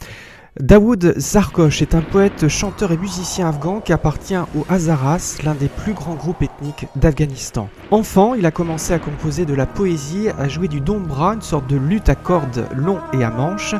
Daoud 0.59 1.13
Zarkosh 1.19 1.83
est 1.83 1.93
un 1.93 2.01
poète, 2.01 2.47
chanteur 2.47 2.91
et 2.91 2.97
musicien 2.97 3.47
afghan 3.47 3.79
qui 3.79 3.93
appartient 3.93 4.33
au 4.33 4.65
Hazaras, 4.67 5.37
l'un 5.43 5.53
des 5.53 5.67
plus 5.67 5.93
grands 5.93 6.15
groupes 6.15 6.41
ethniques 6.41 6.87
d'Afghanistan. 6.95 7.69
Enfant, 7.91 8.33
il 8.33 8.47
a 8.47 8.51
commencé 8.51 8.91
à 8.91 8.97
composer 8.97 9.45
de 9.45 9.53
la 9.53 9.67
poésie, 9.67 10.29
à 10.29 10.47
jouer 10.47 10.67
du 10.67 10.81
dombra, 10.81 11.35
une 11.35 11.43
sorte 11.43 11.67
de 11.67 11.77
lutte 11.77 12.09
à 12.09 12.15
cordes 12.15 12.67
longs 12.75 13.01
et 13.13 13.23
à 13.23 13.29
manches. 13.29 13.75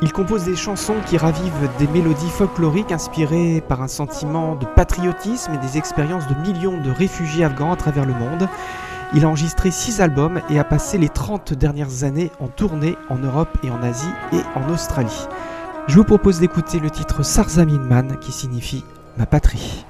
Il 0.00 0.14
compose 0.14 0.46
des 0.46 0.56
chansons 0.56 0.96
qui 1.06 1.18
ravivent 1.18 1.68
des 1.78 1.88
mélodies 1.88 2.30
folkloriques 2.30 2.90
inspirées 2.90 3.62
par 3.68 3.82
un 3.82 3.88
sentiment 3.88 4.56
de 4.56 4.64
patriotisme 4.64 5.52
et 5.52 5.58
des 5.58 5.76
expériences 5.76 6.26
de 6.26 6.34
millions 6.36 6.80
de 6.80 6.90
réfugiés 6.90 7.44
afghans 7.44 7.72
à 7.72 7.76
travers 7.76 8.06
le 8.06 8.14
monde. 8.14 8.48
Il 9.14 9.24
a 9.24 9.28
enregistré 9.28 9.70
6 9.70 10.00
albums 10.00 10.40
et 10.48 10.58
a 10.58 10.64
passé 10.64 10.96
les 10.96 11.10
30 11.10 11.52
dernières 11.52 12.04
années 12.04 12.30
en 12.40 12.48
tournée 12.48 12.96
en 13.10 13.18
Europe 13.18 13.58
et 13.62 13.70
en 13.70 13.82
Asie 13.82 14.06
et 14.32 14.40
en 14.58 14.72
Australie. 14.72 15.26
Je 15.86 15.96
vous 15.96 16.04
propose 16.04 16.38
d'écouter 16.38 16.78
le 16.78 16.90
titre 16.90 17.22
Sarzamin 17.22 18.16
qui 18.20 18.32
signifie 18.32 18.84
ma 19.18 19.26
patrie. 19.26 19.84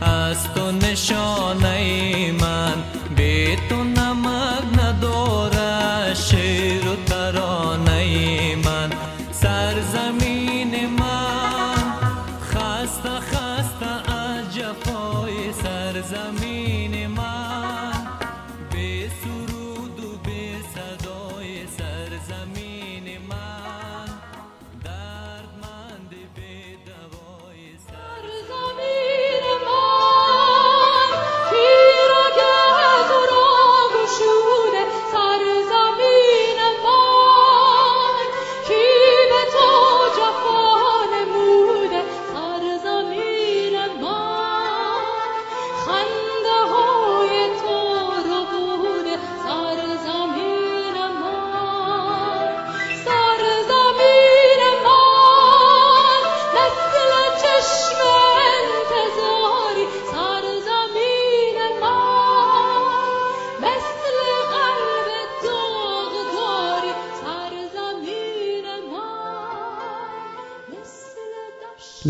از 0.00 0.54
تو 0.54 0.72
نشانه 0.72 2.32
من. 2.32 2.84
به 3.16 3.56
تو 3.68 3.84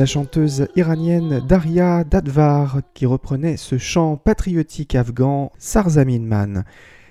la 0.04 0.06
chanteuse 0.06 0.68
iranienne 0.76 1.40
Daria 1.48 2.04
Dadvar 2.04 2.82
qui 2.92 3.06
reprenait 3.06 3.56
ce 3.56 3.78
chant 3.78 4.18
patriotique 4.18 4.94
afghan 4.94 5.50
Sarzamin 5.56 6.18
Man. 6.18 6.64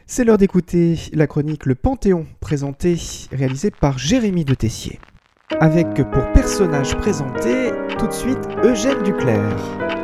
C'est 0.06 0.24
l'heure 0.24 0.38
d'écouter 0.38 1.00
la 1.12 1.26
chronique 1.26 1.66
Le 1.66 1.74
Panthéon, 1.74 2.28
présentée, 2.40 3.00
réalisée 3.32 3.72
par 3.72 3.98
Jérémy 3.98 4.46
de 4.46 4.54
Tessier. 4.54 5.00
Avec 5.60 6.04
pour 6.12 6.32
personnage 6.34 6.96
présenté 6.98 7.72
tout 7.98 8.06
de 8.06 8.14
suite 8.14 8.48
Eugène 8.64 9.02
Duclerc. 9.02 10.03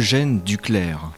Eugène 0.00 0.40
Duclerc. 0.40 1.12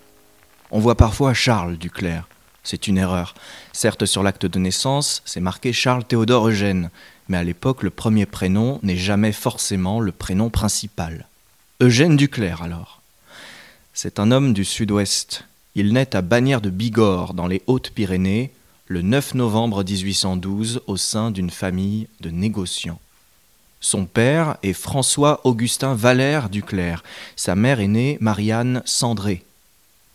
On 0.73 0.81
voit 0.81 0.97
parfois 0.97 1.35
Charles 1.35 1.77
Duclerc. 1.77 2.27
C'est 2.65 2.89
une 2.89 2.99
erreur. 2.99 3.33
Certes, 3.73 4.07
sur 4.07 4.25
l'acte 4.25 4.45
de 4.45 4.59
naissance, 4.59 5.23
c'est 5.25 5.39
marqué 5.39 5.73
Charles 5.73 6.03
Théodore 6.03 6.49
Eugène, 6.49 6.91
mais 7.29 7.37
à 7.37 7.45
l'époque, 7.45 7.85
le 7.85 7.91
premier 7.91 8.27
prénom 8.27 8.81
n'est 8.83 8.97
jamais 8.97 9.31
forcément 9.31 10.01
le 10.01 10.11
prénom 10.11 10.51
principal. 10.51 11.29
Eugène 11.81 12.17
Duclerc, 12.17 12.61
alors. 12.61 13.03
C'est 13.95 14.19
un 14.19 14.33
homme 14.33 14.53
du 14.53 14.65
sud-ouest. 14.65 15.45
Il 15.77 15.93
naît 15.93 16.17
à 16.17 16.21
Bagnères 16.21 16.61
de 16.61 16.71
Bigorre, 16.71 17.35
dans 17.35 17.47
les 17.47 17.63
Hautes-Pyrénées, 17.69 18.51
le 18.89 19.03
9 19.03 19.35
novembre 19.35 19.85
1812, 19.85 20.83
au 20.89 20.97
sein 20.97 21.31
d'une 21.31 21.51
famille 21.51 22.09
de 22.21 22.31
négociants. 22.31 22.99
Son 23.83 24.07
père 24.07 24.57
est 24.63 24.73
François-Augustin 24.73 25.95
Valère 25.95 26.49
Duclerc. 26.49 27.03
Sa 27.35 27.57
mère 27.57 27.81
est 27.81 27.89
née 27.89 28.17
Marianne 28.21 28.81
Cendré. 28.87 29.45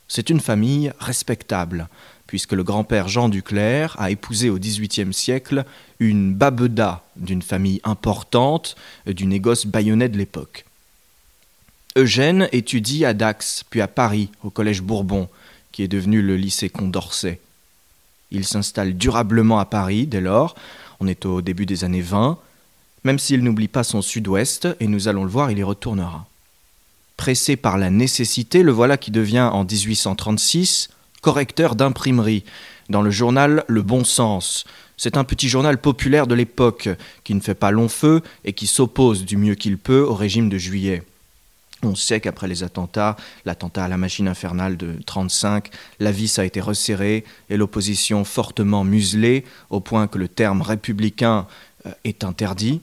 C'est 0.08 0.30
une 0.30 0.40
famille 0.40 0.94
respectable, 1.00 1.90
puisque 2.28 2.54
le 2.54 2.64
grand-père 2.64 3.10
Jean 3.10 3.28
Duclerc 3.28 3.98
a 4.00 4.10
épousé 4.10 4.50
au 4.50 4.58
XVIIIe 4.58 5.14
siècle 5.14 5.66
une 6.00 6.34
babeda 6.34 7.04
d'une 7.18 7.42
famille 7.42 7.82
importante 7.84 8.78
du 9.06 9.26
négoce 9.26 9.66
bayonnais 9.66 10.08
de 10.08 10.18
l'époque. 10.18 10.64
Eugène 11.98 12.48
étudie 12.54 13.04
à 13.04 13.14
Dax, 13.14 13.66
puis 13.70 13.82
à 13.82 13.90
Paris, 13.90 14.30
au 14.44 14.50
Collège 14.50 14.82
Bourbon, 14.82 15.28
qui 15.74 15.84
est 15.84 15.90
devenu 15.90 16.22
le 16.22 16.38
lycée 16.38 16.70
Condorcet. 16.70 17.42
Il 18.32 18.46
s'installe 18.46 18.96
durablement 18.96 19.60
à 19.60 19.66
Paris 19.66 20.08
dès 20.08 20.22
lors, 20.22 20.56
on 21.02 21.08
est 21.08 21.26
au 21.26 21.42
début 21.42 21.66
des 21.66 21.84
années 21.84 22.02
20, 22.02 22.40
même 23.04 23.20
s'il 23.20 23.44
n'oublie 23.44 23.68
pas 23.68 23.84
son 23.84 24.02
sud-ouest, 24.02 24.68
et 24.80 24.88
nous 24.88 25.08
allons 25.08 25.24
le 25.24 25.30
voir, 25.30 25.52
il 25.52 25.60
y 25.60 25.64
retournera. 25.64 26.28
Pressé 27.16 27.56
par 27.56 27.78
la 27.78 27.90
nécessité, 27.90 28.64
le 28.64 28.72
voilà 28.72 28.98
qui 28.98 29.12
devient 29.12 29.50
en 29.52 29.64
1836 29.64 30.90
correcteur 31.22 31.76
d'imprimerie 31.76 32.44
dans 32.90 33.02
le 33.02 33.12
journal 33.12 33.64
Le 33.68 33.82
Bon 33.82 34.04
Sens. 34.04 34.66
C'est 34.98 35.18
un 35.18 35.24
petit 35.24 35.50
journal 35.50 35.78
populaire 35.78 36.28
de 36.28 36.36
l'époque 36.36 36.90
qui 37.24 37.34
ne 37.36 37.40
fait 37.40 37.54
pas 37.56 37.72
long 37.72 37.90
feu 37.90 38.22
et 38.46 38.54
qui 38.54 38.68
s'oppose 38.68 39.26
du 39.26 39.38
mieux 39.38 39.56
qu'il 39.56 39.78
peut 39.78 40.02
au 40.02 40.16
régime 40.16 40.50
de 40.50 40.58
juillet. 40.58 41.04
On 41.84 41.94
sait 41.94 42.20
qu'après 42.20 42.48
les 42.48 42.64
attentats, 42.64 43.16
l'attentat 43.46 43.84
à 43.84 43.88
la 43.88 43.98
machine 43.98 44.28
infernale 44.28 44.78
de 44.78 44.88
1935, 44.88 45.70
la 46.00 46.12
vis 46.12 46.40
a 46.40 46.46
été 46.46 46.60
resserrée 46.60 47.24
et 47.52 47.58
l'opposition 47.58 48.24
fortement 48.24 48.84
muselée 48.84 49.46
au 49.70 49.80
point 49.80 50.08
que 50.08 50.18
le 50.18 50.28
terme 50.28 50.64
républicain 50.64 51.46
est 52.04 52.24
interdit. 52.24 52.82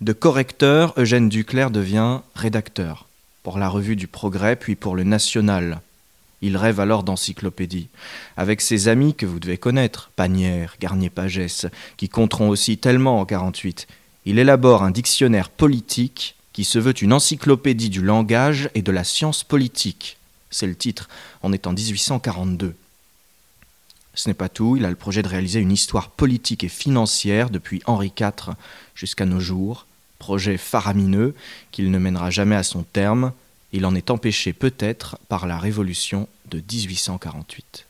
De 0.00 0.12
correcteur, 0.12 0.92
Eugène 0.96 1.28
Duclerc 1.28 1.70
devient 1.70 2.20
rédacteur 2.34 3.06
pour 3.42 3.58
la 3.58 3.68
revue 3.68 3.96
du 3.96 4.06
Progrès 4.06 4.56
puis 4.56 4.74
pour 4.74 4.96
le 4.96 5.04
National. 5.04 5.80
Il 6.42 6.56
rêve 6.56 6.80
alors 6.80 7.02
d'encyclopédie. 7.02 7.88
Avec 8.36 8.60
ses 8.60 8.88
amis 8.88 9.14
que 9.14 9.24
vous 9.24 9.40
devez 9.40 9.56
connaître, 9.56 10.10
Panière, 10.16 10.76
Garnier-Pagès, 10.80 11.66
qui 11.96 12.08
compteront 12.08 12.48
aussi 12.48 12.76
tellement 12.76 13.20
en 13.20 13.24
48, 13.24 13.86
il 14.26 14.38
élabore 14.38 14.82
un 14.82 14.90
dictionnaire 14.90 15.48
politique 15.48 16.36
qui 16.52 16.64
se 16.64 16.78
veut 16.78 16.94
une 17.00 17.12
encyclopédie 17.12 17.90
du 17.90 18.02
langage 18.02 18.68
et 18.74 18.82
de 18.82 18.92
la 18.92 19.04
science 19.04 19.44
politique. 19.44 20.18
C'est 20.50 20.66
le 20.66 20.74
titre, 20.74 21.08
on 21.42 21.52
est 21.52 21.66
en 21.66 21.72
1842. 21.72 22.74
Ce 24.16 24.28
n'est 24.28 24.34
pas 24.34 24.48
tout, 24.48 24.76
il 24.76 24.84
a 24.84 24.90
le 24.90 24.96
projet 24.96 25.22
de 25.22 25.28
réaliser 25.28 25.60
une 25.60 25.70
histoire 25.70 26.10
politique 26.10 26.64
et 26.64 26.68
financière 26.68 27.50
depuis 27.50 27.82
Henri 27.86 28.12
IV 28.18 28.54
jusqu'à 28.94 29.26
nos 29.26 29.40
jours, 29.40 29.86
projet 30.18 30.56
faramineux 30.56 31.34
qu'il 31.70 31.90
ne 31.90 31.98
mènera 31.98 32.30
jamais 32.30 32.56
à 32.56 32.62
son 32.62 32.82
terme, 32.82 33.32
il 33.72 33.84
en 33.84 33.94
est 33.94 34.10
empêché 34.10 34.54
peut-être 34.54 35.18
par 35.28 35.46
la 35.46 35.58
révolution 35.58 36.28
de 36.50 36.58
1848. 36.58 37.86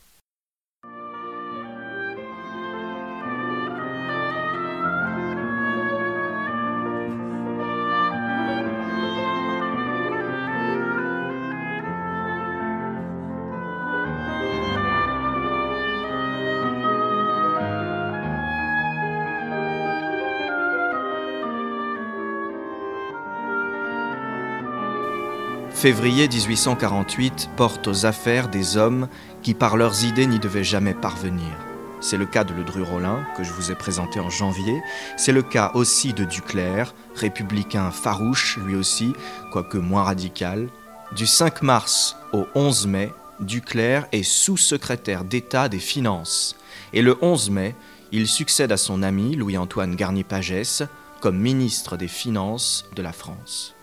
Février 25.77 26.27
1848 26.27 27.51
porte 27.55 27.87
aux 27.87 28.07
affaires 28.07 28.49
des 28.49 28.79
hommes 28.79 29.09
qui 29.43 29.53
par 29.53 29.77
leurs 29.77 30.05
idées 30.05 30.27
n'y 30.27 30.39
devaient 30.39 30.65
jamais 30.65 30.95
parvenir. 30.95 31.53
C'est 32.01 32.17
le 32.17 32.25
cas 32.25 32.45
de 32.45 32.55
Ledru-Rollin, 32.55 33.27
que 33.37 33.45
je 33.45 33.53
vous 33.53 33.71
ai 33.71 33.75
présenté 33.75 34.19
en 34.19 34.31
janvier. 34.31 34.81
C'est 35.19 35.33
le 35.33 35.43
cas 35.43 35.73
aussi 35.75 36.15
de 36.15 36.25
Duclerc, 36.25 36.95
républicain 37.15 37.91
farouche 37.91 38.57
lui 38.65 38.75
aussi, 38.75 39.13
quoique 39.53 39.77
moins 39.77 40.05
radical. 40.05 40.71
Du 41.15 41.27
5 41.27 41.61
mars 41.61 42.17
au 42.33 42.47
11 42.55 42.87
mai, 42.87 43.13
Duclerc 43.41 44.07
est 44.13 44.23
sous-secrétaire 44.23 45.25
d'État 45.25 45.69
des 45.69 45.79
Finances. 45.79 46.57
Et 46.95 47.03
le 47.03 47.19
11 47.21 47.51
mai, 47.51 47.75
il 48.13 48.29
succède 48.29 48.73
à 48.73 48.79
son 48.79 49.03
ami 49.03 49.37
Louis-Antoine 49.37 49.95
Garnier-Pagès 49.95 50.85
comme 51.21 51.37
ministre 51.39 51.99
des 51.99 52.09
Finances 52.09 52.87
de 52.97 53.03
la 53.03 53.13
France. 53.13 53.76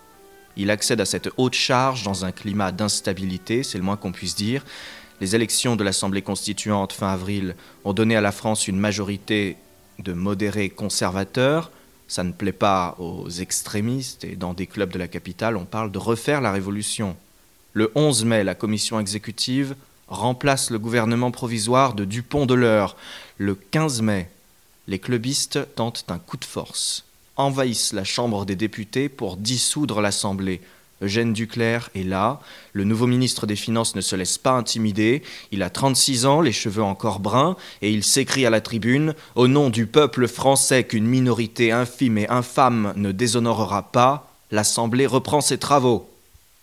Il 0.56 0.70
accède 0.70 1.02
à 1.02 1.06
cette 1.06 1.30
haute 1.38 1.56
charge 1.56 2.04
dans 2.04 2.26
un 2.26 2.32
climat 2.32 2.72
d'instabilité, 2.72 3.64
c'est 3.64 3.78
le 3.78 3.84
moins 3.84 3.98
qu'on 3.98 4.12
puisse 4.12 4.36
dire. 4.36 4.64
Les 5.22 5.36
élections 5.36 5.76
de 5.76 5.84
l'Assemblée 5.84 6.22
constituante 6.22 6.94
fin 6.94 7.12
avril 7.14 7.56
ont 7.86 7.94
donné 7.94 8.16
à 8.16 8.22
la 8.22 8.32
France 8.32 8.68
une 8.68 8.80
majorité 8.80 9.58
de 10.00 10.14
modérés 10.14 10.70
conservateurs. 10.70 11.72
Ça 12.08 12.24
ne 12.24 12.32
plaît 12.32 12.52
pas 12.52 12.96
aux 13.00 13.30
extrémistes 13.30 14.24
et 14.24 14.36
dans 14.36 14.54
des 14.54 14.68
clubs 14.68 14.92
de 14.92 15.00
la 15.00 15.08
capitale, 15.08 15.58
on 15.58 15.66
parle 15.66 15.92
de 15.92 15.98
refaire 15.98 16.42
la 16.42 16.52
révolution. 16.52 17.16
Le 17.74 17.92
11 17.96 18.26
mai, 18.26 18.44
la 18.44 18.56
commission 18.56 19.00
exécutive 19.00 19.76
remplace 20.08 20.70
le 20.70 20.78
gouvernement 20.78 21.32
provisoire 21.32 21.94
de 21.94 22.06
Dupont 22.06 22.46
de 22.46 22.54
l'Eure. 22.54 22.96
Le 23.38 23.56
15 23.56 24.02
mai, 24.02 24.30
les 24.88 25.00
clubistes 25.00 25.60
tentent 25.76 26.06
un 26.10 26.20
coup 26.20 26.38
de 26.38 26.46
force 26.46 27.06
envahissent 27.38 27.94
la 27.94 28.04
Chambre 28.04 28.46
des 28.46 28.56
députés 28.56 29.10
pour 29.10 29.38
dissoudre 29.38 30.02
l'Assemblée. 30.02 30.62
Eugène 31.02 31.34
Duclerc 31.34 31.90
est 31.96 32.04
là, 32.04 32.40
le 32.72 32.86
nouveau 32.86 33.08
ministre 33.08 33.46
des 33.46 33.58
Finances 33.58 33.96
ne 33.96 34.02
se 34.02 34.16
laisse 34.16 34.38
pas 34.38 34.52
intimider, 34.52 35.22
il 35.52 35.62
a 35.62 35.70
36 35.70 36.26
ans, 36.26 36.40
les 36.40 36.54
cheveux 36.54 36.84
encore 36.84 37.20
bruns, 37.20 37.58
et 37.82 37.92
il 37.92 38.04
s'écrie 38.04 38.46
à 38.46 38.50
la 38.50 38.62
tribune 38.62 39.14
Au 39.36 39.48
nom 39.48 39.70
du 39.70 39.86
peuple 39.86 40.28
français 40.28 40.86
qu'une 40.86 41.06
minorité 41.06 41.72
infime 41.72 42.18
et 42.18 42.30
infâme 42.30 42.94
ne 42.96 43.12
déshonorera 43.12 43.92
pas, 43.92 44.32
l'Assemblée 44.52 45.06
reprend 45.06 45.42
ses 45.42 45.58
travaux. 45.58 46.10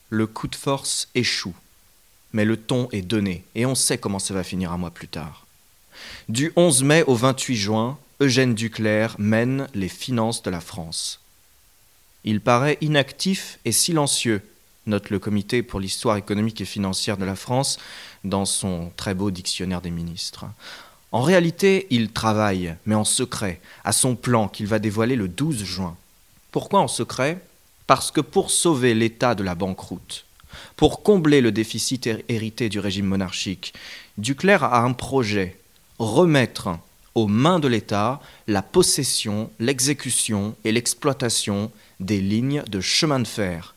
Le 0.08 0.26
coup 0.26 0.48
de 0.48 0.56
force 0.56 1.08
échoue. 1.14 1.54
Mais 2.32 2.44
le 2.44 2.56
ton 2.56 2.88
est 2.92 3.02
donné, 3.02 3.44
et 3.54 3.66
on 3.66 3.74
sait 3.74 3.98
comment 3.98 4.18
ça 4.18 4.32
va 4.32 4.42
finir 4.42 4.72
un 4.72 4.78
mois 4.78 4.90
plus 4.90 5.08
tard. 5.08 5.44
Du 6.28 6.52
11 6.56 6.84
mai 6.84 7.04
au 7.06 7.14
28 7.14 7.56
juin, 7.56 7.98
Eugène 8.22 8.54
Duclerc 8.54 9.16
mène 9.18 9.66
les 9.72 9.88
finances 9.88 10.42
de 10.42 10.50
la 10.50 10.60
France. 10.60 11.20
Il 12.24 12.42
paraît 12.42 12.76
inactif 12.82 13.58
et 13.64 13.72
silencieux, 13.72 14.42
note 14.84 15.08
le 15.08 15.18
Comité 15.18 15.62
pour 15.62 15.80
l'histoire 15.80 16.18
économique 16.18 16.60
et 16.60 16.66
financière 16.66 17.16
de 17.16 17.24
la 17.24 17.34
France 17.34 17.78
dans 18.24 18.44
son 18.44 18.92
très 18.98 19.14
beau 19.14 19.30
dictionnaire 19.30 19.80
des 19.80 19.90
ministres. 19.90 20.44
En 21.12 21.22
réalité, 21.22 21.86
il 21.88 22.12
travaille, 22.12 22.76
mais 22.84 22.94
en 22.94 23.06
secret, 23.06 23.58
à 23.84 23.92
son 23.92 24.16
plan 24.16 24.48
qu'il 24.48 24.66
va 24.66 24.78
dévoiler 24.78 25.16
le 25.16 25.26
12 25.26 25.64
juin. 25.64 25.96
Pourquoi 26.52 26.80
en 26.80 26.88
secret? 26.88 27.42
Parce 27.86 28.10
que 28.10 28.20
pour 28.20 28.50
sauver 28.50 28.92
l'État 28.92 29.34
de 29.34 29.42
la 29.42 29.54
banqueroute, 29.54 30.26
pour 30.76 31.02
combler 31.02 31.40
le 31.40 31.52
déficit 31.52 32.06
hérité 32.28 32.68
du 32.68 32.80
régime 32.80 33.06
monarchique, 33.06 33.72
Duclerc 34.18 34.62
a 34.62 34.82
un 34.82 34.92
projet, 34.92 35.56
remettre 35.98 36.68
aux 37.14 37.26
mains 37.26 37.58
de 37.58 37.68
l'État 37.68 38.20
la 38.46 38.62
possession, 38.62 39.50
l'exécution 39.58 40.54
et 40.64 40.72
l'exploitation 40.72 41.70
des 41.98 42.20
lignes 42.20 42.62
de 42.68 42.80
chemin 42.80 43.20
de 43.20 43.26
fer. 43.26 43.74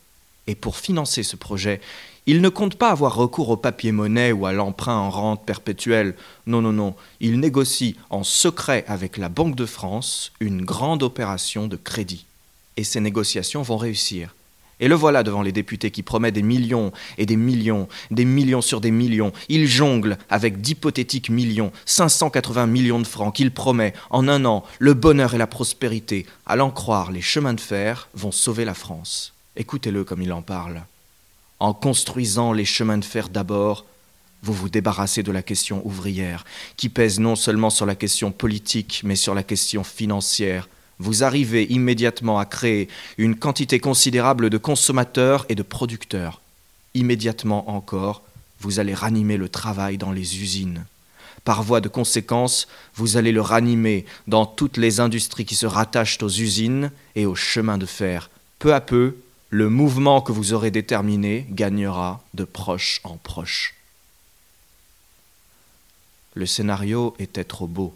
Et 0.47 0.55
pour 0.55 0.77
financer 0.77 1.23
ce 1.23 1.35
projet, 1.35 1.81
il 2.25 2.41
ne 2.41 2.49
compte 2.49 2.75
pas 2.75 2.91
avoir 2.91 3.15
recours 3.15 3.49
au 3.49 3.57
papier-monnaie 3.57 4.31
ou 4.31 4.45
à 4.45 4.53
l'emprunt 4.53 4.95
en 4.95 5.09
rente 5.09 5.45
perpétuelle. 5.45 6.15
Non, 6.47 6.61
non, 6.61 6.71
non. 6.71 6.95
Il 7.19 7.39
négocie 7.39 7.97
en 8.09 8.23
secret 8.23 8.85
avec 8.87 9.17
la 9.17 9.29
Banque 9.29 9.55
de 9.55 9.65
France 9.65 10.31
une 10.39 10.63
grande 10.63 11.03
opération 11.03 11.67
de 11.67 11.75
crédit. 11.75 12.25
Et 12.77 12.85
ces 12.85 13.01
négociations 13.01 13.61
vont 13.61 13.77
réussir. 13.77 14.33
Et 14.83 14.89
le 14.89 14.95
voilà 14.95 15.23
devant 15.23 15.43
les 15.43 15.53
députés 15.53 15.91
qui 15.91 16.03
promet 16.03 16.33
des 16.33 16.41
millions 16.41 16.91
et 17.17 17.25
des 17.25 17.37
millions, 17.37 17.87
des 18.11 18.25
millions 18.25 18.59
sur 18.59 18.81
des 18.81 18.91
millions. 18.91 19.31
Il 19.47 19.65
jongle 19.65 20.17
avec 20.29 20.59
d'hypothétiques 20.59 21.29
millions, 21.29 21.71
580 21.85 22.67
millions 22.67 22.99
de 22.99 23.07
francs 23.07 23.33
qu'il 23.33 23.51
promet 23.51 23.93
en 24.09 24.27
un 24.27 24.43
an, 24.43 24.65
le 24.79 24.93
bonheur 24.93 25.35
et 25.35 25.37
la 25.37 25.47
prospérité. 25.47 26.25
À 26.45 26.57
l'en 26.57 26.69
croire, 26.69 27.13
les 27.13 27.21
chemins 27.21 27.53
de 27.53 27.61
fer 27.61 28.09
vont 28.13 28.33
sauver 28.33 28.65
la 28.65 28.73
France. 28.73 29.31
Écoutez-le 29.55 30.03
comme 30.03 30.21
il 30.21 30.33
en 30.33 30.41
parle. 30.41 30.81
En 31.61 31.73
construisant 31.73 32.51
les 32.51 32.65
chemins 32.65 32.97
de 32.97 33.05
fer 33.05 33.29
d'abord, 33.29 33.85
vous 34.41 34.51
vous 34.51 34.67
débarrassez 34.67 35.23
de 35.23 35.31
la 35.31 35.43
question 35.43 35.81
ouvrière, 35.87 36.43
qui 36.75 36.89
pèse 36.89 37.21
non 37.21 37.37
seulement 37.37 37.69
sur 37.69 37.85
la 37.85 37.95
question 37.95 38.33
politique, 38.33 38.99
mais 39.05 39.15
sur 39.15 39.33
la 39.33 39.43
question 39.43 39.85
financière. 39.85 40.67
Vous 40.99 41.23
arrivez 41.23 41.65
immédiatement 41.71 42.39
à 42.39 42.45
créer 42.45 42.87
une 43.17 43.35
quantité 43.35 43.79
considérable 43.79 44.49
de 44.49 44.57
consommateurs 44.57 45.45
et 45.49 45.55
de 45.55 45.63
producteurs. 45.63 46.41
Immédiatement 46.93 47.69
encore, 47.69 48.21
vous 48.59 48.79
allez 48.79 48.93
ranimer 48.93 49.37
le 49.37 49.49
travail 49.49 49.97
dans 49.97 50.11
les 50.11 50.41
usines. 50.41 50.85
Par 51.43 51.63
voie 51.63 51.81
de 51.81 51.89
conséquence, 51.89 52.67
vous 52.95 53.17
allez 53.17 53.31
le 53.31 53.41
ranimer 53.41 54.05
dans 54.27 54.45
toutes 54.45 54.77
les 54.77 54.99
industries 54.99 55.45
qui 55.45 55.55
se 55.55 55.65
rattachent 55.65 56.21
aux 56.21 56.29
usines 56.29 56.91
et 57.15 57.25
aux 57.25 57.35
chemins 57.35 57.77
de 57.77 57.85
fer. 57.85 58.29
Peu 58.59 58.73
à 58.73 58.79
peu, 58.79 59.17
le 59.49 59.69
mouvement 59.69 60.21
que 60.21 60.31
vous 60.31 60.53
aurez 60.53 60.71
déterminé 60.71 61.45
gagnera 61.49 62.23
de 62.33 62.45
proche 62.45 63.01
en 63.03 63.17
proche. 63.17 63.75
Le 66.33 66.45
scénario 66.45 67.13
était 67.19 67.43
trop 67.43 67.67
beau 67.67 67.93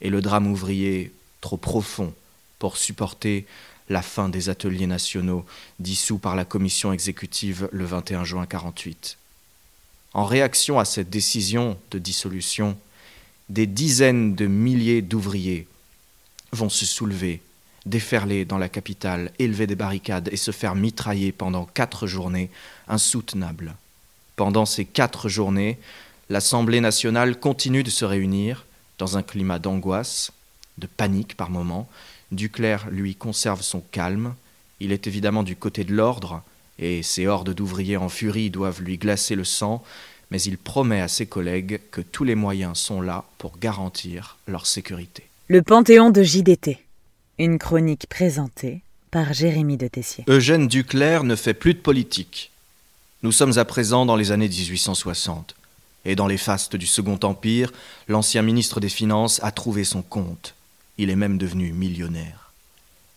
et 0.00 0.10
le 0.10 0.20
drame 0.20 0.46
ouvrier 0.46 1.12
trop 1.40 1.56
profond 1.56 2.14
pour 2.58 2.76
supporter 2.76 3.46
la 3.88 4.02
fin 4.02 4.28
des 4.28 4.48
ateliers 4.48 4.86
nationaux 4.86 5.44
dissous 5.78 6.18
par 6.18 6.36
la 6.36 6.44
commission 6.44 6.92
exécutive 6.92 7.68
le 7.72 7.84
21 7.84 8.24
juin 8.24 8.42
1948. 8.42 9.16
En 10.12 10.24
réaction 10.24 10.78
à 10.78 10.84
cette 10.84 11.10
décision 11.10 11.78
de 11.90 11.98
dissolution, 11.98 12.76
des 13.48 13.66
dizaines 13.66 14.34
de 14.34 14.46
milliers 14.46 15.02
d'ouvriers 15.02 15.66
vont 16.52 16.68
se 16.68 16.86
soulever 16.86 17.40
déferler 17.86 18.44
dans 18.44 18.58
la 18.58 18.68
capitale, 18.68 19.32
élever 19.38 19.66
des 19.66 19.74
barricades 19.74 20.28
et 20.32 20.36
se 20.36 20.50
faire 20.50 20.74
mitrailler 20.74 21.32
pendant 21.32 21.64
quatre 21.64 22.06
journées, 22.06 22.50
insoutenables. 22.88 23.74
Pendant 24.36 24.66
ces 24.66 24.84
quatre 24.84 25.28
journées, 25.28 25.78
l'Assemblée 26.28 26.80
nationale 26.80 27.38
continue 27.38 27.82
de 27.82 27.90
se 27.90 28.04
réunir 28.04 28.66
dans 28.98 29.16
un 29.16 29.22
climat 29.22 29.58
d'angoisse, 29.58 30.32
de 30.80 30.86
panique 30.86 31.36
par 31.36 31.50
moments. 31.50 31.88
Duclerc, 32.32 32.88
lui, 32.90 33.14
conserve 33.14 33.62
son 33.62 33.82
calme. 33.92 34.34
Il 34.80 34.92
est 34.92 35.06
évidemment 35.06 35.42
du 35.42 35.56
côté 35.56 35.84
de 35.84 35.94
l'ordre, 35.94 36.42
et 36.78 37.02
ces 37.02 37.26
hordes 37.26 37.54
d'ouvriers 37.54 37.96
en 37.96 38.08
furie 38.08 38.50
doivent 38.50 38.82
lui 38.82 38.96
glacer 38.96 39.34
le 39.34 39.44
sang, 39.44 39.84
mais 40.30 40.40
il 40.42 40.56
promet 40.56 41.00
à 41.00 41.08
ses 41.08 41.26
collègues 41.26 41.80
que 41.90 42.00
tous 42.00 42.24
les 42.24 42.34
moyens 42.34 42.78
sont 42.78 43.00
là 43.00 43.24
pour 43.38 43.58
garantir 43.58 44.38
leur 44.46 44.66
sécurité. 44.66 45.24
Le 45.48 45.62
Panthéon 45.62 46.10
de 46.10 46.22
JDT. 46.22 46.78
Une 47.38 47.58
chronique 47.58 48.06
présentée 48.08 48.82
par 49.10 49.32
Jérémy 49.32 49.76
de 49.76 49.88
Tessier. 49.88 50.24
Eugène 50.28 50.68
Duclerc 50.68 51.24
ne 51.24 51.34
fait 51.34 51.54
plus 51.54 51.74
de 51.74 51.80
politique. 51.80 52.50
Nous 53.22 53.32
sommes 53.32 53.58
à 53.58 53.64
présent 53.64 54.06
dans 54.06 54.16
les 54.16 54.30
années 54.30 54.48
1860. 54.48 55.54
Et 56.04 56.16
dans 56.16 56.26
les 56.26 56.38
fastes 56.38 56.76
du 56.76 56.86
Second 56.86 57.18
Empire, 57.22 57.72
l'ancien 58.08 58.42
ministre 58.42 58.80
des 58.80 58.88
Finances 58.88 59.40
a 59.42 59.50
trouvé 59.50 59.84
son 59.84 60.02
compte. 60.02 60.54
Il 61.00 61.08
est 61.08 61.16
même 61.16 61.38
devenu 61.38 61.72
millionnaire. 61.72 62.52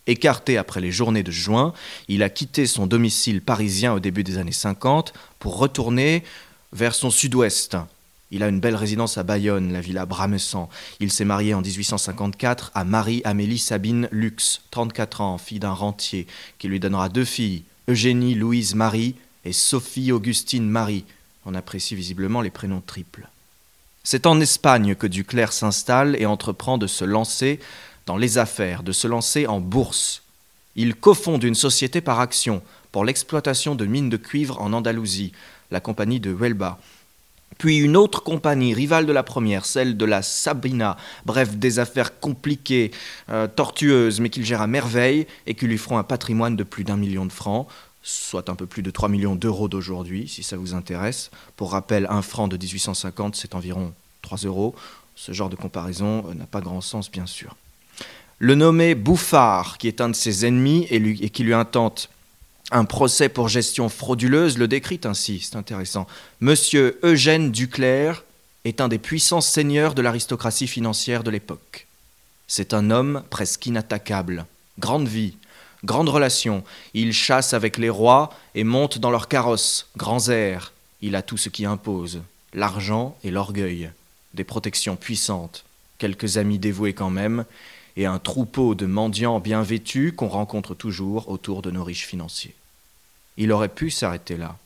Écarté 0.06 0.58
après 0.58 0.80
les 0.80 0.90
journées 0.90 1.22
de 1.22 1.30
juin, 1.30 1.74
il 2.08 2.22
a 2.22 2.30
quitté 2.30 2.66
son 2.66 2.86
domicile 2.86 3.42
parisien 3.42 3.92
au 3.92 4.00
début 4.00 4.24
des 4.24 4.38
années 4.38 4.52
50 4.52 5.12
pour 5.38 5.58
retourner 5.58 6.24
vers 6.72 6.94
son 6.94 7.10
sud-ouest, 7.10 7.76
il 8.30 8.42
a 8.42 8.48
une 8.48 8.58
belle 8.58 8.74
résidence 8.74 9.16
à 9.16 9.22
Bayonne, 9.22 9.72
la 9.72 9.80
villa 9.80 10.06
Bramessan. 10.06 10.68
Il 10.98 11.12
s'est 11.12 11.24
marié 11.24 11.54
en 11.54 11.60
1854 11.60 12.72
à 12.74 12.82
Marie-Amélie 12.82 13.60
Sabine 13.60 14.08
Lux, 14.10 14.62
34 14.72 15.20
ans, 15.20 15.38
fille 15.38 15.60
d'un 15.60 15.72
rentier, 15.72 16.26
qui 16.58 16.66
lui 16.66 16.80
donnera 16.80 17.08
deux 17.08 17.24
filles, 17.24 17.62
Eugénie 17.86 18.34
Louise 18.34 18.74
Marie 18.74 19.14
et 19.44 19.52
Sophie 19.52 20.10
Augustine 20.10 20.68
Marie. 20.68 21.04
On 21.46 21.54
apprécie 21.54 21.94
visiblement 21.94 22.40
les 22.40 22.50
prénoms 22.50 22.82
triples. 22.84 23.28
C'est 24.06 24.26
en 24.26 24.38
Espagne 24.38 24.94
que 24.94 25.06
Duclerc 25.06 25.54
s'installe 25.54 26.14
et 26.20 26.26
entreprend 26.26 26.76
de 26.76 26.86
se 26.86 27.06
lancer 27.06 27.58
dans 28.04 28.18
les 28.18 28.36
affaires, 28.36 28.82
de 28.82 28.92
se 28.92 29.08
lancer 29.08 29.46
en 29.46 29.60
bourse. 29.60 30.22
Il 30.76 30.94
cofonde 30.94 31.42
une 31.42 31.54
société 31.54 32.02
par 32.02 32.20
action 32.20 32.62
pour 32.92 33.06
l'exploitation 33.06 33.74
de 33.74 33.86
mines 33.86 34.10
de 34.10 34.18
cuivre 34.18 34.60
en 34.60 34.74
Andalousie, 34.74 35.32
la 35.70 35.80
compagnie 35.80 36.20
de 36.20 36.30
Huelba. 36.30 36.78
Puis 37.56 37.78
une 37.78 37.96
autre 37.96 38.22
compagnie, 38.22 38.74
rivale 38.74 39.06
de 39.06 39.12
la 39.12 39.22
première, 39.22 39.64
celle 39.64 39.96
de 39.96 40.04
la 40.04 40.20
Sabina, 40.20 40.98
bref, 41.24 41.56
des 41.56 41.78
affaires 41.78 42.20
compliquées, 42.20 42.90
euh, 43.30 43.46
tortueuses, 43.46 44.20
mais 44.20 44.28
qu'il 44.28 44.44
gère 44.44 44.60
à 44.60 44.66
merveille 44.66 45.26
et 45.46 45.54
qui 45.54 45.66
lui 45.66 45.78
feront 45.78 45.96
un 45.96 46.02
patrimoine 46.02 46.56
de 46.56 46.64
plus 46.64 46.84
d'un 46.84 46.96
million 46.98 47.24
de 47.24 47.32
francs, 47.32 47.68
soit 48.04 48.50
un 48.50 48.54
peu 48.54 48.66
plus 48.66 48.82
de 48.82 48.90
3 48.90 49.08
millions 49.08 49.34
d'euros 49.34 49.66
d'aujourd'hui, 49.66 50.28
si 50.28 50.42
ça 50.42 50.56
vous 50.56 50.74
intéresse. 50.74 51.30
Pour 51.56 51.72
rappel, 51.72 52.06
un 52.10 52.22
franc 52.22 52.46
de 52.46 52.56
1850, 52.56 53.34
c'est 53.34 53.54
environ 53.54 53.92
3 54.22 54.38
euros. 54.44 54.74
Ce 55.16 55.32
genre 55.32 55.48
de 55.48 55.56
comparaison 55.56 56.24
euh, 56.28 56.34
n'a 56.34 56.46
pas 56.46 56.60
grand 56.60 56.82
sens, 56.82 57.10
bien 57.10 57.26
sûr. 57.26 57.56
Le 58.38 58.54
nommé 58.54 58.94
Bouffard, 58.94 59.78
qui 59.78 59.88
est 59.88 60.02
un 60.02 60.10
de 60.10 60.14
ses 60.14 60.44
ennemis 60.44 60.86
et, 60.90 60.96
et 60.96 61.30
qui 61.30 61.44
lui 61.44 61.54
intente 61.54 62.10
un 62.70 62.84
procès 62.84 63.28
pour 63.28 63.48
gestion 63.48 63.88
frauduleuse 63.88 64.58
le 64.58 64.68
décrit 64.68 65.00
ainsi, 65.04 65.40
c'est 65.40 65.56
intéressant. 65.56 66.06
Monsieur 66.40 66.98
Eugène 67.02 67.52
Duclerc 67.52 68.24
est 68.64 68.80
un 68.80 68.88
des 68.88 68.98
puissants 68.98 69.40
seigneurs 69.40 69.94
de 69.94 70.02
l'aristocratie 70.02 70.66
financière 70.66 71.22
de 71.24 71.30
l'époque. 71.30 71.86
C'est 72.48 72.74
un 72.74 72.90
homme 72.90 73.22
presque 73.30 73.64
inattaquable, 73.66 74.46
grande 74.78 75.08
vie, 75.08 75.36
grande 75.84 76.08
relation. 76.08 76.64
Il 76.94 77.12
chasse 77.12 77.54
avec 77.54 77.78
les 77.78 77.90
rois 77.90 78.30
et 78.54 78.64
monte 78.64 78.98
dans 78.98 79.10
leurs 79.10 79.28
carrosses, 79.28 79.88
grands 79.96 80.28
airs. 80.28 80.72
Il 81.02 81.16
a 81.16 81.22
tout 81.22 81.36
ce 81.36 81.48
qui 81.48 81.66
impose, 81.66 82.22
l'argent 82.52 83.16
et 83.22 83.30
l'orgueil, 83.30 83.90
des 84.32 84.44
protections 84.44 84.96
puissantes, 84.96 85.64
quelques 85.98 86.38
amis 86.38 86.58
dévoués 86.58 86.94
quand 86.94 87.10
même, 87.10 87.44
et 87.96 88.06
un 88.06 88.18
troupeau 88.18 88.74
de 88.74 88.86
mendiants 88.86 89.38
bien 89.38 89.62
vêtus 89.62 90.12
qu'on 90.12 90.28
rencontre 90.28 90.74
toujours 90.74 91.28
autour 91.28 91.62
de 91.62 91.70
nos 91.70 91.84
riches 91.84 92.06
financiers. 92.06 92.54
Il 93.36 93.52
aurait 93.52 93.68
pu 93.68 93.90
s'arrêter 93.90 94.36
là 94.36 94.56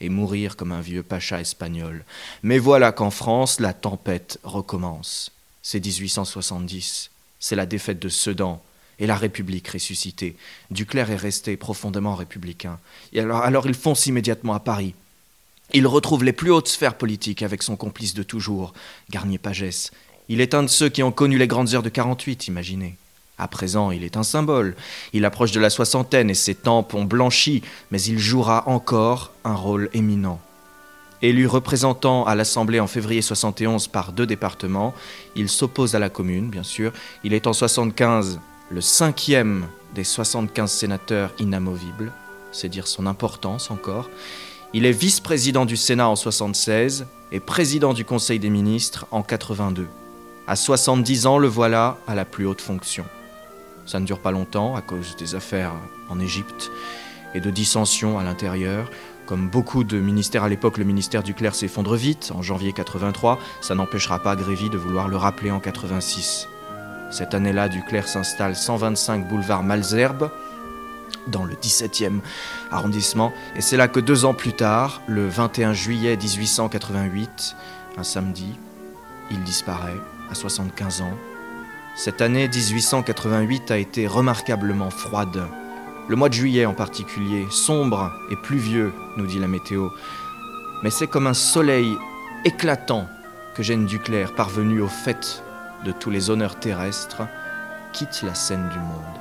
et 0.00 0.08
mourir 0.08 0.56
comme 0.56 0.72
un 0.72 0.80
vieux 0.80 1.02
pacha 1.02 1.40
espagnol. 1.40 2.04
Mais 2.42 2.58
voilà 2.58 2.92
qu'en 2.92 3.10
France, 3.10 3.58
la 3.58 3.72
tempête 3.72 4.38
recommence. 4.44 5.32
C'est 5.62 5.84
1870, 5.84 7.10
c'est 7.40 7.56
la 7.56 7.66
défaite 7.66 7.98
de 7.98 8.08
Sedan 8.08 8.62
et 8.98 9.06
la 9.06 9.16
République 9.16 9.68
ressuscitée. 9.68 10.36
Duclerc 10.70 11.10
est 11.10 11.16
resté 11.16 11.56
profondément 11.56 12.14
républicain. 12.14 12.78
Et 13.12 13.20
alors, 13.20 13.42
alors 13.42 13.66
il 13.66 13.74
fonce 13.74 14.06
immédiatement 14.06 14.54
à 14.54 14.60
Paris. 14.60 14.94
Il 15.74 15.86
retrouve 15.86 16.24
les 16.24 16.32
plus 16.32 16.50
hautes 16.50 16.68
sphères 16.68 16.96
politiques 16.96 17.42
avec 17.42 17.62
son 17.62 17.76
complice 17.76 18.14
de 18.14 18.22
toujours, 18.22 18.72
Garnier-Pagès, 19.10 19.90
il 20.28 20.42
est 20.42 20.54
un 20.54 20.62
de 20.62 20.68
ceux 20.68 20.90
qui 20.90 21.02
ont 21.02 21.12
connu 21.12 21.38
les 21.38 21.46
grandes 21.46 21.74
heures 21.74 21.82
de 21.82 21.88
48, 21.88 22.48
imaginez. 22.48 22.96
À 23.38 23.48
présent, 23.48 23.90
il 23.90 24.04
est 24.04 24.16
un 24.16 24.22
symbole. 24.22 24.76
Il 25.12 25.24
approche 25.24 25.52
de 25.52 25.60
la 25.60 25.70
soixantaine 25.70 26.28
et 26.28 26.34
ses 26.34 26.54
tempes 26.54 26.92
ont 26.92 27.04
blanchi, 27.04 27.62
mais 27.90 28.02
il 28.02 28.18
jouera 28.18 28.68
encore 28.68 29.32
un 29.44 29.54
rôle 29.54 29.88
éminent. 29.94 30.40
Élu 31.22 31.46
représentant 31.46 32.26
à 32.26 32.34
l'Assemblée 32.34 32.78
en 32.78 32.86
février 32.86 33.22
71 33.22 33.88
par 33.88 34.12
deux 34.12 34.26
départements, 34.26 34.94
il 35.34 35.48
s'oppose 35.48 35.94
à 35.94 35.98
la 35.98 36.10
commune, 36.10 36.50
bien 36.50 36.62
sûr. 36.62 36.92
Il 37.24 37.32
est 37.32 37.46
en 37.46 37.52
75 37.52 38.38
le 38.70 38.80
cinquième 38.80 39.66
des 39.94 40.04
75 40.04 40.70
sénateurs 40.70 41.32
inamovibles, 41.38 42.12
c'est 42.52 42.68
dire 42.68 42.86
son 42.86 43.06
importance 43.06 43.70
encore. 43.70 44.10
Il 44.74 44.84
est 44.84 44.92
vice-président 44.92 45.64
du 45.64 45.76
Sénat 45.76 46.08
en 46.08 46.16
76 46.16 47.06
et 47.32 47.40
président 47.40 47.94
du 47.94 48.04
Conseil 48.04 48.38
des 48.38 48.50
ministres 48.50 49.06
en 49.10 49.22
82. 49.22 49.86
À 50.46 50.56
70 50.56 51.26
ans, 51.26 51.38
le 51.38 51.48
voilà 51.48 51.96
à 52.06 52.14
la 52.14 52.24
plus 52.24 52.46
haute 52.46 52.60
fonction. 52.60 53.04
Ça 53.86 54.00
ne 54.00 54.04
dure 54.04 54.20
pas 54.20 54.32
longtemps 54.32 54.76
à 54.76 54.82
cause 54.82 55.16
des 55.16 55.34
affaires 55.34 55.72
en 56.10 56.20
Égypte 56.20 56.70
et 57.34 57.40
de 57.40 57.50
dissensions 57.50 58.18
à 58.18 58.24
l'intérieur. 58.24 58.90
Comme 59.26 59.48
beaucoup 59.48 59.84
de 59.84 59.98
ministères 59.98 60.44
à 60.44 60.48
l'époque, 60.48 60.76
le 60.76 60.84
ministère 60.84 61.22
du 61.22 61.32
clerc 61.32 61.54
s'effondre 61.54 61.96
vite 61.96 62.32
en 62.34 62.42
janvier 62.42 62.74
83. 62.74 63.38
Ça 63.62 63.74
n'empêchera 63.74 64.18
pas 64.22 64.36
Grévy 64.36 64.68
de 64.68 64.76
vouloir 64.76 65.08
le 65.08 65.16
rappeler 65.16 65.50
en 65.50 65.60
86. 65.60 66.48
Cette 67.10 67.34
année-là, 67.34 67.68
Duclerc 67.68 68.06
s'installe 68.06 68.54
125 68.54 69.28
boulevard 69.28 69.62
Malzerbe, 69.62 70.30
dans 71.26 71.44
le 71.44 71.54
17e 71.54 72.20
arrondissement. 72.70 73.32
Et 73.56 73.60
c'est 73.60 73.76
là 73.76 73.88
que 73.88 74.00
deux 74.00 74.24
ans 74.24 74.34
plus 74.34 74.52
tard, 74.52 75.02
le 75.06 75.26
21 75.26 75.72
juillet 75.72 76.16
1888, 76.16 77.56
un 77.96 78.02
samedi, 78.02 78.54
il 79.30 79.42
disparaît 79.42 80.00
à 80.30 80.34
75 80.34 81.02
ans. 81.02 81.16
Cette 81.96 82.20
année 82.20 82.48
1888 82.48 83.70
a 83.70 83.78
été 83.78 84.06
remarquablement 84.06 84.90
froide. 84.90 85.46
Le 86.08 86.16
mois 86.16 86.28
de 86.28 86.34
juillet 86.34 86.64
en 86.64 86.74
particulier, 86.74 87.46
sombre 87.50 88.12
et 88.30 88.36
pluvieux, 88.36 88.92
nous 89.16 89.26
dit 89.26 89.38
la 89.38 89.48
météo. 89.48 89.88
Mais 90.82 90.90
c'est 90.90 91.08
comme 91.08 91.26
un 91.26 91.34
soleil 91.34 91.96
éclatant 92.44 93.06
que 93.54 93.62
Jeanne 93.62 93.86
Duclerc, 93.86 94.34
parvenue 94.34 94.80
au 94.80 94.88
fait 94.88 95.42
de 95.84 95.92
tous 95.92 96.10
les 96.10 96.30
honneurs 96.30 96.58
terrestres, 96.58 97.22
quitte 97.92 98.22
la 98.22 98.34
scène 98.34 98.68
du 98.68 98.78
monde. 98.78 99.17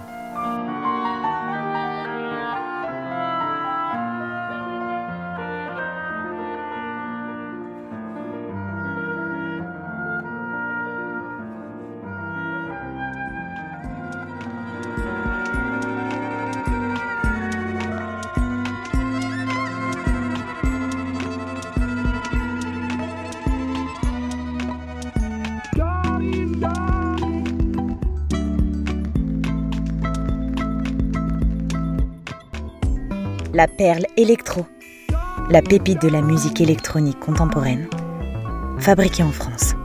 La 33.57 33.67
perle 33.67 34.05
électro, 34.17 34.67
la 35.49 35.63
pépite 35.63 35.99
de 35.99 36.09
la 36.09 36.21
musique 36.21 36.61
électronique 36.61 37.19
contemporaine, 37.19 37.87
fabriquée 38.77 39.23
en 39.23 39.31
France. 39.31 39.76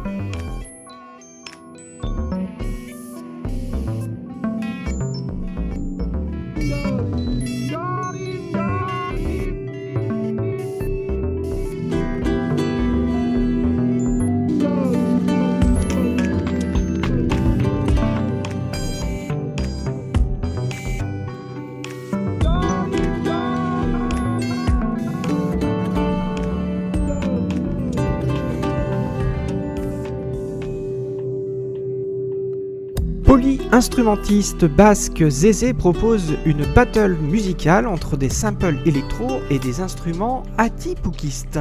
Poly-instrumentiste 33.73 34.67
basque 34.67 35.27
Zézé 35.31 35.73
propose 35.73 36.37
une 36.45 36.63
battle 36.75 37.17
musicale 37.17 37.87
entre 37.87 38.19
des 38.19 38.29
samples 38.29 38.77
électro 38.85 39.41
et 39.49 39.59
des 39.59 39.81
instruments 39.81 40.43
atipoukistes. 40.59 41.59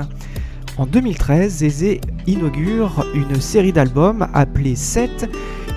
En 0.77 0.85
2013, 0.85 1.59
Zézé 1.59 2.01
inaugure 2.27 3.05
une 3.13 3.39
série 3.39 3.71
d'albums 3.71 4.27
appelée 4.33 4.75
7 4.75 5.31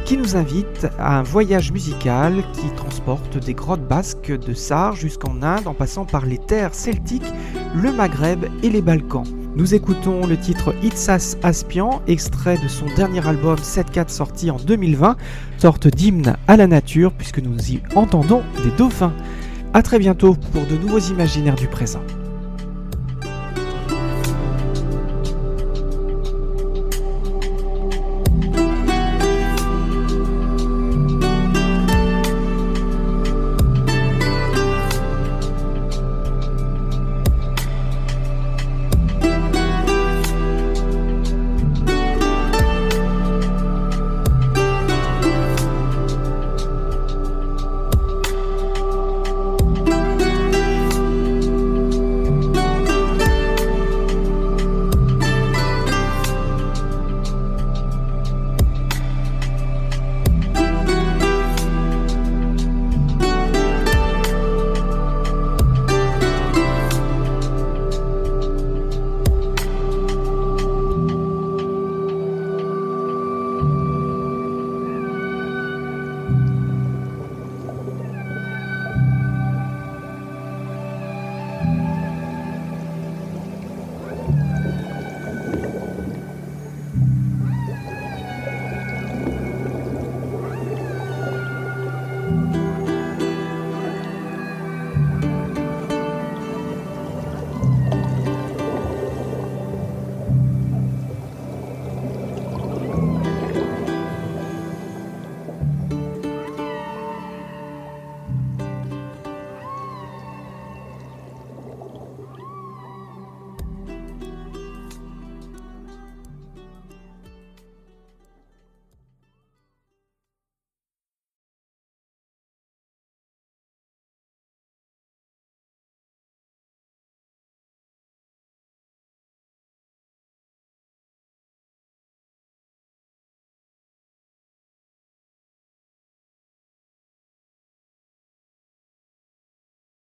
qui 0.04 0.16
nous 0.16 0.34
invite 0.34 0.88
à 0.98 1.20
un 1.20 1.22
voyage 1.22 1.70
musical 1.70 2.42
qui 2.54 2.68
transporte 2.74 3.38
des 3.38 3.54
grottes 3.54 3.86
basques 3.86 4.32
de 4.32 4.54
Sarre 4.54 4.96
jusqu'en 4.96 5.40
Inde 5.40 5.68
en 5.68 5.74
passant 5.74 6.04
par 6.04 6.26
les 6.26 6.38
terres 6.38 6.74
celtiques, 6.74 7.32
le 7.80 7.92
Maghreb 7.92 8.46
et 8.64 8.70
les 8.70 8.82
Balkans. 8.82 9.43
Nous 9.56 9.72
écoutons 9.72 10.26
le 10.26 10.36
titre 10.36 10.74
Itsas 10.82 11.36
Aspian, 11.44 12.02
extrait 12.08 12.58
de 12.58 12.66
son 12.66 12.86
dernier 12.96 13.24
album 13.24 13.54
7-4 13.54 14.08
sorti 14.08 14.50
en 14.50 14.56
2020, 14.56 15.16
sorte 15.58 15.86
d'hymne 15.86 16.36
à 16.48 16.56
la 16.56 16.66
nature 16.66 17.12
puisque 17.12 17.38
nous 17.38 17.70
y 17.70 17.80
entendons 17.94 18.42
des 18.64 18.72
dauphins. 18.72 19.12
A 19.72 19.82
très 19.82 20.00
bientôt 20.00 20.34
pour 20.34 20.66
de 20.66 20.76
nouveaux 20.76 20.98
imaginaires 20.98 21.54
du 21.54 21.68
présent. 21.68 22.02